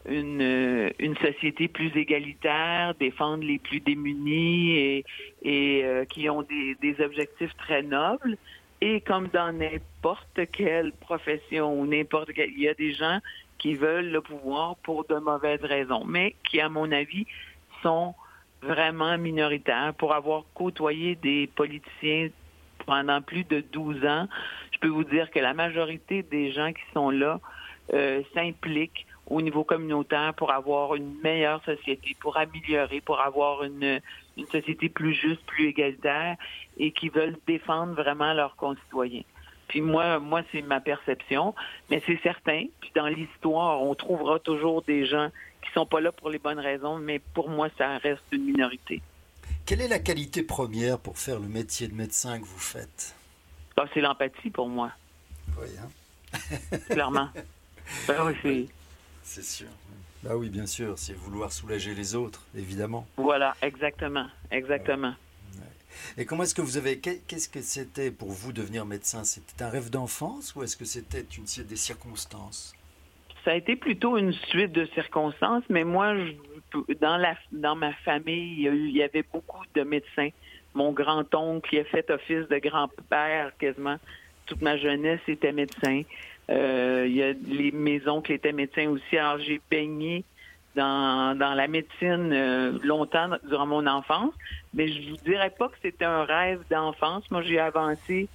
une, 0.09 0.91
une 0.99 1.17
société 1.19 1.69
plus 1.69 1.95
égalitaire, 1.95 2.95
défendre 2.99 3.45
les 3.45 3.59
plus 3.59 3.81
démunis 3.81 4.71
et, 4.71 5.05
et 5.43 5.85
qui 6.09 6.31
ont 6.31 6.43
des, 6.43 6.97
objectifs 7.01 7.55
très 7.59 7.83
nobles. 7.83 8.39
Et 8.81 9.03
comme 9.03 9.29
dans 9.29 9.53
n'importe 9.53 10.51
quelle 10.51 10.93
profession 10.93 11.79
ou 11.79 11.87
n'importe 11.87 12.33
quel, 12.35 12.51
il 12.53 12.61
y 12.61 12.69
a 12.69 12.75
des 12.75 12.95
gens 12.95 13.21
qui 13.59 13.75
veulent 13.75 14.11
le 14.11 14.21
pouvoir 14.21 14.77
pour 14.77 15.05
de 15.07 15.17
mauvaises 15.17 15.65
raisons, 15.65 16.05
mais 16.05 16.35
qui, 16.49 16.61
à 16.61 16.69
mon 16.69 16.91
avis, 16.93 17.27
sont 17.83 18.15
vraiment 18.63 19.17
minoritaires. 19.19 19.95
Pour 19.95 20.15
avoir 20.15 20.45
côtoyé 20.55 21.15
des 21.17 21.49
politiciens 21.55 22.29
pendant 22.85 23.21
plus 23.23 23.45
de 23.45 23.61
12 23.73 24.05
ans, 24.05 24.29
je 24.73 24.79
peux 24.79 24.89
vous 24.89 25.05
dire 25.05 25.31
que 25.31 25.39
la 25.39 25.55
majorité 25.55 26.23
des 26.23 26.53
gens 26.53 26.73
qui 26.73 26.83
sont 26.93 27.11
là 27.11 27.41
euh, 27.95 28.23
s'impliquent 28.35 29.07
au 29.29 29.43
niveau 29.43 29.65
communautaire 29.65 30.35
pour 30.35 30.53
avoir 30.53 30.95
une 30.95 31.19
meilleure 31.23 31.63
société, 31.65 32.17
pour 32.21 32.37
améliorer, 32.37 33.01
pour 33.01 33.21
avoir 33.21 33.65
une, 33.65 34.01
une 34.37 34.47
société 34.47 34.89
plus 34.89 35.15
juste, 35.15 35.45
plus 35.47 35.69
égalitaire 35.69 36.37
et 36.79 36.93
qui 36.93 37.09
veulent 37.09 37.37
défendre 37.47 37.95
vraiment 37.95 38.33
leurs 38.33 38.55
concitoyens. 38.57 39.25
Puis 39.69 39.81
moi, 39.81 40.19
moi 40.19 40.43
c'est 40.53 40.63
ma 40.63 40.81
perception, 40.81 41.55
mais 41.91 42.03
c'est 42.07 42.21
certain. 42.23 42.67
Puis 42.81 42.93
dans 42.95 43.09
l'histoire, 43.09 43.83
on 43.83 43.95
trouvera 43.95 44.39
toujours 44.39 44.83
des 44.83 45.07
gens 45.07 45.31
qui 45.63 45.71
sont 45.73 45.87
pas 45.87 46.01
là 46.01 46.13
pour 46.13 46.31
les 46.31 46.39
bonnes 46.39 46.61
raisons, 46.61 46.99
mais 46.99 47.19
pour 47.19 47.49
moi, 47.49 47.69
ça 47.77 47.99
reste 47.99 48.23
une 48.33 48.45
minorité. 48.45 49.03
Quelle 49.65 49.81
est 49.81 49.89
la 49.89 49.99
qualité 49.99 50.43
première 50.43 50.99
pour 50.99 51.19
faire 51.19 51.41
le 51.41 51.49
métier 51.49 51.89
de 51.89 51.95
médecin 51.95 52.39
que 52.39 52.45
vous 52.45 52.59
faites? 52.59 53.15
Ah, 53.77 53.85
C'est 53.93 54.01
l'empathie 54.01 54.51
pour 54.51 54.69
moi. 54.69 54.93
Oui, 55.59 55.69
hein? 55.81 56.39
Clairement. 56.91 57.29
Ben 58.07 58.33
oui, 58.45 58.69
c'est 59.23 59.45
sûr. 59.45 59.69
Bah 60.23 60.37
oui, 60.37 60.49
bien 60.49 60.67
sûr, 60.67 60.99
c'est 60.99 61.13
vouloir 61.13 61.53
soulager 61.53 61.95
les 61.95 62.15
autres, 62.15 62.43
évidemment. 62.57 63.07
Voilà, 63.17 63.55
exactement, 63.63 64.27
exactement. 64.51 65.15
Et 66.19 66.25
comment 66.25 66.43
est-ce 66.43 66.55
que 66.55 66.63
vous 66.63 66.77
avez, 66.77 66.99
qu'est-ce 66.99 67.49
que 67.49 67.61
c'était 67.61 68.11
pour 68.11 68.31
vous 68.31 68.53
devenir 68.53 68.87
médecin? 68.87 69.25
C'était 69.25 69.63
un 69.63 69.69
rêve 69.69 69.91
d'enfance 69.91 70.55
ou 70.55 70.63
est-ce 70.63 70.77
que 70.77 70.85
c'était 70.85 71.25
une 71.37 71.45
des 71.65 71.77
circonstances? 71.77 72.75
Ça 73.45 73.53
a 73.53 73.55
été 73.55 73.77
plutôt 73.77 74.17
une 74.17 74.33
suite 74.33 74.73
de 74.73 74.87
circonstances, 74.87 75.63
mais 75.69 75.85
moi, 75.85 76.15
dans 77.01 77.17
la 77.17 77.37
dans 77.53 77.77
ma 77.77 77.93
famille, 77.93 78.67
il 78.67 78.91
y 78.91 79.03
avait 79.03 79.25
beaucoup 79.33 79.65
de 79.75 79.83
médecins. 79.83 80.31
Mon 80.75 80.93
grand-oncle 80.93 81.71
qui 81.71 81.79
a 81.79 81.85
fait 81.85 82.11
office 82.11 82.49
de 82.49 82.59
grand-père 82.59 83.57
quasiment 83.57 83.99
toute 84.47 84.63
ma 84.63 84.77
jeunesse 84.77 85.21
était 85.29 85.53
médecin. 85.53 86.03
Euh, 86.51 87.05
il 87.09 87.15
y 87.15 87.23
a 87.23 87.33
les, 87.33 87.71
mes 87.73 88.07
oncles 88.09 88.33
étaient 88.33 88.53
médecins 88.53 88.89
aussi. 88.89 89.17
Alors 89.17 89.39
j'ai 89.39 89.61
baigné 89.71 90.25
dans, 90.77 91.37
dans 91.37 91.55
la 91.55 91.67
médecine 91.67 92.33
euh, 92.33 92.79
longtemps 92.83 93.31
durant 93.49 93.67
mon 93.67 93.87
enfance, 93.87 94.33
mais 94.75 94.89
je 94.89 95.11
vous 95.11 95.17
dirais 95.25 95.51
pas 95.51 95.69
que 95.69 95.77
c'était 95.83 96.05
un 96.05 96.25
rêve 96.25 96.61
d'enfance. 96.71 97.29
Moi, 97.31 97.43
j'ai 97.43 97.59
avancé 97.59 98.29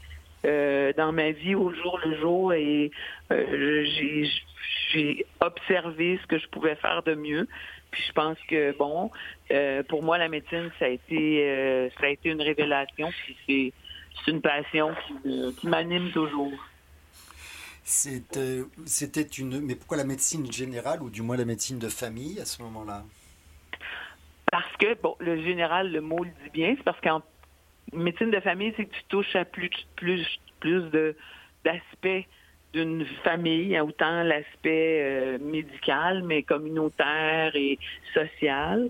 euh, 0.45 0.91
dans 0.97 1.11
ma 1.11 1.31
vie 1.31 1.55
au 1.55 1.71
jour 1.71 1.99
le 2.03 2.17
jour 2.17 2.53
et 2.53 2.91
j'ai 3.29 5.25
observé 5.39 6.19
ce 6.21 6.27
que 6.27 6.39
je 6.39 6.47
pouvais 6.47 6.75
faire 6.75 7.03
de 7.03 7.13
mieux. 7.15 7.47
Puis 7.91 8.03
je 8.07 8.13
pense 8.13 8.37
que 8.47 8.75
bon, 8.77 9.11
pour 9.89 10.01
moi 10.01 10.17
la 10.17 10.29
médecine 10.29 10.71
ça 10.79 10.85
a 10.85 10.87
été 10.87 11.91
ça 11.99 12.05
a 12.05 12.09
été 12.09 12.29
une 12.29 12.41
révélation. 12.41 13.09
Puis 13.25 13.35
c'est 13.45 13.73
c'est 14.23 14.31
une 14.31 14.41
passion 14.41 14.91
qui, 15.23 15.55
qui 15.55 15.67
m'anime 15.67 16.09
toujours. 16.11 16.53
Euh, 18.37 18.63
c'était 18.85 19.21
une. 19.21 19.59
Mais 19.61 19.75
pourquoi 19.75 19.97
la 19.97 20.03
médecine 20.03 20.51
générale 20.51 21.01
ou 21.01 21.09
du 21.09 21.21
moins 21.21 21.37
la 21.37 21.45
médecine 21.45 21.79
de 21.79 21.89
famille 21.89 22.39
à 22.39 22.45
ce 22.45 22.61
moment-là? 22.63 23.03
Parce 24.51 24.75
que, 24.77 24.99
bon, 25.01 25.15
le 25.19 25.41
général, 25.41 25.91
le 25.91 26.01
mot 26.01 26.23
le 26.23 26.29
dit 26.43 26.49
bien, 26.53 26.73
c'est 26.77 26.83
parce 26.83 26.99
qu'en 27.01 27.21
médecine 27.93 28.31
de 28.31 28.39
famille, 28.39 28.73
c'est 28.75 28.85
que 28.85 28.93
tu 28.93 29.03
touches 29.09 29.35
à 29.35 29.45
plus, 29.45 29.69
plus, 29.95 30.25
plus 30.59 30.83
de, 30.91 31.15
d'aspects 31.63 32.27
d'une 32.73 33.05
famille, 33.23 33.77
autant 33.79 34.23
l'aspect 34.23 35.01
euh, 35.01 35.37
médical, 35.39 36.23
mais 36.23 36.43
communautaire 36.43 37.55
et 37.55 37.77
social. 38.13 38.89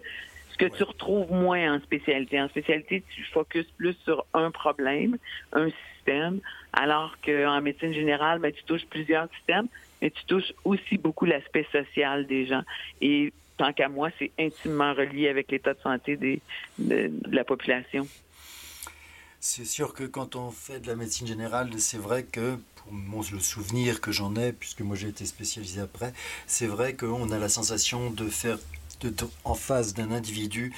Que 0.61 0.77
tu 0.77 0.83
retrouves 0.83 1.31
moins 1.31 1.75
en 1.75 1.79
spécialité. 1.79 2.39
En 2.39 2.47
spécialité, 2.47 3.03
tu 3.15 3.23
focuses 3.23 3.71
plus 3.77 3.95
sur 4.03 4.25
un 4.35 4.51
problème, 4.51 5.17
un 5.53 5.69
système, 5.69 6.39
alors 6.71 7.17
qu'en 7.25 7.59
médecine 7.61 7.93
générale, 7.93 8.37
ben, 8.37 8.51
tu 8.51 8.63
touches 8.65 8.85
plusieurs 8.85 9.27
systèmes, 9.37 9.67
mais 10.03 10.11
tu 10.11 10.23
touches 10.25 10.53
aussi 10.63 10.99
beaucoup 10.99 11.25
l'aspect 11.25 11.65
social 11.71 12.27
des 12.27 12.45
gens. 12.45 12.61
Et 13.01 13.33
tant 13.57 13.73
qu'à 13.73 13.89
moi, 13.89 14.09
c'est 14.19 14.29
intimement 14.37 14.93
relié 14.93 15.29
avec 15.29 15.49
l'état 15.49 15.73
de 15.73 15.79
santé 15.79 16.15
des, 16.15 16.41
de, 16.77 17.11
la 17.31 17.43
population. 17.43 18.07
C'est 19.39 19.65
sûr 19.65 19.95
que 19.95 20.03
quand 20.03 20.35
on 20.35 20.51
fait 20.51 20.79
de 20.79 20.85
la 20.85 20.95
médecine 20.95 21.25
générale, 21.25 21.71
c'est 21.79 21.97
vrai 21.97 22.21
que, 22.23 22.55
pour 22.75 22.93
mon, 22.93 23.21
le 23.31 23.39
souvenir 23.39 23.99
que 23.99 24.11
j'en 24.11 24.35
ai, 24.35 24.53
puisque 24.53 24.81
moi 24.81 24.95
j'ai 24.95 25.07
été 25.07 25.25
spécialisé 25.25 25.81
après, 25.81 26.13
c'est 26.45 26.67
vrai 26.67 26.93
qu'on 26.93 27.31
a 27.31 27.39
la 27.39 27.49
sensation 27.49 28.11
de 28.11 28.27
faire 28.27 28.59
en 29.43 29.55
face 29.55 29.93
d'un 29.93 30.11
individu 30.11 30.73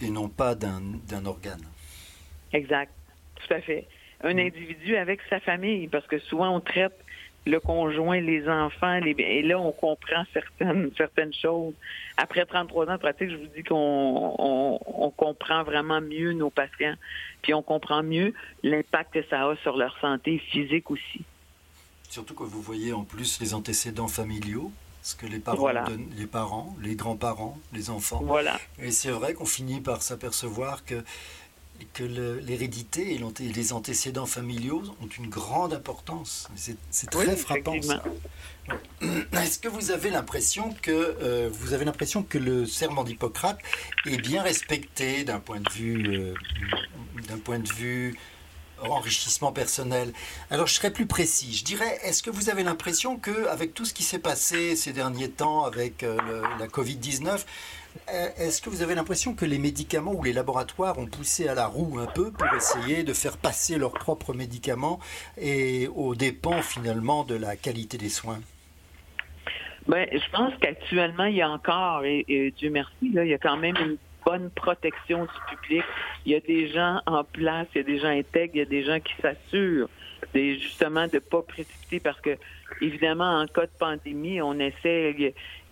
et 0.00 0.10
non 0.10 0.28
pas 0.28 0.54
d'un 0.54 1.24
organe. 1.24 1.64
Exact, 2.52 2.92
tout 3.36 3.54
à 3.54 3.60
fait 3.60 3.86
un 4.22 4.34
mm. 4.34 4.38
individu 4.38 4.96
avec 4.96 5.20
sa 5.28 5.40
famille, 5.40 5.88
parce 5.88 6.06
que 6.06 6.18
souvent 6.18 6.54
on 6.54 6.60
traite 6.60 6.96
le 7.46 7.58
conjoint, 7.58 8.20
les 8.20 8.46
enfants, 8.48 8.98
les... 8.98 9.14
et 9.18 9.42
là 9.42 9.58
on 9.58 9.72
comprend 9.72 10.24
certaines 10.32 10.90
certaines 10.96 11.32
choses. 11.32 11.74
Après 12.16 12.44
33 12.44 12.88
ans 12.88 12.92
de 12.92 12.98
pratique, 12.98 13.30
je 13.30 13.36
vous 13.36 13.46
dis 13.56 13.62
qu'on 13.62 14.36
on, 14.38 15.10
comprend 15.10 15.62
vraiment 15.64 16.00
mieux 16.00 16.32
nos 16.32 16.50
patients, 16.50 16.94
puis 17.42 17.54
on 17.54 17.62
comprend 17.62 18.02
mieux 18.02 18.34
l'impact 18.62 19.14
que 19.14 19.22
ça 19.28 19.48
a 19.48 19.56
sur 19.56 19.76
leur 19.76 19.98
santé 20.00 20.38
physique 20.38 20.90
aussi. 20.90 21.22
Surtout 22.08 22.34
que 22.34 22.44
vous 22.44 22.60
voyez 22.60 22.92
en 22.92 23.04
plus 23.04 23.40
les 23.40 23.54
antécédents 23.54 24.08
familiaux, 24.08 24.70
ce 25.02 25.14
que 25.14 25.26
les 25.26 25.38
parents, 25.38 25.68
les 26.16 26.26
parents, 26.26 26.76
les 26.80 26.94
grands-parents, 26.94 27.58
les 27.72 27.90
enfants. 27.90 28.20
Voilà. 28.22 28.58
Et 28.78 28.90
c'est 28.90 29.10
vrai 29.10 29.34
qu'on 29.34 29.46
finit 29.46 29.80
par 29.80 30.02
s'apercevoir 30.02 30.84
que 30.84 31.02
que 31.92 32.04
l'hérédité 32.04 33.14
et 33.14 33.20
les 33.40 33.72
antécédents 33.72 34.26
familiaux 34.26 34.82
ont 35.02 35.06
une 35.06 35.28
grande 35.28 35.72
importance. 35.72 36.48
C'est 36.54 37.10
très 37.10 37.36
frappant. 37.36 37.74
Est-ce 39.32 39.58
que 39.58 39.68
vous 39.68 39.90
avez 39.90 40.10
l'impression 40.10 40.74
que 40.82 40.90
euh, 40.90 41.48
vous 41.52 41.72
avez 41.72 41.84
l'impression 41.84 42.22
que 42.22 42.38
le 42.38 42.66
serment 42.66 43.02
d'Hippocrate 43.02 43.58
est 44.06 44.18
bien 44.18 44.42
respecté 44.42 45.24
d'un 45.24 45.40
point 45.40 45.60
de 45.60 45.70
vue 45.70 46.18
euh, 46.18 46.34
d'un 47.26 47.38
point 47.38 47.58
de 47.58 47.72
vue 47.72 48.16
enrichissement 48.88 49.52
personnel. 49.52 50.12
Alors 50.50 50.66
je 50.66 50.74
serais 50.74 50.92
plus 50.92 51.06
précis. 51.06 51.54
Je 51.54 51.64
dirais, 51.64 51.98
est-ce 52.02 52.22
que 52.22 52.30
vous 52.30 52.50
avez 52.50 52.62
l'impression 52.62 53.16
que 53.16 53.48
avec 53.48 53.74
tout 53.74 53.84
ce 53.84 53.94
qui 53.94 54.02
s'est 54.02 54.18
passé 54.18 54.76
ces 54.76 54.92
derniers 54.92 55.30
temps 55.30 55.64
avec 55.64 56.02
euh, 56.02 56.16
la 56.58 56.66
Covid-19, 56.66 57.44
euh, 58.08 58.28
est-ce 58.38 58.62
que 58.62 58.70
vous 58.70 58.82
avez 58.82 58.94
l'impression 58.94 59.34
que 59.34 59.44
les 59.44 59.58
médicaments 59.58 60.12
ou 60.12 60.22
les 60.22 60.32
laboratoires 60.32 60.98
ont 60.98 61.06
poussé 61.06 61.48
à 61.48 61.54
la 61.54 61.66
roue 61.66 61.98
un 61.98 62.06
peu 62.06 62.30
pour 62.30 62.46
essayer 62.54 63.02
de 63.02 63.12
faire 63.12 63.36
passer 63.36 63.78
leurs 63.78 63.92
propres 63.92 64.34
médicaments 64.34 65.00
et 65.36 65.88
aux 65.88 66.14
dépens 66.14 66.62
finalement 66.62 67.24
de 67.24 67.34
la 67.34 67.56
qualité 67.56 67.98
des 67.98 68.08
soins? 68.08 68.40
Ben, 69.88 70.06
je 70.12 70.30
pense 70.30 70.52
qu'actuellement, 70.60 71.24
il 71.24 71.36
y 71.36 71.42
a 71.42 71.50
encore, 71.50 72.04
et, 72.04 72.54
Dieu 72.56 72.70
merci, 72.70 72.94
il 73.02 73.14
y 73.14 73.34
a 73.34 73.38
quand 73.38 73.56
même 73.56 73.76
une 73.76 73.96
bonne 74.24 74.50
protection 74.50 75.24
du 75.24 75.56
public. 75.56 75.84
Il 76.26 76.32
y 76.32 76.34
a 76.34 76.40
des 76.40 76.68
gens 76.68 77.00
en 77.06 77.24
place, 77.24 77.66
il 77.74 77.78
y 77.78 77.80
a 77.80 77.84
des 77.84 77.98
gens 77.98 78.08
intègres, 78.08 78.54
il 78.54 78.58
y 78.58 78.62
a 78.62 78.66
des 78.66 78.84
gens 78.84 79.00
qui 79.00 79.14
s'assurent 79.20 79.88
justement 80.34 81.06
de 81.06 81.14
ne 81.14 81.18
pas 81.18 81.42
précipiter 81.42 82.00
parce 82.00 82.20
que 82.20 82.36
évidemment 82.80 83.40
en 83.40 83.46
cas 83.46 83.66
de 83.66 83.72
pandémie 83.78 84.40
on 84.40 84.58
essaie 84.58 85.14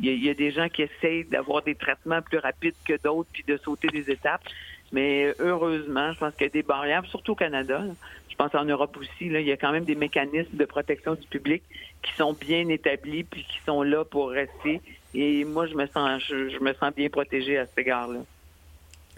il 0.01 0.24
y, 0.24 0.30
a, 0.30 0.34
des 0.34 0.51
gens 0.51 0.68
qui 0.68 0.82
essayent 0.82 1.24
d'avoir 1.24 1.62
des 1.62 1.74
traitements 1.74 2.22
plus 2.22 2.38
rapides 2.38 2.74
que 2.86 2.94
d'autres 3.03 3.28
puis 3.32 3.44
de 3.46 3.57
sauter 3.57 3.88
des 3.88 4.11
étapes. 4.11 4.42
Mais 4.90 5.34
heureusement 5.38 6.12
je 6.12 6.18
pense 6.18 6.34
qu'il 6.34 6.44
y 6.44 6.51
a 6.51 6.53
des 6.53 6.62
barrières 6.62 7.05
surtout 7.07 7.32
au 7.32 7.36
Canada 7.36 7.82
je 8.28 8.36
pense 8.36 8.55
en 8.55 8.64
Europe 8.64 8.96
aussi 8.96 9.26
il 9.26 9.40
y 9.40 9.53
a 9.53 9.57
quand 9.57 9.72
même 9.72 9.84
des 9.84 9.94
mécanismes 9.94 10.57
de 10.57 10.64
protection 10.64 11.14
du 11.14 11.26
public 11.26 11.62
qui 12.03 12.12
sont 12.14 12.32
bien 12.32 12.68
établis 12.68 13.24
puis 13.24 13.44
qui 13.44 13.59
sont 13.66 13.82
là 13.82 14.05
pour 14.05 14.30
rester. 14.30 14.80
Et 15.14 15.44
moi 15.44 15.66
je 15.66 15.74
me 15.74 15.86
sens 15.86 16.22
je, 16.28 16.59
me 16.62 16.72
sens 16.74 16.94
bien 16.94 17.09
protégé 17.09 17.59
à 17.59 17.66
cet 17.66 17.78
égard 17.78 18.09
là 18.09 18.20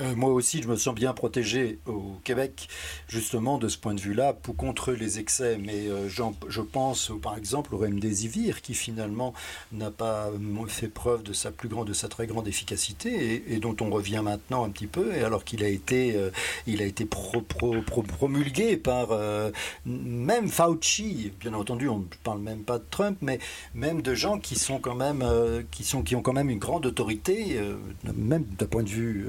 Euh, 0.00 0.14
moi 0.16 0.30
aussi, 0.30 0.62
je 0.62 0.68
me 0.68 0.76
sens 0.76 0.94
bien 0.94 1.12
protégé 1.12 1.78
au 1.86 2.16
Québec, 2.24 2.68
justement, 3.08 3.58
de 3.58 3.68
ce 3.68 3.76
point 3.76 3.94
de 3.94 4.00
vue-là, 4.00 4.32
pour 4.32 4.56
contre 4.56 4.92
les 4.92 5.18
excès. 5.18 5.58
Mais 5.58 5.88
euh, 5.88 6.08
je 6.08 6.60
pense, 6.60 7.12
par 7.22 7.36
exemple, 7.36 7.74
au 7.74 7.78
remdesivir, 7.78 8.62
qui 8.62 8.74
finalement 8.74 9.34
n'a 9.72 9.90
pas 9.90 10.30
fait 10.68 10.88
preuve 10.88 11.22
de 11.22 11.32
sa 11.32 11.50
plus 11.50 11.68
de 11.84 11.92
sa 11.92 12.08
très 12.08 12.26
grande 12.26 12.48
efficacité, 12.48 13.44
et, 13.48 13.58
dont 13.58 13.76
on 13.80 13.90
revient 13.90 14.22
maintenant 14.24 14.64
un 14.64 14.70
petit 14.70 14.86
peu, 14.86 15.14
et 15.14 15.22
alors 15.22 15.44
qu'il 15.44 15.62
a 15.62 15.68
été, 15.68 16.16
euh, 16.16 16.30
a 16.66 16.84
été 16.84 17.06
promulgué 17.06 18.76
par 18.76 19.08
même 19.84 20.48
Fauci. 20.48 21.32
Bien 21.40 21.54
entendu, 21.54 21.88
on 21.88 21.98
ne 21.98 22.04
parle 22.24 22.40
même 22.40 22.62
pas 22.62 22.78
de 22.78 22.84
Trump, 22.90 23.18
mais 23.20 23.38
même 23.74 24.02
de 24.02 24.14
gens 24.14 24.38
qui 24.38 24.56
sont 24.56 24.78
quand 24.78 24.94
même, 24.94 25.22
ont 25.22 26.22
quand 26.22 26.32
même 26.32 26.50
une 26.50 26.58
grande 26.58 26.86
autorité, 26.86 27.60
même 28.16 28.44
d'un 28.58 28.66
point 28.66 28.82
de 28.82 28.88
vue, 28.88 29.26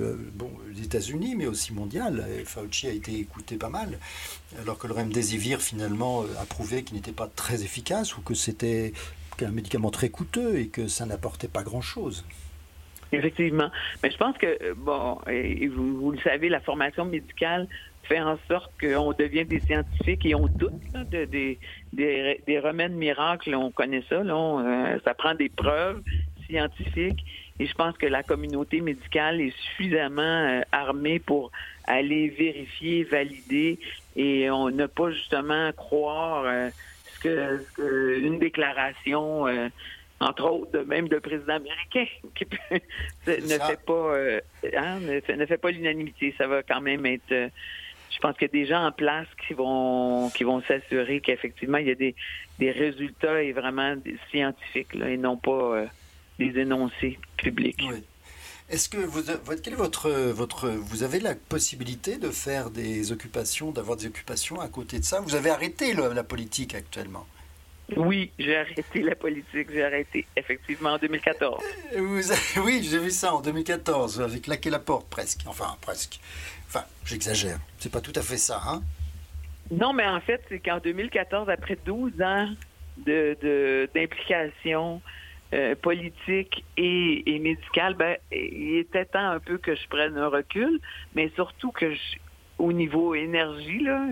des 0.69 0.83
États-Unis, 0.83 1.35
mais 1.35 1.47
aussi 1.47 1.73
mondial. 1.73 2.25
Fauci 2.45 2.87
a 2.87 2.91
été 2.91 3.19
écouté 3.19 3.57
pas 3.57 3.69
mal, 3.69 3.97
alors 4.59 4.77
que 4.77 4.87
le 4.87 4.93
remdesivir 4.93 5.61
finalement 5.61 6.23
a 6.39 6.45
prouvé 6.45 6.83
qu'il 6.83 6.95
n'était 6.95 7.11
pas 7.11 7.27
très 7.27 7.63
efficace 7.63 8.17
ou 8.17 8.21
que 8.21 8.33
c'était 8.33 8.93
un 9.45 9.51
médicament 9.51 9.91
très 9.91 10.09
coûteux 10.09 10.59
et 10.59 10.67
que 10.67 10.87
ça 10.87 11.05
n'apportait 11.05 11.47
pas 11.47 11.63
grand-chose. 11.63 12.25
Effectivement. 13.11 13.69
Mais 14.03 14.11
je 14.11 14.17
pense 14.17 14.37
que, 14.37 14.73
bon, 14.73 15.19
et 15.27 15.67
vous, 15.67 16.11
le 16.11 16.19
savez, 16.19 16.47
la 16.47 16.61
formation 16.61 17.05
médicale 17.05 17.67
fait 18.03 18.21
en 18.21 18.37
sorte 18.47 18.71
qu'on 18.79 19.11
devient 19.11 19.45
des 19.45 19.59
scientifiques 19.59 20.25
et 20.25 20.33
on 20.33 20.47
doute 20.47 20.71
de, 21.11 21.25
des, 21.25 22.59
remèdes 22.59 22.93
miracles. 22.93 23.53
On 23.53 23.69
connaît 23.71 24.03
ça. 24.09 24.23
Là, 24.23 24.35
euh, 24.35 24.99
ça 25.03 25.13
prend 25.13 25.35
des 25.35 25.49
preuves 25.49 26.01
scientifiques. 26.51 27.23
Et 27.59 27.67
je 27.67 27.73
pense 27.73 27.97
que 27.97 28.05
la 28.05 28.23
communauté 28.23 28.81
médicale 28.81 29.39
est 29.39 29.55
suffisamment 29.55 30.21
euh, 30.21 30.61
armée 30.71 31.19
pour 31.19 31.51
aller 31.85 32.29
vérifier, 32.29 33.03
valider, 33.03 33.79
et 34.15 34.49
on 34.49 34.69
n'a 34.69 34.87
pas 34.87 35.11
justement 35.11 35.71
croire 35.73 36.43
euh, 36.45 36.69
ce, 37.05 37.19
que, 37.19 38.19
une 38.19 38.39
déclaration, 38.39 39.47
euh, 39.47 39.69
entre 40.19 40.49
autres, 40.49 40.79
même 40.87 41.07
de 41.07 41.19
président 41.19 41.55
américain, 41.55 42.05
qui 42.35 42.45
ne 43.27 43.59
fait 43.59 43.85
pas 43.85 44.15
hein, 44.77 44.99
ne, 44.99 45.45
fait 45.45 45.57
pas 45.57 45.71
l'unanimité. 45.71 46.33
Ça 46.37 46.47
va 46.47 46.63
quand 46.63 46.81
même 46.81 47.05
être 47.05 47.51
je 48.09 48.17
pense 48.19 48.35
qu'il 48.37 48.47
y 48.47 48.51
a 48.51 48.63
des 48.63 48.65
gens 48.65 48.85
en 48.85 48.91
place 48.91 49.27
qui 49.47 49.53
vont 49.53 50.29
qui 50.31 50.43
vont 50.43 50.61
s'assurer 50.63 51.21
qu'effectivement 51.21 51.77
il 51.77 51.87
y 51.87 51.91
a 51.91 51.95
des, 51.95 52.13
des 52.59 52.71
résultats 52.71 53.41
et 53.41 53.53
vraiment 53.53 53.95
scientifiques 54.29 54.93
là, 54.95 55.09
et 55.09 55.17
non 55.17 55.37
pas 55.37 55.85
des 56.41 56.59
énoncés 56.59 57.19
publics. 57.37 57.79
Est-ce 58.69 58.87
que 58.87 58.97
vous, 58.97 59.21
quel 59.61 59.73
est 59.73 59.75
votre, 59.75 60.09
votre, 60.09 60.69
vous 60.69 61.03
avez 61.03 61.19
la 61.19 61.35
possibilité 61.35 62.17
de 62.17 62.29
faire 62.29 62.69
des 62.69 63.11
occupations, 63.11 63.71
d'avoir 63.71 63.97
des 63.97 64.07
occupations 64.07 64.61
à 64.61 64.69
côté 64.69 64.99
de 64.99 65.03
ça? 65.03 65.19
Vous 65.19 65.35
avez 65.35 65.49
arrêté 65.49 65.93
la 65.93 66.23
politique 66.23 66.73
actuellement? 66.73 67.27
Oui, 67.97 68.31
j'ai 68.39 68.55
arrêté 68.55 69.01
la 69.01 69.15
politique. 69.15 69.67
J'ai 69.71 69.83
arrêté 69.83 70.25
effectivement 70.37 70.91
en 70.91 70.97
2014. 70.97 71.61
Vous 71.97 72.21
oui, 72.63 72.87
j'ai 72.89 72.99
vu 72.99 73.11
ça 73.11 73.35
en 73.35 73.41
2014. 73.41 74.15
Vous 74.15 74.21
avez 74.21 74.39
claqué 74.39 74.69
la 74.69 74.79
porte 74.79 75.09
presque. 75.09 75.41
Enfin, 75.47 75.75
presque. 75.81 76.21
Enfin, 76.67 76.85
j'exagère. 77.03 77.59
C'est 77.79 77.91
pas 77.91 77.99
tout 77.99 78.13
à 78.15 78.21
fait 78.21 78.37
ça, 78.37 78.61
hein? 78.65 78.81
Non, 79.69 79.91
mais 79.91 80.05
en 80.05 80.21
fait, 80.21 80.41
c'est 80.47 80.59
qu'en 80.59 80.79
2014, 80.79 81.49
après 81.49 81.77
12 81.85 82.13
ans 82.21 82.47
d'implication, 82.97 85.01
euh, 85.53 85.75
politique 85.75 86.63
et, 86.77 87.39
médicale, 87.39 87.95
ben, 87.95 88.15
il 88.31 88.77
était 88.77 89.03
temps 89.03 89.31
un 89.31 89.39
peu 89.39 89.57
que 89.57 89.75
je 89.75 89.85
prenne 89.89 90.17
un 90.17 90.29
recul, 90.29 90.79
mais 91.13 91.29
surtout 91.35 91.71
que 91.71 91.93
au 92.57 92.71
niveau 92.71 93.15
énergie, 93.15 93.79
là, 93.79 94.07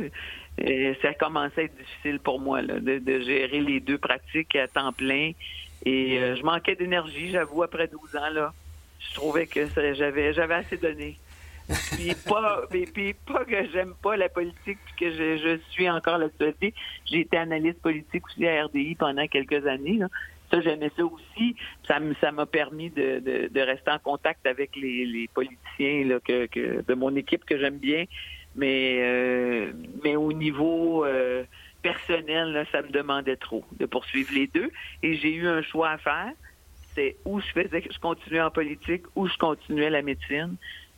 euh, 0.61 0.93
ça 1.01 1.13
commençait 1.13 1.61
à 1.61 1.63
être 1.65 1.77
difficile 1.77 2.19
pour 2.19 2.41
moi 2.41 2.61
là, 2.61 2.79
de, 2.79 3.19
gérer 3.21 3.61
les 3.61 3.79
deux 3.79 3.97
pratiques 3.97 4.55
à 4.57 4.67
temps 4.67 4.91
plein. 4.91 5.31
Et 5.85 6.17
euh, 6.17 6.35
je 6.35 6.43
manquais 6.43 6.75
d'énergie, 6.75 7.31
j'avoue, 7.31 7.63
après 7.63 7.87
12 7.87 8.17
ans. 8.17 8.29
Là, 8.33 8.53
je 8.99 9.13
trouvais 9.13 9.47
que 9.47 9.65
j'avais 9.93 10.53
assez 10.53 10.75
donné. 10.75 11.17
puis 11.93 12.13
pas, 12.27 12.63
puis, 12.93 13.13
pas 13.13 13.45
que 13.45 13.65
j'aime 13.71 13.93
pas 14.03 14.17
la 14.17 14.27
politique, 14.27 14.79
puis 14.85 14.93
que 14.99 15.11
je, 15.11 15.37
je 15.37 15.59
suis 15.69 15.89
encore 15.89 16.17
l'actualité. 16.17 16.73
J'ai 17.05 17.21
été 17.21 17.37
analyste 17.37 17.81
politique 17.81 18.25
aussi 18.27 18.45
à 18.45 18.65
RDI 18.65 18.95
pendant 18.95 19.25
quelques 19.27 19.65
années. 19.65 19.99
Là. 19.99 20.07
Ça, 20.51 20.61
j'aimais 20.61 20.91
ça 20.95 21.03
aussi. 21.05 21.55
Ça, 21.87 21.99
ça 22.19 22.31
m'a 22.31 22.45
permis 22.45 22.89
de, 22.89 23.19
de, 23.49 23.61
rester 23.61 23.91
en 23.91 23.99
contact 23.99 24.47
avec 24.47 24.75
les, 24.75 25.05
les 25.05 25.27
politiciens 25.27 26.05
là, 26.05 26.19
que, 26.19 26.47
que, 26.47 26.81
de 26.81 26.93
mon 26.93 27.15
équipe 27.15 27.45
que 27.45 27.57
j'aime 27.57 27.77
bien. 27.77 28.05
Mais, 28.55 28.97
euh, 28.99 29.71
mais 30.03 30.15
au 30.15 30.33
niveau 30.33 31.05
euh, 31.05 31.43
personnel, 31.81 32.51
là, 32.51 32.65
ça 32.71 32.81
me 32.81 32.89
demandait 32.89 33.35
trop 33.35 33.63
de 33.79 33.85
poursuivre 33.85 34.33
les 34.33 34.47
deux. 34.47 34.71
Et 35.03 35.15
j'ai 35.15 35.33
eu 35.33 35.47
un 35.47 35.61
choix 35.61 35.91
à 35.91 35.97
faire. 35.97 36.31
C'est 36.95 37.15
où 37.25 37.39
je 37.39 37.47
faisais, 37.47 37.83
je 37.89 37.99
continuais 37.99 38.41
en 38.41 38.51
politique, 38.51 39.03
où 39.15 39.27
je 39.27 39.37
continuais 39.37 39.89
la 39.89 40.01
médecine. 40.01 40.55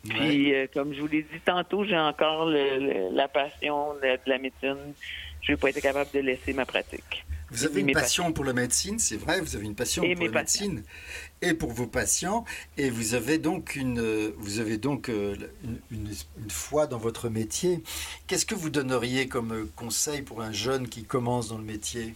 Puis, 0.10 0.54
euh, 0.54 0.66
comme 0.74 0.94
je 0.94 1.02
vous 1.02 1.08
l'ai 1.08 1.22
dit 1.22 1.40
tantôt, 1.46 1.84
j'ai 1.84 1.98
encore 1.98 2.46
la 2.46 3.28
passion 3.28 3.94
de, 3.96 4.18
la 4.26 4.38
médecine. 4.40 4.94
Je 5.42 5.52
n'ai 5.52 5.58
pas 5.58 5.70
été 5.70 5.82
capable 5.82 6.10
de 6.12 6.20
laisser 6.20 6.54
ma 6.54 6.66
pratique. 6.66 7.26
Vous 7.52 7.66
avez 7.66 7.82
une 7.82 7.92
passion 7.92 8.32
pour 8.32 8.46
la 8.46 8.54
médecine, 8.54 8.98
c'est 8.98 9.18
vrai, 9.18 9.42
vous 9.42 9.58
avez 9.58 9.66
une 9.66 9.76
passion 9.76 10.04
pour 10.04 10.24
la 10.26 10.32
médecine 10.32 10.84
et 11.42 11.54
pour 11.54 11.72
vos 11.72 11.86
patients, 11.86 12.46
et 12.78 12.90
vous 12.90 13.14
avez 13.14 13.40
donc 13.40 13.76
une, 13.76 14.32
vous 14.38 14.60
avez 14.62 14.78
donc 14.78 15.10
euh, 15.10 15.36
une, 15.92 16.08
foi 16.50 16.88
dans 16.88 16.98
votre 16.98 17.28
métier. 17.28 17.84
Qu'est-ce 18.26 18.46
que 18.46 18.56
vous 18.56 18.70
donneriez 18.70 19.28
comme 19.28 19.70
conseil 19.76 20.22
pour 20.22 20.42
un 20.42 20.54
jeune 20.54 20.88
qui 20.88 21.04
commence 21.04 21.50
dans 21.50 21.58
le 21.58 21.66
métier? 21.66 22.14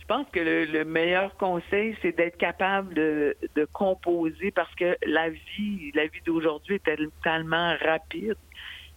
Je 0.00 0.06
pense 0.06 0.26
que 0.30 0.38
le, 0.40 0.84
meilleur 0.84 1.36
conseil, 1.36 1.96
c'est 2.02 2.16
d'être 2.16 2.36
capable 2.36 2.94
de, 2.94 3.36
composer 3.72 4.52
parce 4.52 4.72
que 4.76 4.96
la 5.04 5.28
vie, 5.28 5.90
la 5.94 6.06
vie 6.06 6.20
d'aujourd'hui 6.24 6.76
est 6.76 6.98
tellement 7.24 7.76
rapide. 7.84 8.36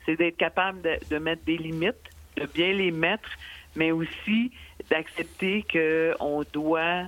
C'est 0.05 0.15
d'être 0.15 0.37
capable 0.37 0.81
de 1.09 1.17
mettre 1.17 1.43
des 1.43 1.57
limites, 1.57 1.95
de 2.37 2.45
bien 2.45 2.73
les 2.73 2.91
mettre 2.91 3.29
mais 3.75 3.91
aussi 3.91 4.51
d'accepter 4.89 5.65
qu'on 5.71 6.43
doit 6.51 7.05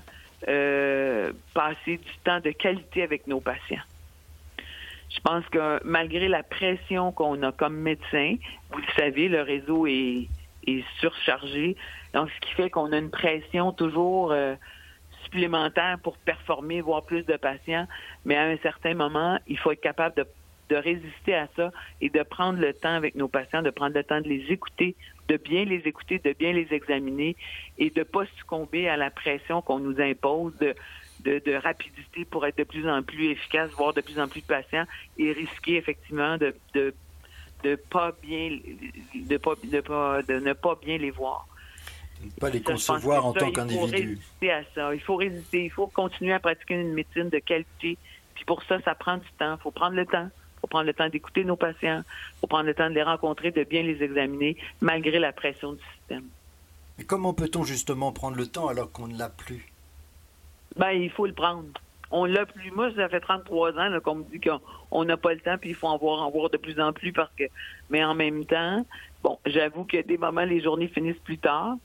euh, 0.47 1.31
passer 1.53 1.97
du 1.97 2.17
temps 2.23 2.39
de 2.39 2.51
qualité 2.51 3.03
avec 3.03 3.27
nos 3.27 3.39
patients. 3.39 3.81
Je 5.09 5.19
pense 5.21 5.45
que 5.47 5.79
malgré 5.83 6.27
la 6.27 6.43
pression 6.43 7.11
qu'on 7.11 7.41
a 7.43 7.51
comme 7.51 7.75
médecin, 7.75 8.35
vous 8.71 8.79
le 8.79 8.93
savez, 8.97 9.27
le 9.27 9.41
réseau 9.41 9.87
est, 9.87 10.27
surchargé. 10.99 11.75
Donc, 12.13 12.29
ce 12.31 12.47
qui 12.47 12.53
fait 12.55 12.69
qu'on 12.71 12.91
a 12.91 12.97
une 12.97 13.11
pression 13.11 13.71
toujours 13.71 14.31
euh, 14.31 14.55
supplémentaire 15.23 15.99
pour 16.01 16.17
performer, 16.17 16.81
voir 16.81 17.03
plus 17.03 17.23
de 17.23 17.37
patients. 17.37 17.87
Mais 18.25 18.35
à 18.35 18.45
un 18.45 18.57
certain 18.57 18.95
moment, 18.95 19.37
il 19.47 19.59
faut 19.59 19.71
être 19.71 19.81
capable 19.81 20.15
de 20.15 20.25
de 20.69 20.75
résister 20.75 21.35
à 21.35 21.47
ça 21.55 21.71
et 22.01 22.09
de 22.09 22.23
prendre 22.23 22.59
le 22.59 22.73
temps 22.73 22.95
avec 22.95 23.15
nos 23.15 23.27
patients, 23.27 23.61
de 23.61 23.69
prendre 23.69 23.95
le 23.95 24.03
temps 24.03 24.21
de 24.21 24.27
les 24.27 24.51
écouter, 24.51 24.95
de 25.27 25.37
bien 25.37 25.65
les 25.65 25.81
écouter, 25.85 26.19
de 26.19 26.33
bien 26.33 26.53
les 26.53 26.67
examiner 26.71 27.35
et 27.77 27.89
de 27.89 28.03
pas 28.03 28.25
succomber 28.37 28.87
à 28.87 28.97
la 28.97 29.09
pression 29.09 29.61
qu'on 29.61 29.79
nous 29.79 29.99
impose 29.99 30.53
de, 30.57 30.75
de, 31.23 31.55
rapidité 31.55 32.25
pour 32.25 32.45
être 32.45 32.57
de 32.57 32.63
plus 32.63 32.87
en 32.89 33.01
plus 33.03 33.31
efficace, 33.31 33.71
voire 33.71 33.93
de 33.93 34.01
plus 34.01 34.19
en 34.19 34.27
plus 34.27 34.41
patient 34.41 34.85
et 35.17 35.31
risquer 35.31 35.77
effectivement 35.77 36.37
de, 36.37 36.55
de, 36.73 36.93
de 37.63 37.75
pas 37.75 38.13
bien 38.21 38.57
de 39.13 39.37
pas 39.37 39.55
de 39.63 39.81
pas 39.81 40.21
de 40.21 40.39
ne 40.39 40.53
pas 40.53 40.75
bien 40.75 40.97
les 40.97 41.11
voir. 41.11 41.47
Ne 42.23 42.29
pas 42.39 42.49
les 42.49 42.61
concevoir 42.61 43.25
en 43.25 43.33
tant 43.33 43.51
qu'individu. 43.51 43.85
Il 43.85 43.89
faut 43.89 44.07
résister 44.07 44.51
à 44.51 44.63
ça. 44.73 44.95
Il 44.95 45.01
faut 45.01 45.15
résister. 45.15 45.65
Il 45.65 45.71
faut 45.71 45.87
continuer 45.87 46.33
à 46.33 46.39
pratiquer 46.39 46.75
une 46.75 46.93
médecine 46.93 47.29
de 47.29 47.39
qualité. 47.39 47.97
Puis 48.35 48.45
pour 48.45 48.63
ça, 48.63 48.79
ça 48.81 48.95
prend 48.95 49.17
du 49.17 49.29
temps. 49.37 49.55
Il 49.59 49.61
faut 49.61 49.71
prendre 49.71 49.95
le 49.95 50.05
temps 50.05 50.29
faut 50.65 50.67
prendre 50.67 50.87
le 50.87 50.93
temps 50.93 51.09
d'écouter 51.09 51.43
nos 51.43 51.55
patients, 51.55 52.01
il 52.03 52.39
faut 52.41 52.47
prendre 52.47 52.65
le 52.65 52.73
temps 52.73 52.89
de 52.89 52.95
les 52.95 53.03
rencontrer, 53.03 53.51
de 53.51 53.63
bien 53.63 53.83
les 53.83 54.01
examiner, 54.01 54.57
malgré 54.81 55.19
la 55.19 55.31
pression 55.31 55.73
du 55.73 55.83
système. 55.97 56.23
Mais 56.97 57.03
comment 57.03 57.33
peut-on 57.33 57.63
justement 57.63 58.11
prendre 58.11 58.35
le 58.37 58.47
temps 58.47 58.67
alors 58.67 58.91
qu'on 58.91 59.07
ne 59.07 59.17
l'a 59.17 59.29
plus? 59.29 59.71
Ben, 60.75 60.91
il 60.91 61.11
faut 61.11 61.27
le 61.27 61.33
prendre. 61.33 61.67
On 62.09 62.25
l'a 62.25 62.45
plus. 62.47 62.71
Moi, 62.71 62.91
ça 62.95 63.07
fait 63.09 63.19
33 63.19 63.77
ans 63.77 63.99
qu'on 64.03 64.15
me 64.15 64.23
dit 64.23 64.39
qu'on 64.39 65.05
n'a 65.05 65.17
pas 65.17 65.33
le 65.33 65.39
temps, 65.39 65.57
puis 65.59 65.69
il 65.69 65.75
faut 65.75 65.87
en 65.87 65.97
voir, 65.97 66.23
en 66.23 66.31
voir 66.31 66.49
de 66.49 66.57
plus 66.57 66.79
en 66.79 66.93
plus 66.93 67.13
parce 67.13 67.31
que. 67.37 67.43
Mais 67.91 68.03
en 68.03 68.15
même 68.15 68.45
temps, 68.45 68.85
bon, 69.21 69.37
j'avoue 69.45 69.83
que 69.83 70.01
des 70.01 70.17
moments, 70.17 70.45
les 70.45 70.61
journées 70.61 70.87
finissent 70.87 71.21
plus 71.23 71.37
tard, 71.37 71.75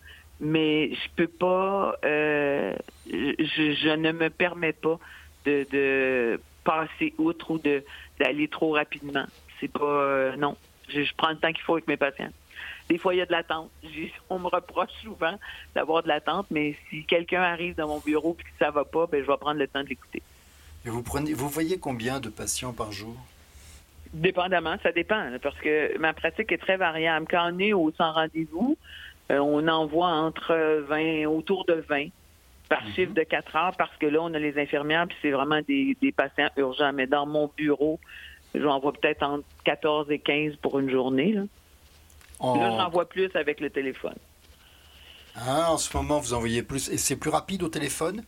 mais 0.41 0.95
je 0.95 1.09
peux 1.17 1.29
pas. 1.29 1.97
Euh, 2.05 2.75
je, 3.07 3.97
ne 3.97 4.13
me 4.13 4.31
permets 4.31 4.73
pas 4.73 4.99
de, 5.45 5.67
de 5.71 6.41
passer 6.65 7.15
outre 7.19 7.51
ou 7.51 7.59
de 7.59 7.83
d'aller 8.21 8.47
trop 8.47 8.73
rapidement. 8.73 9.25
C'est 9.59 9.73
pas 9.73 9.81
euh, 9.83 10.37
non. 10.37 10.57
Je, 10.89 11.03
prends 11.17 11.31
le 11.31 11.37
temps 11.37 11.53
qu'il 11.53 11.63
faut 11.63 11.75
avec 11.75 11.89
mes 11.89 11.97
patients. 11.97 12.31
Des 12.89 12.99
fois, 12.99 13.15
il 13.15 13.19
y 13.19 13.21
a 13.21 13.27
de 13.27 13.33
l'attente. 13.33 13.71
On 14.29 14.39
me 14.39 14.49
reproche 14.49 14.91
souvent 15.03 15.39
d'avoir 15.75 16.03
de 16.03 16.09
l'attente, 16.09 16.47
mais 16.51 16.77
si 16.89 17.05
quelqu'un 17.05 17.43
arrive 17.43 17.77
dans 17.77 17.89
mon 17.89 17.99
bureau 17.99 18.37
et 18.39 18.43
que 18.43 18.49
ça 18.59 18.71
va 18.71 18.85
pas, 18.85 19.07
ben, 19.07 19.23
je 19.23 19.31
vais 19.31 19.37
prendre 19.37 19.59
le 19.59 19.69
temps 19.69 19.83
de 19.83 19.89
l'écouter. 19.89 20.23
Et 20.85 20.91
vous 20.91 21.03
prenez, 21.03 21.33
vous 21.33 21.49
voyez 21.49 21.79
combien 21.79 22.21
de 22.21 22.29
patients 22.29 22.73
par 22.73 22.91
jour? 22.93 23.15
Dépendamment, 24.13 24.77
ça 24.83 24.91
dépend, 24.91 25.39
parce 25.41 25.57
que 25.59 25.97
ma 25.99 26.13
pratique 26.13 26.51
est 26.51 26.59
très 26.59 26.77
variable. 26.77 27.27
Quand 27.31 27.53
on 27.53 27.59
est 27.61 27.73
au 27.73 27.93
sans 27.93 28.13
rendez-vous, 28.13 28.77
euh, 29.31 29.39
on 29.39 29.69
envoie 29.69 30.09
entre 30.09 30.83
20, 30.89 31.27
autour 31.27 31.65
de 31.67 31.85
20 31.89 32.09
par 32.71 32.85
mhm. 32.85 32.93
chiffre 32.95 33.13
de 33.13 33.23
4 33.23 33.57
heures, 33.57 33.77
parce 33.77 33.95
que 33.99 34.07
là, 34.07 34.21
on 34.23 34.33
a 34.33 34.39
les 34.39 34.59
infirmières, 34.59 35.07
puis 35.07 35.17
c'est 35.21 35.33
vraiment 35.33 35.61
des, 35.67 35.97
patients 36.17 36.49
urgents. 36.57 36.93
Mais 36.95 37.07
dans 37.07 37.27
mon 37.27 37.51
bureau, 37.55 37.99
j'envoie 38.55 38.93
peut-être 38.93 39.23
entre 39.23 39.45
14 39.65 40.11
et 40.11 40.21
15 40.21 40.57
pour 40.63 40.79
une 40.79 40.89
journée. 40.89 41.33
Là, 41.33 41.43
là 42.41 42.77
j'envoie 42.79 43.09
plus 43.09 43.31
avec 43.35 43.61
le 43.61 43.69
téléphone. 43.69 44.17
Ah, 45.37 45.73
en 45.73 45.77
ce 45.79 45.95
moment, 45.97 46.21
vous 46.21 46.33
envoyez 46.33 46.63
plus. 46.63 46.89
Et 46.89 46.97
c'est 46.97 47.17
plus 47.17 47.31
rapide 47.31 47.63
au 47.65 47.69
téléphone? 47.69 48.23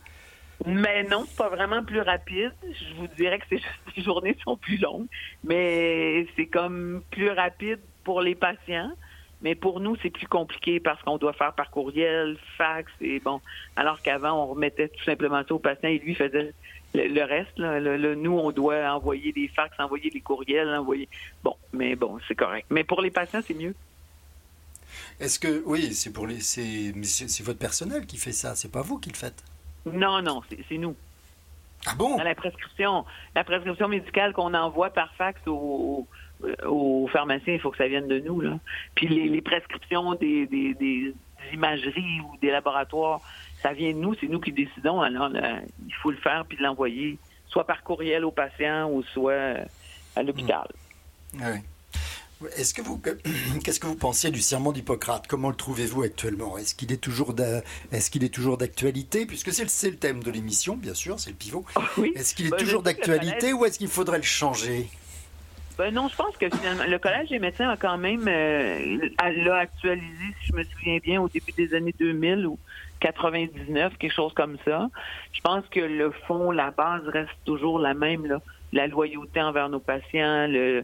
Mais 0.65 1.03
non, 1.03 1.25
pas 1.37 1.49
vraiment 1.49 1.83
plus 1.83 2.01
rapide. 2.01 2.53
Je 2.63 2.95
vous 2.95 3.07
dirais 3.17 3.39
que 3.39 3.55
les 3.55 3.61
journées 4.03 4.37
sont 4.43 4.57
plus 4.57 4.77
longues, 4.77 5.07
mais 5.43 6.27
c'est 6.35 6.47
comme 6.47 7.01
plus 7.11 7.29
rapide 7.29 7.79
pour 8.03 8.21
les 8.21 8.35
patients. 8.35 8.91
Mais 9.43 9.55
pour 9.55 9.81
nous, 9.81 9.95
c'est 10.01 10.09
plus 10.09 10.27
compliqué 10.27 10.79
parce 10.79 11.01
qu'on 11.03 11.17
doit 11.17 11.33
faire 11.33 11.53
par 11.53 11.69
courriel, 11.69 12.37
fax 12.57 12.91
et 13.01 13.19
bon. 13.19 13.41
Alors 13.75 14.01
qu'avant, 14.01 14.43
on 14.43 14.47
remettait 14.47 14.87
tout 14.87 15.03
simplement 15.03 15.43
ça 15.47 15.53
au 15.53 15.59
patient 15.59 15.89
et 15.89 15.99
lui 15.99 16.15
faisait 16.15 16.53
le, 16.95 17.23
reste. 17.23 17.57
nous, 17.57 18.37
on 18.37 18.51
doit 18.51 18.89
envoyer 18.93 19.33
des 19.33 19.49
fax, 19.49 19.77
envoyer 19.79 20.09
des 20.09 20.21
courriels, 20.21 20.69
envoyer. 20.69 21.09
Bon, 21.43 21.55
mais 21.73 21.95
bon, 21.95 22.19
c'est 22.27 22.35
correct. 22.35 22.67
Mais 22.69 22.83
pour 22.83 23.01
les 23.01 23.11
patients, 23.11 23.41
c'est 23.45 23.53
mieux. 23.53 23.75
Est-ce 25.19 25.39
que 25.39 25.61
oui, 25.65 25.93
c'est 25.93 26.13
pour 26.13 26.27
les, 26.27 26.39
c'est, 26.39 26.93
c'est 27.03 27.43
votre 27.43 27.59
personnel 27.59 28.05
qui 28.05 28.17
fait 28.17 28.31
ça, 28.31 28.55
c'est 28.55 28.71
pas 28.71 28.81
vous 28.81 28.99
qui 28.99 29.09
le 29.09 29.15
faites? 29.15 29.43
Non, 29.85 30.21
non, 30.21 30.41
c'est 30.69 30.77
nous. 30.77 30.95
Ah 31.85 31.95
bon? 31.95 32.17
la 32.17 32.33
prescription, 32.33 33.03
la 33.35 33.43
prescription 33.43 33.89
médicale 33.89 34.31
qu'on 34.31 34.53
envoie 34.53 34.91
par 34.91 35.13
fax 35.15 35.37
aux, 36.65 37.07
pharmaciens, 37.11 37.53
il 37.53 37.59
faut 37.59 37.71
que 37.71 37.77
ça 37.77 37.87
vienne 37.87 38.07
de 38.07 38.19
nous. 38.19 38.41
Là. 38.41 38.57
Puis 38.95 39.07
les, 39.07 39.41
prescriptions 39.41 40.15
des, 40.15 40.45
des, 40.47 41.13
imageries 41.53 42.21
ou 42.21 42.37
des 42.41 42.51
laboratoires, 42.51 43.21
ça 43.61 43.73
vient 43.73 43.91
de 43.91 43.97
nous, 43.97 44.15
c'est 44.15 44.27
nous 44.27 44.39
qui 44.39 44.51
décidons. 44.51 45.01
Alors, 45.01 45.29
il 45.29 45.93
faut 46.01 46.11
le 46.11 46.17
faire 46.17 46.45
puis 46.47 46.57
l'envoyer, 46.59 47.17
soit 47.47 47.65
par 47.65 47.83
courriel 47.83 48.25
au 48.25 48.31
patient 48.31 48.89
ou 48.89 49.03
soit 49.03 49.57
à 50.15 50.23
l'hôpital. 50.23 50.67
Oui. 51.35 51.59
Est-ce 52.57 52.73
que 52.73 52.81
vous, 52.81 53.01
qu'est-ce 53.63 53.79
que 53.79 53.87
vous 53.87 53.95
pensiez 53.95 54.31
du 54.31 54.41
serment 54.41 54.71
d'Hippocrate? 54.71 55.27
Comment 55.27 55.49
le 55.49 55.55
trouvez-vous 55.55 56.03
actuellement? 56.03 56.57
Est-ce 56.57 56.75
qu'il 56.75 56.91
est 56.91 56.97
toujours, 56.97 57.33
est-ce 57.91 58.11
qu'il 58.11 58.23
est 58.23 58.33
toujours 58.33 58.57
d'actualité? 58.57 59.25
Puisque 59.25 59.53
c'est 59.53 59.63
le, 59.63 59.91
le, 59.91 59.97
thème 59.97 60.23
de 60.23 60.31
l'émission, 60.31 60.75
bien 60.75 60.93
sûr, 60.93 61.19
c'est 61.19 61.29
le 61.29 61.35
pivot. 61.35 61.65
Est-ce 62.15 62.35
qu'il 62.35 62.47
est, 62.47 62.49
bah, 62.49 62.57
toujours 62.57 62.83
d'actualité 62.83 63.53
ou 63.53 63.65
est-ce 63.65 63.77
qu'il 63.77 63.87
faudrait 63.87 64.17
le 64.17 64.23
changer? 64.23 64.89
Ben 65.77 65.93
non, 65.93 66.07
je 66.07 66.15
pense 66.15 66.37
que 66.37 66.49
finalement, 66.49 66.83
le 66.87 66.99
Collège 66.99 67.29
des 67.29 67.39
médecins 67.39 67.69
a 67.69 67.77
quand 67.77 67.97
même 67.97 68.27
euh, 68.27 69.09
l'a 69.19 69.57
actualisé, 69.57 70.35
si 70.41 70.47
je 70.51 70.55
me 70.55 70.63
souviens 70.63 70.97
bien, 70.97 71.21
au 71.21 71.29
début 71.29 71.51
des 71.51 71.73
années 71.73 71.95
2000 71.97 72.45
ou 72.47 72.59
99, 72.99 73.97
quelque 73.97 74.13
chose 74.13 74.33
comme 74.33 74.57
ça. 74.65 74.89
Je 75.33 75.41
pense 75.41 75.65
que 75.69 75.79
le 75.79 76.11
fond, 76.27 76.51
la 76.51 76.71
base 76.71 77.07
reste 77.07 77.35
toujours 77.45 77.79
la 77.79 77.93
même. 77.93 78.25
Là 78.25 78.39
la 78.73 78.87
loyauté 78.87 79.41
envers 79.41 79.69
nos 79.69 79.79
patients, 79.79 80.47
le, 80.47 80.83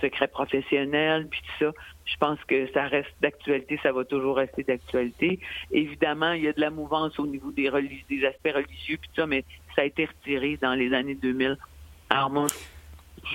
secret 0.00 0.26
professionnel, 0.26 1.28
puis 1.30 1.40
tout 1.42 1.66
ça. 1.66 1.72
Je 2.06 2.16
pense 2.16 2.38
que 2.44 2.66
ça 2.72 2.84
reste 2.84 3.12
d'actualité, 3.20 3.78
ça 3.82 3.92
va 3.92 4.04
toujours 4.04 4.36
rester 4.36 4.62
d'actualité. 4.64 5.38
Évidemment, 5.70 6.32
il 6.32 6.44
y 6.44 6.48
a 6.48 6.52
de 6.52 6.60
la 6.60 6.70
mouvance 6.70 7.18
au 7.18 7.26
niveau 7.26 7.52
des, 7.52 7.70
des 8.08 8.24
aspects 8.24 8.54
religieux, 8.54 8.96
puis 9.00 9.10
tout 9.14 9.20
ça, 9.20 9.26
mais 9.26 9.44
ça 9.74 9.82
a 9.82 9.84
été 9.84 10.06
retiré 10.06 10.56
dans 10.60 10.74
les 10.74 10.92
années 10.94 11.14
2000. 11.14 11.58
Alors 12.08 12.30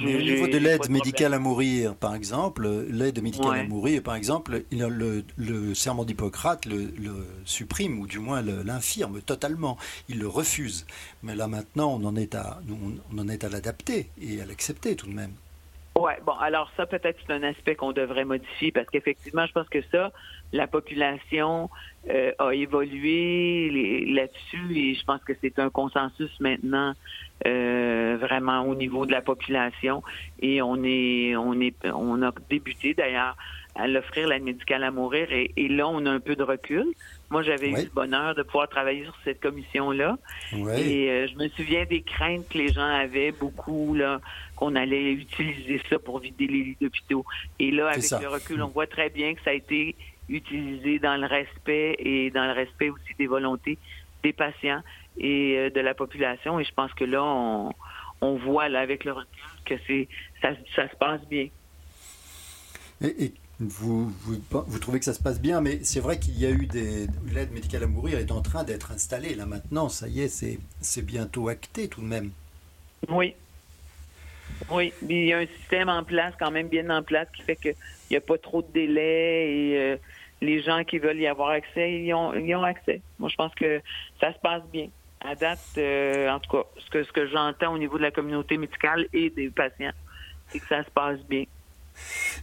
au 0.02 0.06
niveau 0.06 0.48
de 0.48 0.58
l'aide 0.58 0.90
médicale 0.90 1.34
à 1.34 1.40
mourir, 1.40 1.96
par 1.96 2.16
exemple, 2.16 2.68
l'aide 2.90 3.22
médicale 3.22 3.60
à 3.60 3.64
mourir, 3.64 4.02
par 4.04 4.16
exemple, 4.16 4.64
le, 4.72 5.24
le 5.38 5.74
serment 5.74 6.06
d'Hippocrate 6.06 6.66
le, 6.66 7.28
supprime, 7.46 8.00
ou 8.00 8.08
du 8.08 8.20
moins 8.20 8.42
l'infirme 8.42 9.22
totalement. 9.22 9.78
Il 10.10 10.20
le 10.20 10.28
refuse. 10.28 10.86
Mais 11.24 11.36
là 11.36 11.48
maintenant, 11.48 11.98
on 12.00 12.06
en 12.06 12.16
est 12.16 12.36
à, 12.36 12.60
on 13.12 13.18
en 13.18 13.28
est 13.28 13.44
à 13.44 13.50
l'adapter 13.50 14.10
et 14.22 14.42
à 14.42 14.46
l'accepter 14.46 14.96
tout 14.96 15.08
de 15.08 15.14
même. 15.14 15.34
Oui, 15.98 16.14
bon, 16.26 16.34
alors 16.34 16.72
ça, 16.78 16.86
peut-être 16.86 17.20
c'est 17.28 17.34
un 17.34 17.44
aspect 17.44 17.76
qu'on 17.76 17.92
devrait 17.92 18.24
modifier 18.24 18.72
parce 18.72 18.88
qu'effectivement, 18.88 19.46
je 19.46 19.52
pense 19.52 19.68
que 19.68 19.82
ça, 19.92 20.12
la 20.54 20.68
population 20.68 21.70
euh, 22.10 22.32
a 22.40 22.52
évolué 22.52 24.06
là-dessus 24.08 24.76
et 24.76 24.96
je 24.96 25.04
pense 25.06 25.24
que 25.24 25.34
c'est 25.42 25.60
un 25.60 25.70
consensus 25.70 26.32
maintenant 26.40 26.94
euh, 27.46 28.18
vraiment 28.20 28.62
au 28.64 28.76
niveau 28.76 29.06
de 29.06 29.12
la 29.12 29.22
population 29.22 30.04
et 30.40 30.62
on 30.62 30.84
est, 30.84 31.36
on 31.36 31.60
est, 31.60 31.76
on 31.86 32.22
a 32.22 32.32
débuté 32.50 32.94
d'ailleurs 32.94 33.36
à 33.76 33.88
l'offrir 33.88 34.28
l'aide 34.28 34.44
médicale 34.44 34.84
à 34.84 34.92
mourir 34.92 35.28
et, 35.32 35.68
là, 35.70 35.88
on 35.88 36.06
a 36.06 36.12
un 36.12 36.20
peu 36.20 36.36
de 36.36 36.44
recul. 36.44 36.86
Moi, 37.30 37.42
j'avais 37.44 37.70
eu 37.70 37.76
le 37.76 37.90
bonheur 37.94 38.36
de 38.36 38.44
pouvoir 38.44 38.68
travailler 38.68 39.06
sur 39.06 39.16
cette 39.24 39.40
commission-là. 39.40 40.18
Et 40.52 41.10
euh, 41.10 41.28
je 41.28 41.36
me 41.36 41.48
souviens 41.50 41.86
des 41.86 42.02
craintes 42.02 42.48
que 42.50 42.58
les 42.58 42.70
gens 42.70 42.86
avaient 42.86 43.32
beaucoup, 43.32 43.94
là, 43.96 44.20
qu'on 44.58 44.76
allait 44.76 45.14
utiliser 45.14 45.82
ça 45.90 46.00
pour 46.00 46.20
vider 46.20 46.48
les 46.48 46.64
lits 46.64 46.78
d'hôpitaux. 46.82 47.26
Et 47.60 47.72
là, 47.72 47.90
avec 47.90 48.12
le 48.12 48.28
recul, 48.28 48.62
on 48.62 48.68
voit 48.68 48.88
très 48.88 49.10
bien 49.10 49.34
que 49.34 49.42
ça 49.44 49.52
a 49.52 49.54
été 49.54 49.96
utilisé 50.32 51.00
dans 51.00 51.18
le 51.18 51.28
respect 51.28 51.96
et 52.00 52.32
dans 52.32 52.46
le 52.46 52.54
respect 52.54 52.90
aussi 52.90 53.14
des 53.18 53.28
volontés 53.28 53.78
des 54.24 54.34
patients 54.34 54.82
et 55.18 55.56
euh, 55.58 55.70
de 55.70 55.80
la 55.80 55.94
population. 55.94 56.60
Et 56.60 56.64
je 56.64 56.74
pense 56.74 56.94
que 56.94 57.04
là, 57.04 57.24
on, 57.24 58.36
voit 58.36 58.70
là, 58.70 58.82
avec 58.82 59.04
le 59.04 59.14
recul 59.14 59.30
que 59.66 59.76
c'est 59.88 60.08
ça, 60.42 60.50
ça 60.76 60.90
se 60.90 60.96
passe 60.96 61.22
bien. 61.28 61.48
Et, 63.02 63.34
vous, 63.60 64.10
vous, 64.10 64.80
trouvez 64.80 64.98
que 64.98 65.06
ça 65.06 65.14
se 65.14 65.22
passe 65.22 65.40
bien, 65.40 65.62
mais 65.62 65.84
c'est 65.84 66.00
vrai 66.00 66.18
qu'il 66.18 66.36
y 66.40 66.48
a 66.48 66.50
eu 66.50 66.66
des. 66.66 67.06
L'aide 67.32 67.52
médicale 67.52 67.84
à 67.84 67.88
mourir 67.88 68.18
est 68.18 68.32
en 68.32 68.42
train 68.42 68.64
d'être 68.64 68.92
installée 68.92 69.36
là 69.36 69.46
maintenant, 69.46 69.88
ça 69.88 70.08
y 70.08 70.22
est, 70.22 70.58
c'est 70.82 71.06
bientôt 71.06 71.48
acté 71.48 71.88
tout 71.88 72.02
de 72.02 72.08
même. 72.08 72.32
Oui. 73.08 73.36
Oui, 74.72 74.94
il 75.08 75.26
y 75.26 75.34
a 75.34 75.40
un 75.40 75.46
système 75.60 75.90
en 75.90 76.04
place, 76.04 76.34
quand 76.40 76.50
même 76.50 76.70
bien 76.70 76.90
en 76.90 77.04
place, 77.04 77.28
qui 77.36 77.44
fait 77.44 77.56
qu'il 77.56 77.76
n'y 78.10 78.18
a 78.18 78.22
pas 78.22 78.38
trop 78.40 78.64
de 78.64 78.68
délai 78.74 79.52
et 79.54 79.78
euh, 79.78 79.98
les 80.42 80.62
gens 80.62 80.84
qui 80.84 80.98
veulent 81.00 81.20
y 81.20 81.28
avoir 81.28 81.50
accès, 81.50 81.94
ils 81.94 82.14
ont, 82.14 82.34
ils 82.34 82.56
ont 82.56 82.64
accès. 82.64 83.02
Moi, 83.20 83.30
je 83.30 83.36
pense 83.36 83.54
que 83.56 83.82
ça 84.20 84.34
se 84.34 84.40
passe 84.40 84.64
bien. 84.72 84.88
À 85.24 85.36
date, 85.36 85.60
euh, 85.78 86.30
en 86.30 86.40
tout 86.40 86.50
cas, 86.50 86.64
ce 86.80 86.90
que, 86.90 87.04
ce 87.04 87.12
que 87.12 87.28
j'entends 87.28 87.74
au 87.74 87.78
niveau 87.78 87.98
de 87.98 88.04
la 88.04 88.12
communauté 88.12 88.58
médicale 88.58 89.06
et 89.14 89.30
des 89.30 89.50
patients, 89.50 89.92
c'est 90.48 90.60
que 90.60 90.68
ça 90.68 90.84
se 90.84 90.90
passe 90.90 91.20
bien. 91.30 91.46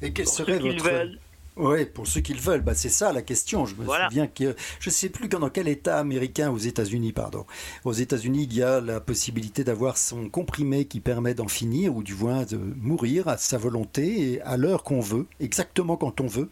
Et 0.01 0.13
quel 0.13 0.27
serait 0.27 0.59
votre... 0.59 1.19
Oui, 1.59 1.87
pour 1.87 2.07
ceux 2.07 2.21
qui 2.21 2.35
le 2.35 2.41
veulent, 2.41 2.61
bah, 2.61 2.75
c'est 2.75 2.89
ça 2.89 3.13
la 3.13 3.21
question. 3.21 3.67
Je 3.67 3.75
me 3.75 3.85
souviens 3.85 4.29
que 4.29 4.55
je 4.79 4.91
ne 4.91 4.93
sais 4.93 5.09
plus 5.09 5.29
dans 5.29 5.51
quel 5.51 5.67
État 5.67 5.99
américain, 5.99 6.51
aux 6.51 6.59
États-Unis, 6.59 7.13
pardon. 7.13 7.47
Aux 7.85 7.93
États-Unis, 7.93 8.45
il 8.45 8.55
y 8.57 8.63
a 8.63 8.81
la 8.81 9.01
possibilité 9.01 9.65
d'avoir 9.65 9.99
son 9.99 10.29
comprimé 10.29 10.85
qui 10.85 11.01
permet 11.01 11.35
d'en 11.35 11.49
finir 11.49 11.97
ou 11.97 12.05
du 12.05 12.15
moins 12.15 12.45
de 12.45 12.57
mourir 12.57 13.27
à 13.27 13.37
sa 13.37 13.59
volonté 13.59 14.35
et 14.35 14.41
à 14.43 14.57
l'heure 14.57 14.85
qu'on 14.85 15.01
veut, 15.01 15.27
exactement 15.41 15.97
quand 15.97 16.21
on 16.21 16.29
veut. 16.29 16.49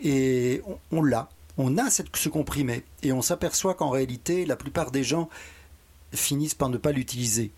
Et 0.00 0.60
on, 0.92 1.02
l'a, 1.02 1.30
on 1.56 1.78
a 1.78 1.88
cette, 1.88 2.14
ce 2.14 2.28
comprimé 2.28 2.84
et 3.02 3.12
on 3.12 3.22
s'aperçoit 3.22 3.74
qu'en 3.74 3.88
réalité, 3.88 4.44
la 4.44 4.56
plupart 4.56 4.90
des 4.90 5.02
gens 5.02 5.30
finissent 6.12 6.54
par 6.54 6.68
ne 6.68 6.76
pas 6.76 6.92
l'utiliser. 6.92 7.52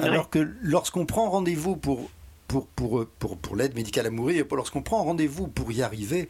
Alors 0.00 0.30
que 0.30 0.38
lorsqu'on 0.62 1.06
prend 1.06 1.28
rendez-vous 1.28 1.76
pour 1.76 2.08
pour, 2.48 2.66
pour, 2.68 3.06
pour, 3.18 3.38
pour 3.38 3.56
l'aide 3.56 3.74
médicale 3.74 4.06
à 4.06 4.10
mourir, 4.10 4.44
lorsqu'on 4.50 4.82
prend 4.82 5.04
rendez-vous 5.04 5.46
pour 5.46 5.70
y 5.70 5.82
arriver, 5.82 6.28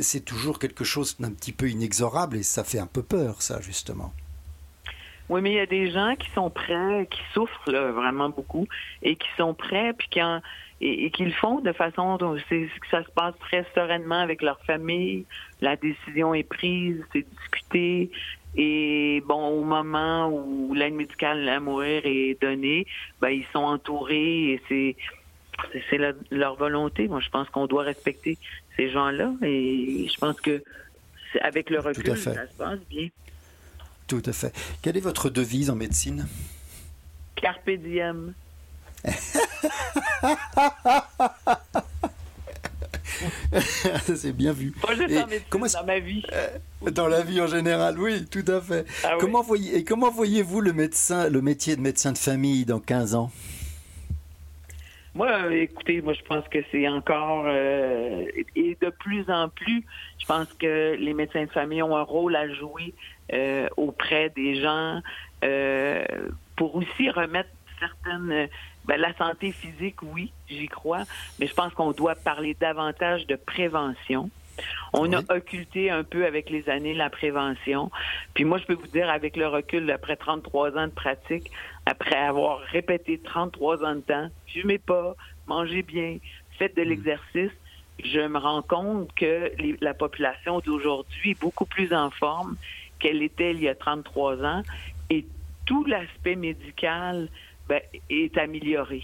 c'est 0.00 0.24
toujours 0.24 0.58
quelque 0.58 0.82
chose 0.82 1.16
d'un 1.18 1.30
petit 1.30 1.52
peu 1.52 1.68
inexorable 1.68 2.38
et 2.38 2.42
ça 2.42 2.64
fait 2.64 2.78
un 2.78 2.86
peu 2.86 3.02
peur, 3.02 3.42
ça, 3.42 3.60
justement. 3.60 4.12
Oui, 5.28 5.42
mais 5.42 5.50
il 5.50 5.56
y 5.56 5.60
a 5.60 5.66
des 5.66 5.90
gens 5.90 6.14
qui 6.18 6.30
sont 6.30 6.48
prêts, 6.48 7.06
qui 7.10 7.20
souffrent 7.34 7.70
vraiment 7.70 8.30
beaucoup 8.30 8.66
et 9.02 9.14
qui 9.14 9.28
sont 9.36 9.52
prêts, 9.52 9.92
puis 9.92 10.08
qui 10.10 10.20
et, 10.80 11.10
qui 11.10 11.24
le 11.24 11.32
font 11.32 11.60
de 11.60 11.72
façon 11.72 12.16
que 12.18 12.68
ça 12.90 13.02
se 13.02 13.10
passe 13.10 13.34
très 13.40 13.66
sereinement 13.74 14.20
avec 14.20 14.42
leur 14.42 14.60
famille. 14.64 15.24
La 15.60 15.76
décision 15.76 16.34
est 16.34 16.44
prise, 16.48 17.04
c'est 17.12 17.26
discuté. 17.28 18.10
Et 18.56 19.22
bon, 19.26 19.48
au 19.48 19.64
moment 19.64 20.28
où 20.28 20.72
l'aide 20.74 20.94
médicale 20.94 21.46
à 21.48 21.60
mourir 21.60 22.02
est 22.04 22.40
donnée, 22.40 22.86
ben, 23.20 23.28
ils 23.28 23.44
sont 23.52 23.58
entourés 23.58 24.52
et 24.52 24.62
c'est 24.68 24.96
c'est 25.90 25.98
leur 26.30 26.56
volonté. 26.56 27.08
Moi, 27.08 27.20
je 27.20 27.28
pense 27.30 27.48
qu'on 27.50 27.66
doit 27.66 27.82
respecter 27.82 28.38
ces 28.76 28.90
gens-là 28.90 29.32
et 29.42 30.08
je 30.12 30.18
pense 30.18 30.40
que 30.40 30.62
avec 31.40 31.70
le 31.70 31.80
recul, 31.80 32.16
ça 32.16 32.46
se 32.46 32.54
passe 32.56 32.78
bien. 32.88 33.08
Tout 34.06 34.22
à 34.24 34.32
fait. 34.32 34.54
Quelle 34.82 34.96
est 34.96 35.00
votre 35.00 35.28
devise 35.28 35.68
en 35.70 35.76
médecine? 35.76 36.26
Carpe 37.36 37.70
diem. 37.70 38.32
c'est 44.16 44.32
bien 44.32 44.52
vu. 44.52 44.72
Pas 44.72 44.94
juste 44.94 45.10
en 45.10 45.26
médecine, 45.26 45.46
comment 45.50 45.66
dans 45.66 45.84
ma 45.84 45.98
vie. 45.98 46.22
Euh, 46.32 46.90
dans 46.90 47.06
la 47.06 47.22
vie 47.22 47.40
en 47.40 47.46
général, 47.46 47.98
oui, 47.98 48.26
tout 48.26 48.44
à 48.48 48.60
fait. 48.60 48.86
Ah 49.04 49.16
comment 49.20 49.42
voyez, 49.42 49.76
et 49.76 49.84
comment 49.84 50.10
voyez-vous 50.10 50.60
le 50.60 50.72
médecin, 50.72 51.28
le 51.28 51.42
métier 51.42 51.76
de 51.76 51.80
médecin 51.80 52.12
de 52.12 52.18
famille 52.18 52.64
dans 52.64 52.80
15 52.80 53.14
ans? 53.14 53.30
Moi, 55.18 55.52
écoutez, 55.52 56.00
moi 56.00 56.12
je 56.12 56.22
pense 56.22 56.46
que 56.46 56.60
c'est 56.70 56.86
encore 56.86 57.42
euh, 57.48 58.24
et 58.54 58.78
de 58.80 58.88
plus 58.88 59.28
en 59.28 59.48
plus, 59.48 59.84
je 60.16 60.26
pense 60.26 60.46
que 60.52 60.94
les 60.96 61.12
médecins 61.12 61.44
de 61.44 61.50
famille 61.50 61.82
ont 61.82 61.96
un 61.96 62.04
rôle 62.04 62.36
à 62.36 62.48
jouer 62.54 62.94
euh, 63.32 63.68
auprès 63.76 64.30
des 64.30 64.62
gens 64.62 65.00
euh, 65.42 66.04
pour 66.54 66.76
aussi 66.76 67.10
remettre 67.10 67.48
certaines 67.80 68.48
ben, 68.84 69.00
la 69.00 69.12
santé 69.16 69.50
physique, 69.50 70.04
oui, 70.04 70.30
j'y 70.48 70.68
crois, 70.68 71.02
mais 71.40 71.48
je 71.48 71.54
pense 71.54 71.74
qu'on 71.74 71.90
doit 71.90 72.14
parler 72.14 72.56
davantage 72.60 73.26
de 73.26 73.34
prévention. 73.34 74.30
On 74.92 75.12
a 75.12 75.20
occulté 75.34 75.90
un 75.90 76.04
peu 76.04 76.26
avec 76.26 76.50
les 76.50 76.68
années 76.68 76.94
la 76.94 77.10
prévention. 77.10 77.90
Puis 78.34 78.44
moi, 78.44 78.58
je 78.58 78.64
peux 78.64 78.74
vous 78.74 78.86
dire, 78.86 79.10
avec 79.10 79.36
le 79.36 79.46
recul, 79.46 79.90
après 79.90 80.16
33 80.16 80.76
ans 80.76 80.86
de 80.86 80.92
pratique, 80.92 81.50
après 81.86 82.16
avoir 82.16 82.60
répété 82.60 83.18
33 83.18 83.84
ans 83.84 83.96
de 83.96 84.00
temps, 84.00 84.28
fumez 84.46 84.78
pas, 84.78 85.14
mangez 85.46 85.82
bien, 85.82 86.18
faites 86.58 86.76
de 86.76 86.82
mm. 86.82 86.88
l'exercice, 86.88 87.52
je 88.04 88.20
me 88.20 88.38
rends 88.38 88.62
compte 88.62 89.12
que 89.14 89.52
la 89.80 89.94
population 89.94 90.60
d'aujourd'hui 90.60 91.32
est 91.32 91.40
beaucoup 91.40 91.66
plus 91.66 91.92
en 91.92 92.10
forme 92.10 92.56
qu'elle 92.98 93.22
était 93.22 93.52
il 93.52 93.62
y 93.62 93.68
a 93.68 93.74
33 93.74 94.44
ans 94.44 94.62
et 95.10 95.26
tout 95.66 95.84
l'aspect 95.84 96.36
médical 96.36 97.28
ben, 97.68 97.80
est 98.08 98.36
amélioré. 98.38 99.02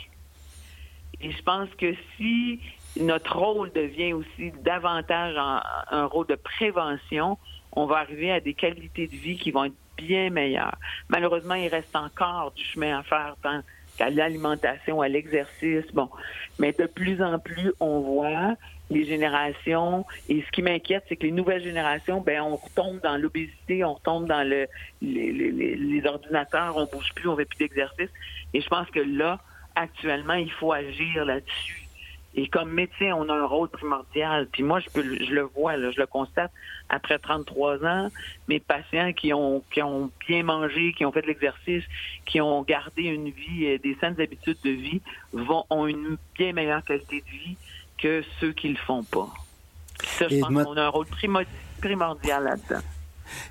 Et 1.20 1.30
je 1.30 1.42
pense 1.42 1.68
que 1.78 1.94
si 2.16 2.60
notre 2.96 3.36
rôle 3.36 3.72
devient 3.72 4.12
aussi 4.12 4.52
davantage 4.62 5.36
un 5.90 6.06
rôle 6.06 6.26
de 6.26 6.36
prévention, 6.36 7.38
on 7.72 7.86
va 7.86 7.98
arriver 7.98 8.30
à 8.30 8.40
des 8.40 8.54
qualités 8.54 9.06
de 9.06 9.16
vie 9.16 9.36
qui 9.36 9.50
vont 9.50 9.64
être 9.64 9.74
bien 9.96 10.30
meilleures. 10.30 10.76
Malheureusement, 11.08 11.54
il 11.54 11.68
reste 11.68 11.94
encore 11.94 12.52
du 12.52 12.64
chemin 12.64 12.98
à 12.98 13.02
faire 13.02 13.36
tant 13.42 13.60
qu'à 13.96 14.10
l'alimentation, 14.10 15.00
à 15.00 15.08
l'exercice. 15.08 15.86
Bon, 15.92 16.08
mais 16.58 16.72
de 16.72 16.86
plus 16.86 17.22
en 17.22 17.38
plus, 17.38 17.72
on 17.80 18.00
voit 18.00 18.54
les 18.90 19.04
générations. 19.04 20.04
Et 20.28 20.42
ce 20.42 20.50
qui 20.50 20.62
m'inquiète, 20.62 21.04
c'est 21.08 21.16
que 21.16 21.24
les 21.24 21.32
nouvelles 21.32 21.62
générations, 21.62 22.20
ben, 22.20 22.42
on 22.42 22.56
retombe 22.56 23.00
dans 23.02 23.16
l'obésité, 23.16 23.84
on 23.84 23.94
retombe 23.94 24.26
dans 24.26 24.46
le, 24.46 24.66
les, 25.00 25.32
les, 25.32 25.76
les, 25.76 26.06
ordinateurs, 26.06 26.76
on 26.76 26.86
bouge 26.86 27.12
plus, 27.14 27.28
on 27.28 27.36
fait 27.36 27.44
plus 27.44 27.58
d'exercice. 27.58 28.10
Et 28.52 28.60
je 28.60 28.68
pense 28.68 28.88
que 28.90 29.00
là, 29.00 29.40
actuellement, 29.74 30.34
il 30.34 30.50
faut 30.52 30.72
agir 30.72 31.24
là-dessus. 31.24 31.83
Et 32.36 32.48
comme 32.48 32.72
médecin, 32.72 33.12
on 33.16 33.28
a 33.28 33.34
un 33.34 33.46
rôle 33.46 33.68
primordial. 33.68 34.48
Puis 34.50 34.62
moi, 34.62 34.80
je, 34.80 34.88
peux, 34.90 35.02
je 35.02 35.32
le 35.32 35.42
vois, 35.42 35.76
je 35.76 35.98
le 35.98 36.06
constate 36.06 36.50
après 36.88 37.18
33 37.18 37.84
ans. 37.84 38.10
Mes 38.48 38.58
patients 38.58 39.12
qui 39.12 39.32
ont, 39.32 39.62
qui 39.72 39.82
ont 39.82 40.10
bien 40.26 40.42
mangé, 40.42 40.92
qui 40.96 41.04
ont 41.04 41.12
fait 41.12 41.22
de 41.22 41.28
l'exercice, 41.28 41.84
qui 42.26 42.40
ont 42.40 42.62
gardé 42.62 43.02
une 43.02 43.30
vie, 43.30 43.66
euh, 43.66 43.78
des 43.78 43.96
saines 44.00 44.20
habitudes 44.20 44.58
de 44.64 44.70
vie, 44.70 45.00
vont, 45.32 45.64
ont 45.70 45.86
une 45.86 46.16
bien 46.36 46.52
meilleure 46.52 46.84
qualité 46.84 47.20
de 47.20 47.30
vie 47.30 47.56
que 47.98 48.24
ceux 48.40 48.52
qui 48.52 48.68
le 48.68 48.78
font 48.78 49.04
pas. 49.04 49.32
Ça, 50.02 50.26
je 50.28 50.40
pense 50.40 50.64
qu'on 50.64 50.76
a 50.76 50.82
un 50.82 50.88
rôle 50.88 51.06
primordial 51.80 52.44
là-dedans. 52.44 52.82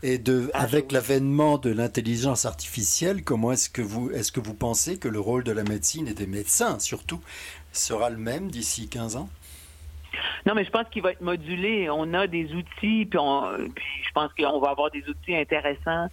Et 0.04 0.18
de, 0.18 0.52
avec 0.54 0.92
l'avènement 0.92 1.58
de 1.58 1.72
l'intelligence 1.72 2.46
artificielle, 2.46 3.24
comment 3.24 3.52
est-ce 3.52 3.70
que 3.70 3.82
vous, 3.82 4.12
est-ce 4.12 4.32
que 4.32 4.40
vous 4.40 4.54
pensez 4.54 4.98
que 4.98 5.08
le 5.08 5.20
rôle 5.20 5.44
de 5.44 5.52
la 5.52 5.64
médecine 5.64 6.08
et 6.08 6.14
des 6.14 6.28
médecins, 6.28 6.80
surtout, 6.80 7.22
sera 7.74 8.10
le 8.10 8.18
même 8.18 8.50
d'ici 8.50 8.88
15 8.88 9.16
ans? 9.16 9.30
Non, 10.46 10.54
mais 10.56 10.64
je 10.64 10.70
pense 10.70 10.88
qu'il 10.90 11.02
va 11.02 11.12
être 11.12 11.22
modulé. 11.22 11.90
On 11.90 12.14
a 12.14 12.28
des 12.28 12.54
outils, 12.54 13.06
puis, 13.06 13.20
je 13.20 14.12
pense 14.14 14.32
qu'on 14.34 14.60
va 14.60 14.70
avoir 14.70 14.92
des 14.92 15.08
outils 15.10 15.36
intéressants 15.36 16.08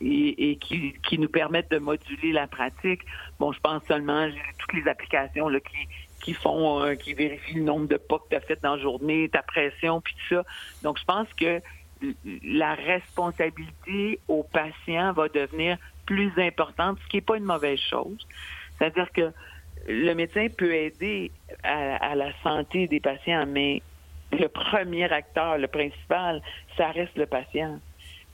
et, 0.00 0.58
qui, 0.60 1.18
nous 1.18 1.28
permettent 1.28 1.70
de 1.70 1.78
moduler 1.78 2.32
la 2.32 2.46
pratique. 2.46 3.02
Bon, 3.38 3.52
je 3.52 3.60
pense 3.60 3.82
seulement 3.84 4.28
toutes 4.58 4.72
les 4.72 4.88
applications 4.88 5.48
là, 5.48 5.60
qui, 5.60 5.88
qui 6.22 6.34
font, 6.34 6.82
euh, 6.82 6.94
qui 6.94 7.14
vérifient 7.14 7.54
le 7.54 7.64
nombre 7.64 7.86
de 7.86 7.96
pas 7.96 8.18
que 8.18 8.28
tu 8.30 8.36
as 8.36 8.40
fait 8.40 8.60
dans 8.62 8.76
la 8.76 8.82
journée, 8.82 9.28
ta 9.28 9.42
pression, 9.42 10.00
puis 10.00 10.14
tout 10.14 10.36
ça. 10.36 10.44
Donc, 10.82 10.98
je 10.98 11.04
pense 11.04 11.28
que 11.34 11.60
la 12.42 12.74
responsabilité 12.74 14.18
au 14.28 14.42
patient 14.42 15.12
va 15.12 15.28
devenir 15.28 15.78
plus 16.06 16.32
importante, 16.38 16.98
ce 17.02 17.08
qui 17.08 17.16
n'est 17.18 17.22
pas 17.22 17.36
une 17.36 17.44
mauvaise 17.44 17.78
chose. 17.78 18.26
C'est-à-dire 18.76 19.10
que 19.12 19.32
le 19.86 20.14
médecin 20.14 20.46
peut 20.56 20.74
aider 20.74 21.30
à, 21.62 22.14
la 22.14 22.32
santé 22.42 22.86
des 22.86 23.00
patients, 23.00 23.46
mais 23.46 23.82
le 24.32 24.48
premier 24.48 25.10
acteur, 25.12 25.58
le 25.58 25.68
principal, 25.68 26.42
ça 26.76 26.90
reste 26.90 27.16
le 27.16 27.26
patient. 27.26 27.80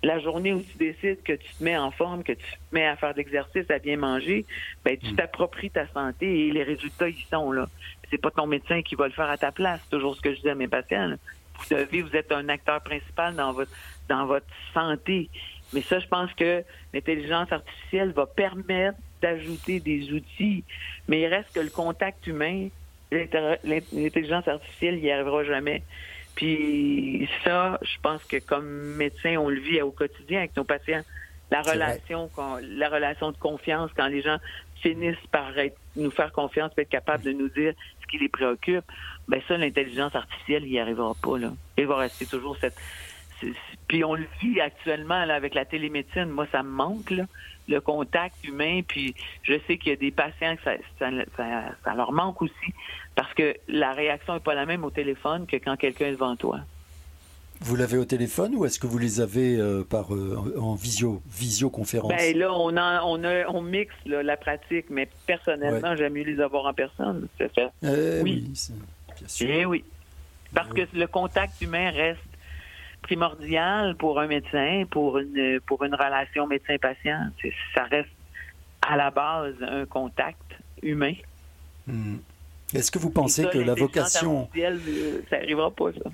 La 0.03 0.19
journée 0.19 0.55
où 0.55 0.63
tu 0.63 0.79
décides 0.79 1.23
que 1.23 1.35
tu 1.35 1.53
te 1.53 1.63
mets 1.63 1.77
en 1.77 1.91
forme, 1.91 2.23
que 2.23 2.33
tu 2.33 2.43
te 2.43 2.75
mets 2.75 2.87
à 2.87 2.97
faire 2.97 3.13
de 3.13 3.19
l'exercice, 3.19 3.71
à 3.71 3.79
bien 3.79 3.99
manger, 3.99 4.47
ben 4.83 4.97
tu 4.97 5.13
mm. 5.13 5.17
t'appropries 5.17 5.71
ta 5.71 5.87
santé 5.89 6.47
et 6.47 6.51
les 6.53 6.63
résultats 6.63 7.09
ils 7.09 7.27
sont 7.31 7.53
là. 7.53 7.69
C'est 8.11 8.19
pas 8.19 8.31
ton 8.31 8.47
médecin 8.47 8.81
qui 8.81 8.95
va 8.95 9.09
le 9.09 9.13
faire 9.13 9.29
à 9.29 9.37
ta 9.37 9.53
place. 9.53 9.81
C'est 9.85 9.91
toujours 9.91 10.17
ce 10.17 10.23
que 10.23 10.35
je 10.35 10.41
dis 10.41 10.49
à 10.49 10.55
mes 10.55 10.69
patients. 10.69 11.13
Vous 11.59 11.77
devez, 11.77 12.01
vous 12.01 12.17
êtes 12.17 12.33
un 12.33 12.49
acteur 12.49 12.81
principal 12.81 13.35
dans 13.35 13.53
votre 13.53 13.71
dans 14.09 14.25
votre 14.25 14.47
santé. 14.73 15.29
Mais 15.75 15.83
ça, 15.83 15.99
je 15.99 16.07
pense 16.07 16.33
que 16.33 16.65
l'intelligence 16.95 17.53
artificielle 17.53 18.13
va 18.13 18.27
permettre 18.27 18.99
d'ajouter 19.21 19.81
des 19.81 20.13
outils, 20.13 20.65
mais 21.09 21.21
il 21.21 21.27
reste 21.27 21.53
que 21.55 21.61
le 21.61 21.71
contact 21.71 22.27
humain, 22.27 22.69
l'intelligence 23.11 24.47
artificielle 24.49 25.01
n'y 25.01 25.11
arrivera 25.11 25.45
jamais. 25.45 25.83
Puis 26.35 27.29
ça, 27.45 27.79
je 27.83 28.01
pense 28.03 28.25
que 28.25 28.39
comme 28.39 28.97
médecin, 28.97 29.37
on 29.37 29.49
le 29.49 29.61
vit 29.61 29.83
au 29.83 29.91
quotidien 29.91 30.39
avec 30.39 30.57
nos 30.57 30.65
patients. 30.65 31.03
La 31.51 31.63
relation, 31.63 32.31
la 32.63 32.89
relation 32.89 33.33
de 33.33 33.37
confiance, 33.37 33.91
quand 33.97 34.07
les 34.07 34.23
gens 34.23 34.39
finissent 34.77 35.17
par 35.33 35.53
nous 35.97 36.11
faire 36.11 36.33
confiance, 36.33 36.71
être 36.79 36.89
capables 36.89 37.25
de 37.25 37.33
nous 37.33 37.49
dire 37.49 37.75
ce 38.01 38.07
qui 38.07 38.19
les 38.19 38.29
préoccupe, 38.29 38.85
ben 39.29 39.41
ça, 39.49 39.57
l'intelligence 39.57 40.15
artificielle, 40.15 40.65
n'y 40.65 40.79
arrivera 40.79 41.15
pas. 41.21 41.39
Là. 41.39 41.53
Il 41.77 41.87
va 41.87 41.97
rester 41.97 42.27
toujours 42.27 42.57
cette. 42.59 42.77
Puis 43.89 44.05
on 44.05 44.15
le 44.15 44.27
vit 44.41 44.61
actuellement 44.61 45.25
là, 45.25 45.35
avec 45.35 45.55
la 45.55 45.65
télémédecine. 45.65 46.27
Moi, 46.27 46.47
ça 46.53 46.63
me 46.63 46.71
manque. 46.71 47.11
Là 47.11 47.25
le 47.71 47.81
contact 47.81 48.45
humain. 48.45 48.83
Puis 48.87 49.15
je 49.43 49.55
sais 49.67 49.79
qu'il 49.79 49.91
y 49.91 49.93
a 49.93 49.97
des 49.97 50.11
patients 50.11 50.57
que 50.57 50.71
ça, 50.99 51.95
leur 51.95 52.13
manque 52.13 52.43
aussi 52.43 52.75
parce 53.15 53.33
que 53.35 53.55
la 53.69 53.93
réaction 53.93 54.35
n'est 54.35 54.41
pas 54.41 54.55
la 54.55 54.67
même 54.67 54.85
au 54.85 54.91
téléphone 54.91 55.47
que 55.47 55.57
quand 55.57 55.77
quelqu'un 55.77 56.07
est 56.07 56.13
devant 56.13 56.37
toi. 56.37 56.61
Vous 57.63 57.77
l'avez 57.77 57.99
au 57.99 58.07
téléphone 58.07 58.55
ou 58.55 58.65
est-ce 58.65 58.79
que 58.79 58.87
vous 58.87 58.97
les 58.97 59.21
avez 59.21 59.57
euh, 59.57 59.85
par 59.85 60.15
euh, 60.15 60.57
en 60.59 60.75
visio 60.75 61.21
visioconférence? 61.31 62.11
Ben 62.11 62.39
là, 62.39 62.55
on 62.55 62.75
on 62.75 63.23
on 63.55 63.61
mixe 63.61 63.93
la 64.07 64.37
pratique, 64.39 64.87
mais 64.89 65.07
personnellement, 65.27 65.95
j'aime 65.95 66.15
mieux 66.15 66.23
les 66.23 66.41
avoir 66.41 66.65
en 66.65 66.73
personne. 66.73 67.29
Fait. 67.37 67.53
Eh 67.83 68.23
oui, 68.23 68.41
bien 68.41 69.29
sûr. 69.29 69.47
Eh 69.47 69.67
oui, 69.67 69.85
parce 70.55 70.73
que 70.73 70.81
le 70.95 71.07
contact 71.07 71.61
humain 71.61 71.91
reste 71.91 72.21
primordial 73.03 73.97
pour 73.97 74.21
un 74.21 74.27
médecin, 74.27 74.85
pour 74.91 75.19
une, 75.19 75.61
pour 75.67 75.83
une 75.85 75.95
relation 75.95 76.47
médecin-patient. 76.47 77.31
Ça 77.75 77.85
reste 77.85 78.09
à 78.83 78.97
la 78.97 79.11
base 79.11 79.55
un 79.63 79.87
contact 79.87 80.55
humain. 80.83 81.15
Hmm. 81.87 82.17
Est-ce 82.75 82.91
que 82.91 82.99
vous 82.99 83.11
pensez 83.11 83.47
que 83.49 83.59
la 83.59 83.75
vocation... 83.75 84.49
Euh, 84.57 85.21
ça 85.29 85.39
n'arrivera 85.39 85.71
pas, 85.71 85.93
ça. 85.93 86.11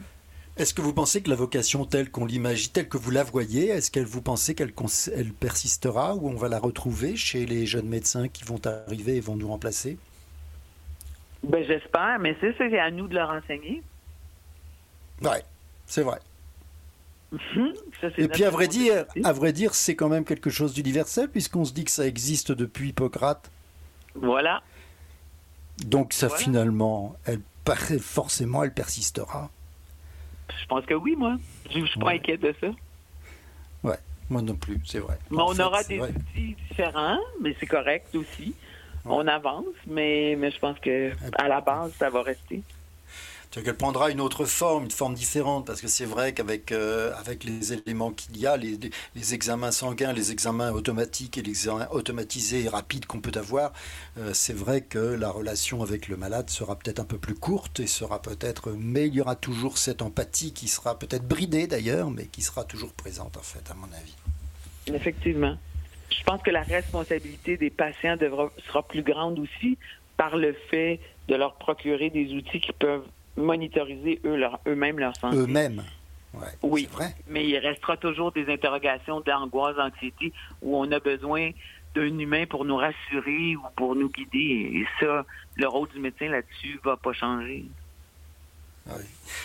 Est-ce 0.57 0.73
que 0.73 0.81
vous 0.81 0.95
pensez 0.95 1.23
que 1.23 1.29
la 1.29 1.37
vocation 1.37 1.85
telle 1.85 2.11
qu'on 2.11 2.25
l'imagine, 2.25 2.73
telle 2.73 2.89
que 2.89 2.97
vous 2.97 3.11
la 3.11 3.25
voyez, 3.25 3.69
est-ce 3.69 3.91
qu'elle 3.91 4.07
vous 4.07 4.23
pensez 4.23 4.55
qu'elle 4.55 4.73
elle 5.15 5.33
persistera 5.33 6.15
ou 6.15 6.31
on 6.31 6.35
va 6.35 6.49
la 6.49 6.59
retrouver 6.59 7.15
chez 7.15 7.45
les 7.45 7.67
jeunes 7.67 7.89
médecins 7.89 8.29
qui 8.29 8.43
vont 8.45 8.61
arriver 8.65 9.17
et 9.17 9.21
vont 9.21 9.37
nous 9.37 9.49
remplacer? 9.49 9.99
Ben, 11.43 11.63
J'espère, 11.63 12.19
mais 12.21 12.35
c'est 12.41 12.79
à 12.79 12.91
nous 12.91 13.07
de 13.07 13.15
leur 13.15 13.29
enseigner. 13.29 13.83
Ouais, 15.21 15.43
c'est 15.87 16.03
vrai. 16.03 16.19
Mhm. 17.33 17.73
Et 18.19 18.29
puis 18.29 18.45
à 18.45 18.51
vrai 18.51 18.69
dire, 18.69 19.05
à 19.25 19.33
vrai 19.33 19.53
dire, 19.53 19.75
c'est 19.75 19.97
quand 19.97 20.09
même 20.09 20.25
quelque 20.25 20.51
chose 20.51 20.75
d'universel 20.75 21.29
puisqu'on 21.29 21.65
se 21.65 21.73
dit 21.73 21.85
que 21.85 21.91
ça 21.91 22.07
existe 22.07 22.53
depuis 22.53 22.91
Hippocrate. 22.91 23.51
Voilà. 24.15 24.63
Donc 25.85 26.13
ça 26.13 26.29
finalement, 26.29 27.17
elle 27.25 27.41
forcément, 28.01 28.63
elle 28.63 28.73
persistera. 28.73 29.51
Je 30.61 30.67
pense 30.67 30.87
que 30.87 30.95
oui, 30.95 31.17
moi. 31.17 31.37
Je 31.71 31.81
ne 31.81 31.87
suis 31.87 31.99
pas 31.99 32.13
inquiète 32.13 32.41
de 32.41 32.55
ça. 32.61 32.69
Ouais, 33.83 33.99
moi 34.31 34.43
non 34.43 34.55
plus, 34.55 34.81
c'est 34.85 35.01
vrai. 35.01 35.19
Mais 35.31 35.43
on 35.43 35.59
aura 35.59 35.83
des 35.83 36.01
outils 36.01 36.57
différents, 36.69 37.19
mais 37.41 37.57
c'est 37.59 37.67
correct 37.67 38.15
aussi. 38.15 38.55
On 39.05 39.27
avance, 39.29 39.65
mais, 39.87 40.35
mais 40.37 40.51
je 40.51 40.59
pense 40.59 40.79
que 40.81 41.13
à 41.35 41.49
la 41.49 41.61
base, 41.61 41.93
ça 41.99 42.11
va 42.11 42.23
rester 42.23 42.63
qu'elle 43.51 43.77
prendra 43.77 44.11
une 44.11 44.21
autre 44.21 44.45
forme, 44.45 44.85
une 44.85 44.91
forme 44.91 45.15
différente, 45.15 45.67
parce 45.67 45.81
que 45.81 45.89
c'est 45.89 46.05
vrai 46.05 46.33
qu'avec 46.33 46.73
euh, 46.73 47.15
avec 47.17 47.45
les 47.45 47.73
éléments 47.73 48.11
qu'il 48.11 48.37
y 48.37 48.47
a, 48.47 48.57
les, 48.57 48.79
les, 49.15 49.35
examens 49.35 49.73
sanguins, 49.73 50.13
les 50.13 50.33
examens 50.33 50.71
automatiques 50.73 51.39
et 51.39 51.43
les 51.43 51.51
examens 51.51 51.89
automatisés 51.91 52.65
et 52.65 52.69
rapides 52.69 53.07
qu'on 53.07 53.21
peut 53.21 53.39
avoir, 53.39 53.73
euh, 54.19 54.33
c'est 54.35 54.55
vrai 54.55 54.83
que 54.83 54.99
la 54.99 55.31
relation 55.31 55.83
avec 55.83 56.09
le 56.09 56.17
malade 56.17 56.51
sera 56.51 56.77
peut-être 56.77 57.01
un 57.01 57.05
peu 57.05 57.19
plus 57.19 57.35
courte 57.35 57.81
et 57.81 57.87
sera 57.87 58.21
peut-être, 58.21 58.73
mais 58.77 59.07
il 59.07 59.15
y 59.15 59.21
aura 59.21 59.37
toujours 59.37 59.79
cette 59.79 60.03
empathie 60.03 60.53
qui 60.53 60.69
sera 60.69 60.99
peut-être 60.99 61.27
bridée 61.27 61.67
d'ailleurs, 61.67 62.11
mais 62.11 62.27
qui 62.27 62.43
sera 62.43 62.65
toujours 62.65 62.93
présente 62.93 63.37
en 63.37 63.43
fait, 63.43 63.71
à 63.71 63.75
mon 63.75 63.87
avis. 63.87 64.15
Effectivement. 64.95 65.57
Je 66.11 66.23
pense 66.25 66.43
que 66.43 66.51
la 66.51 66.63
responsabilité 66.63 67.57
des 67.57 67.71
patients 67.71 68.17
sera 68.67 68.83
plus 68.83 69.03
grande 69.03 69.39
aussi 69.39 69.77
par 70.17 70.37
le 70.37 70.55
fait 70.71 71.01
de 71.29 71.35
leur 71.35 71.55
procurer 71.57 72.11
des 72.11 72.33
outils 72.35 72.61
qui 72.61 72.73
peuvent 72.73 73.07
monitoriser 73.37 74.21
eux, 74.25 74.37
leur, 74.37 74.61
eux-mêmes 74.67 74.99
leur 74.99 75.17
santé. 75.17 75.37
Eux-mêmes. 75.37 75.83
oui, 76.63 76.89
vrai. 76.93 77.15
mais 77.29 77.47
il 77.47 77.57
restera 77.59 77.97
toujours 77.97 78.33
des 78.33 78.53
interrogations 78.53 79.21
d'angoisse, 79.21 79.77
d'anxiété, 79.77 80.33
où 80.63 80.77
on 80.77 80.91
a 80.93 81.01
besoin 81.01 81.51
d'un 81.95 82.19
humain 82.19 82.45
pour 82.47 82.65
nous 82.65 82.77
rassurer 82.77 83.57
ou 83.57 83.63
pour 83.75 83.97
nous 83.97 84.11
guider. 84.11 84.71
Et 84.81 84.87
ça, 85.01 85.25
le 85.57 85.67
rôle 85.67 85.89
du 85.89 85.99
médecin 85.99 86.29
là-dessus 86.29 86.79
va 86.85 86.97
pas 86.97 87.13
changer. 87.13 87.65
Ah 88.89 88.95
oui, 88.99 89.05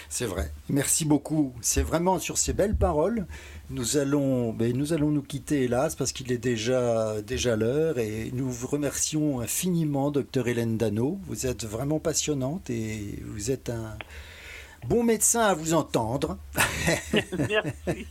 c'est 0.10 0.26
vrai. 0.26 0.52
Merci 0.70 1.06
beaucoup. 1.06 1.54
C'est 1.62 1.82
vraiment 1.82 2.20
sur 2.20 2.38
ces 2.38 2.54
belles 2.54 2.76
paroles. 2.76 3.26
Nous 3.70 3.98
allons, 3.98 4.54
ben, 4.54 4.76
nous 4.76 4.94
allons 4.94 5.10
nous 5.10 5.22
quitter, 5.22 5.64
hélas, 5.64 5.96
parce 5.96 6.12
qu'il 6.12 6.32
est 6.32 6.38
déjà, 6.38 7.22
déjà 7.22 7.56
l'heure. 7.56 7.98
Et 7.98 8.30
nous 8.34 8.50
vous 8.50 8.68
remercions 8.68 9.39
infiniment, 9.39 10.12
docteur 10.12 10.48
Hélène 10.48 10.78
Dano. 10.78 11.20
Vous 11.26 11.48
êtes 11.48 11.66
vraiment 11.66 12.00
passionnante 12.00 12.70
et 12.70 13.20
vous 13.26 13.50
êtes 13.50 13.70
un 13.70 13.98
bon 14.88 15.04
médecin 15.04 15.42
à 15.42 15.54
vous 15.54 15.74
entendre. 15.74 16.38
Merci. 17.14 18.08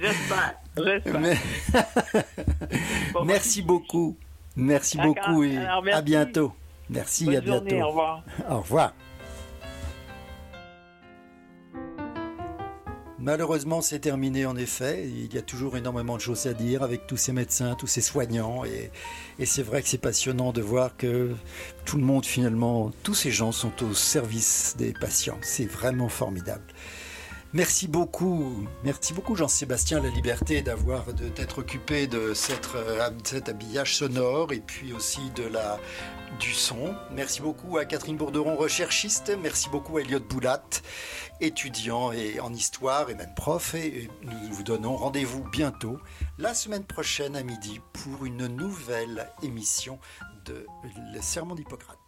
J'espère. 0.00 0.54
Merci 3.24 3.62
beaucoup. 3.62 4.16
Merci 4.56 4.98
beaucoup 4.98 5.44
et 5.44 5.56
à 5.56 6.02
bientôt. 6.02 6.52
Merci, 6.88 7.36
à 7.36 7.40
bientôt. 7.40 7.76
au 7.76 7.88
revoir. 7.88 8.24
Au 8.48 8.58
revoir. 8.58 8.94
Malheureusement, 13.22 13.82
c'est 13.82 13.98
terminé 13.98 14.46
en 14.46 14.56
effet. 14.56 15.06
Il 15.06 15.34
y 15.34 15.36
a 15.36 15.42
toujours 15.42 15.76
énormément 15.76 16.16
de 16.16 16.22
choses 16.22 16.46
à 16.46 16.54
dire 16.54 16.82
avec 16.82 17.06
tous 17.06 17.18
ces 17.18 17.32
médecins, 17.32 17.74
tous 17.74 17.86
ces 17.86 18.00
soignants. 18.00 18.64
Et, 18.64 18.90
c'est 19.44 19.62
vrai 19.62 19.82
que 19.82 19.88
c'est 19.88 19.98
passionnant 19.98 20.52
de 20.52 20.62
voir 20.62 20.96
que 20.96 21.34
tout 21.84 21.98
le 21.98 22.02
monde, 22.02 22.24
finalement, 22.24 22.90
tous 23.02 23.14
ces 23.14 23.30
gens 23.30 23.52
sont 23.52 23.72
au 23.84 23.92
service 23.92 24.74
des 24.78 24.94
patients. 24.94 25.36
C'est 25.42 25.66
vraiment 25.66 26.08
formidable. 26.08 26.64
Merci 27.52 27.88
beaucoup, 27.88 28.68
merci 28.84 29.12
beaucoup 29.12 29.34
Jean-Sébastien 29.34 30.00
La 30.00 30.08
Liberté 30.08 30.62
d'avoir 30.62 31.12
d'être 31.12 31.58
occupé 31.58 32.06
de 32.06 32.32
euh, 32.32 33.10
cet 33.24 33.48
habillage 33.48 33.96
sonore 33.96 34.52
et 34.52 34.60
puis 34.60 34.92
aussi 34.92 35.30
de 35.34 35.42
la 35.42 35.80
du 36.38 36.52
son. 36.52 36.94
Merci 37.10 37.40
beaucoup 37.40 37.76
à 37.76 37.84
Catherine 37.84 38.16
Bourderon, 38.16 38.54
recherchiste. 38.54 39.32
Merci 39.42 39.68
beaucoup 39.68 39.96
à 39.96 40.02
Elliot 40.02 40.20
Boulat, 40.20 40.62
étudiant 41.40 42.12
et 42.12 42.38
en 42.38 42.52
histoire 42.52 43.10
et 43.10 43.16
même 43.16 43.34
prof. 43.34 43.74
Et 43.74 44.08
nous 44.22 44.52
vous 44.54 44.62
donnons 44.62 44.96
rendez-vous 44.96 45.42
bientôt, 45.50 45.98
la 46.38 46.54
semaine 46.54 46.84
prochaine 46.84 47.34
à 47.34 47.42
midi, 47.42 47.80
pour 47.92 48.26
une 48.26 48.46
nouvelle 48.46 49.28
émission 49.42 49.98
de 50.44 50.66
Le 51.12 51.20
Sermon 51.20 51.56
d'Hippocrate. 51.56 51.99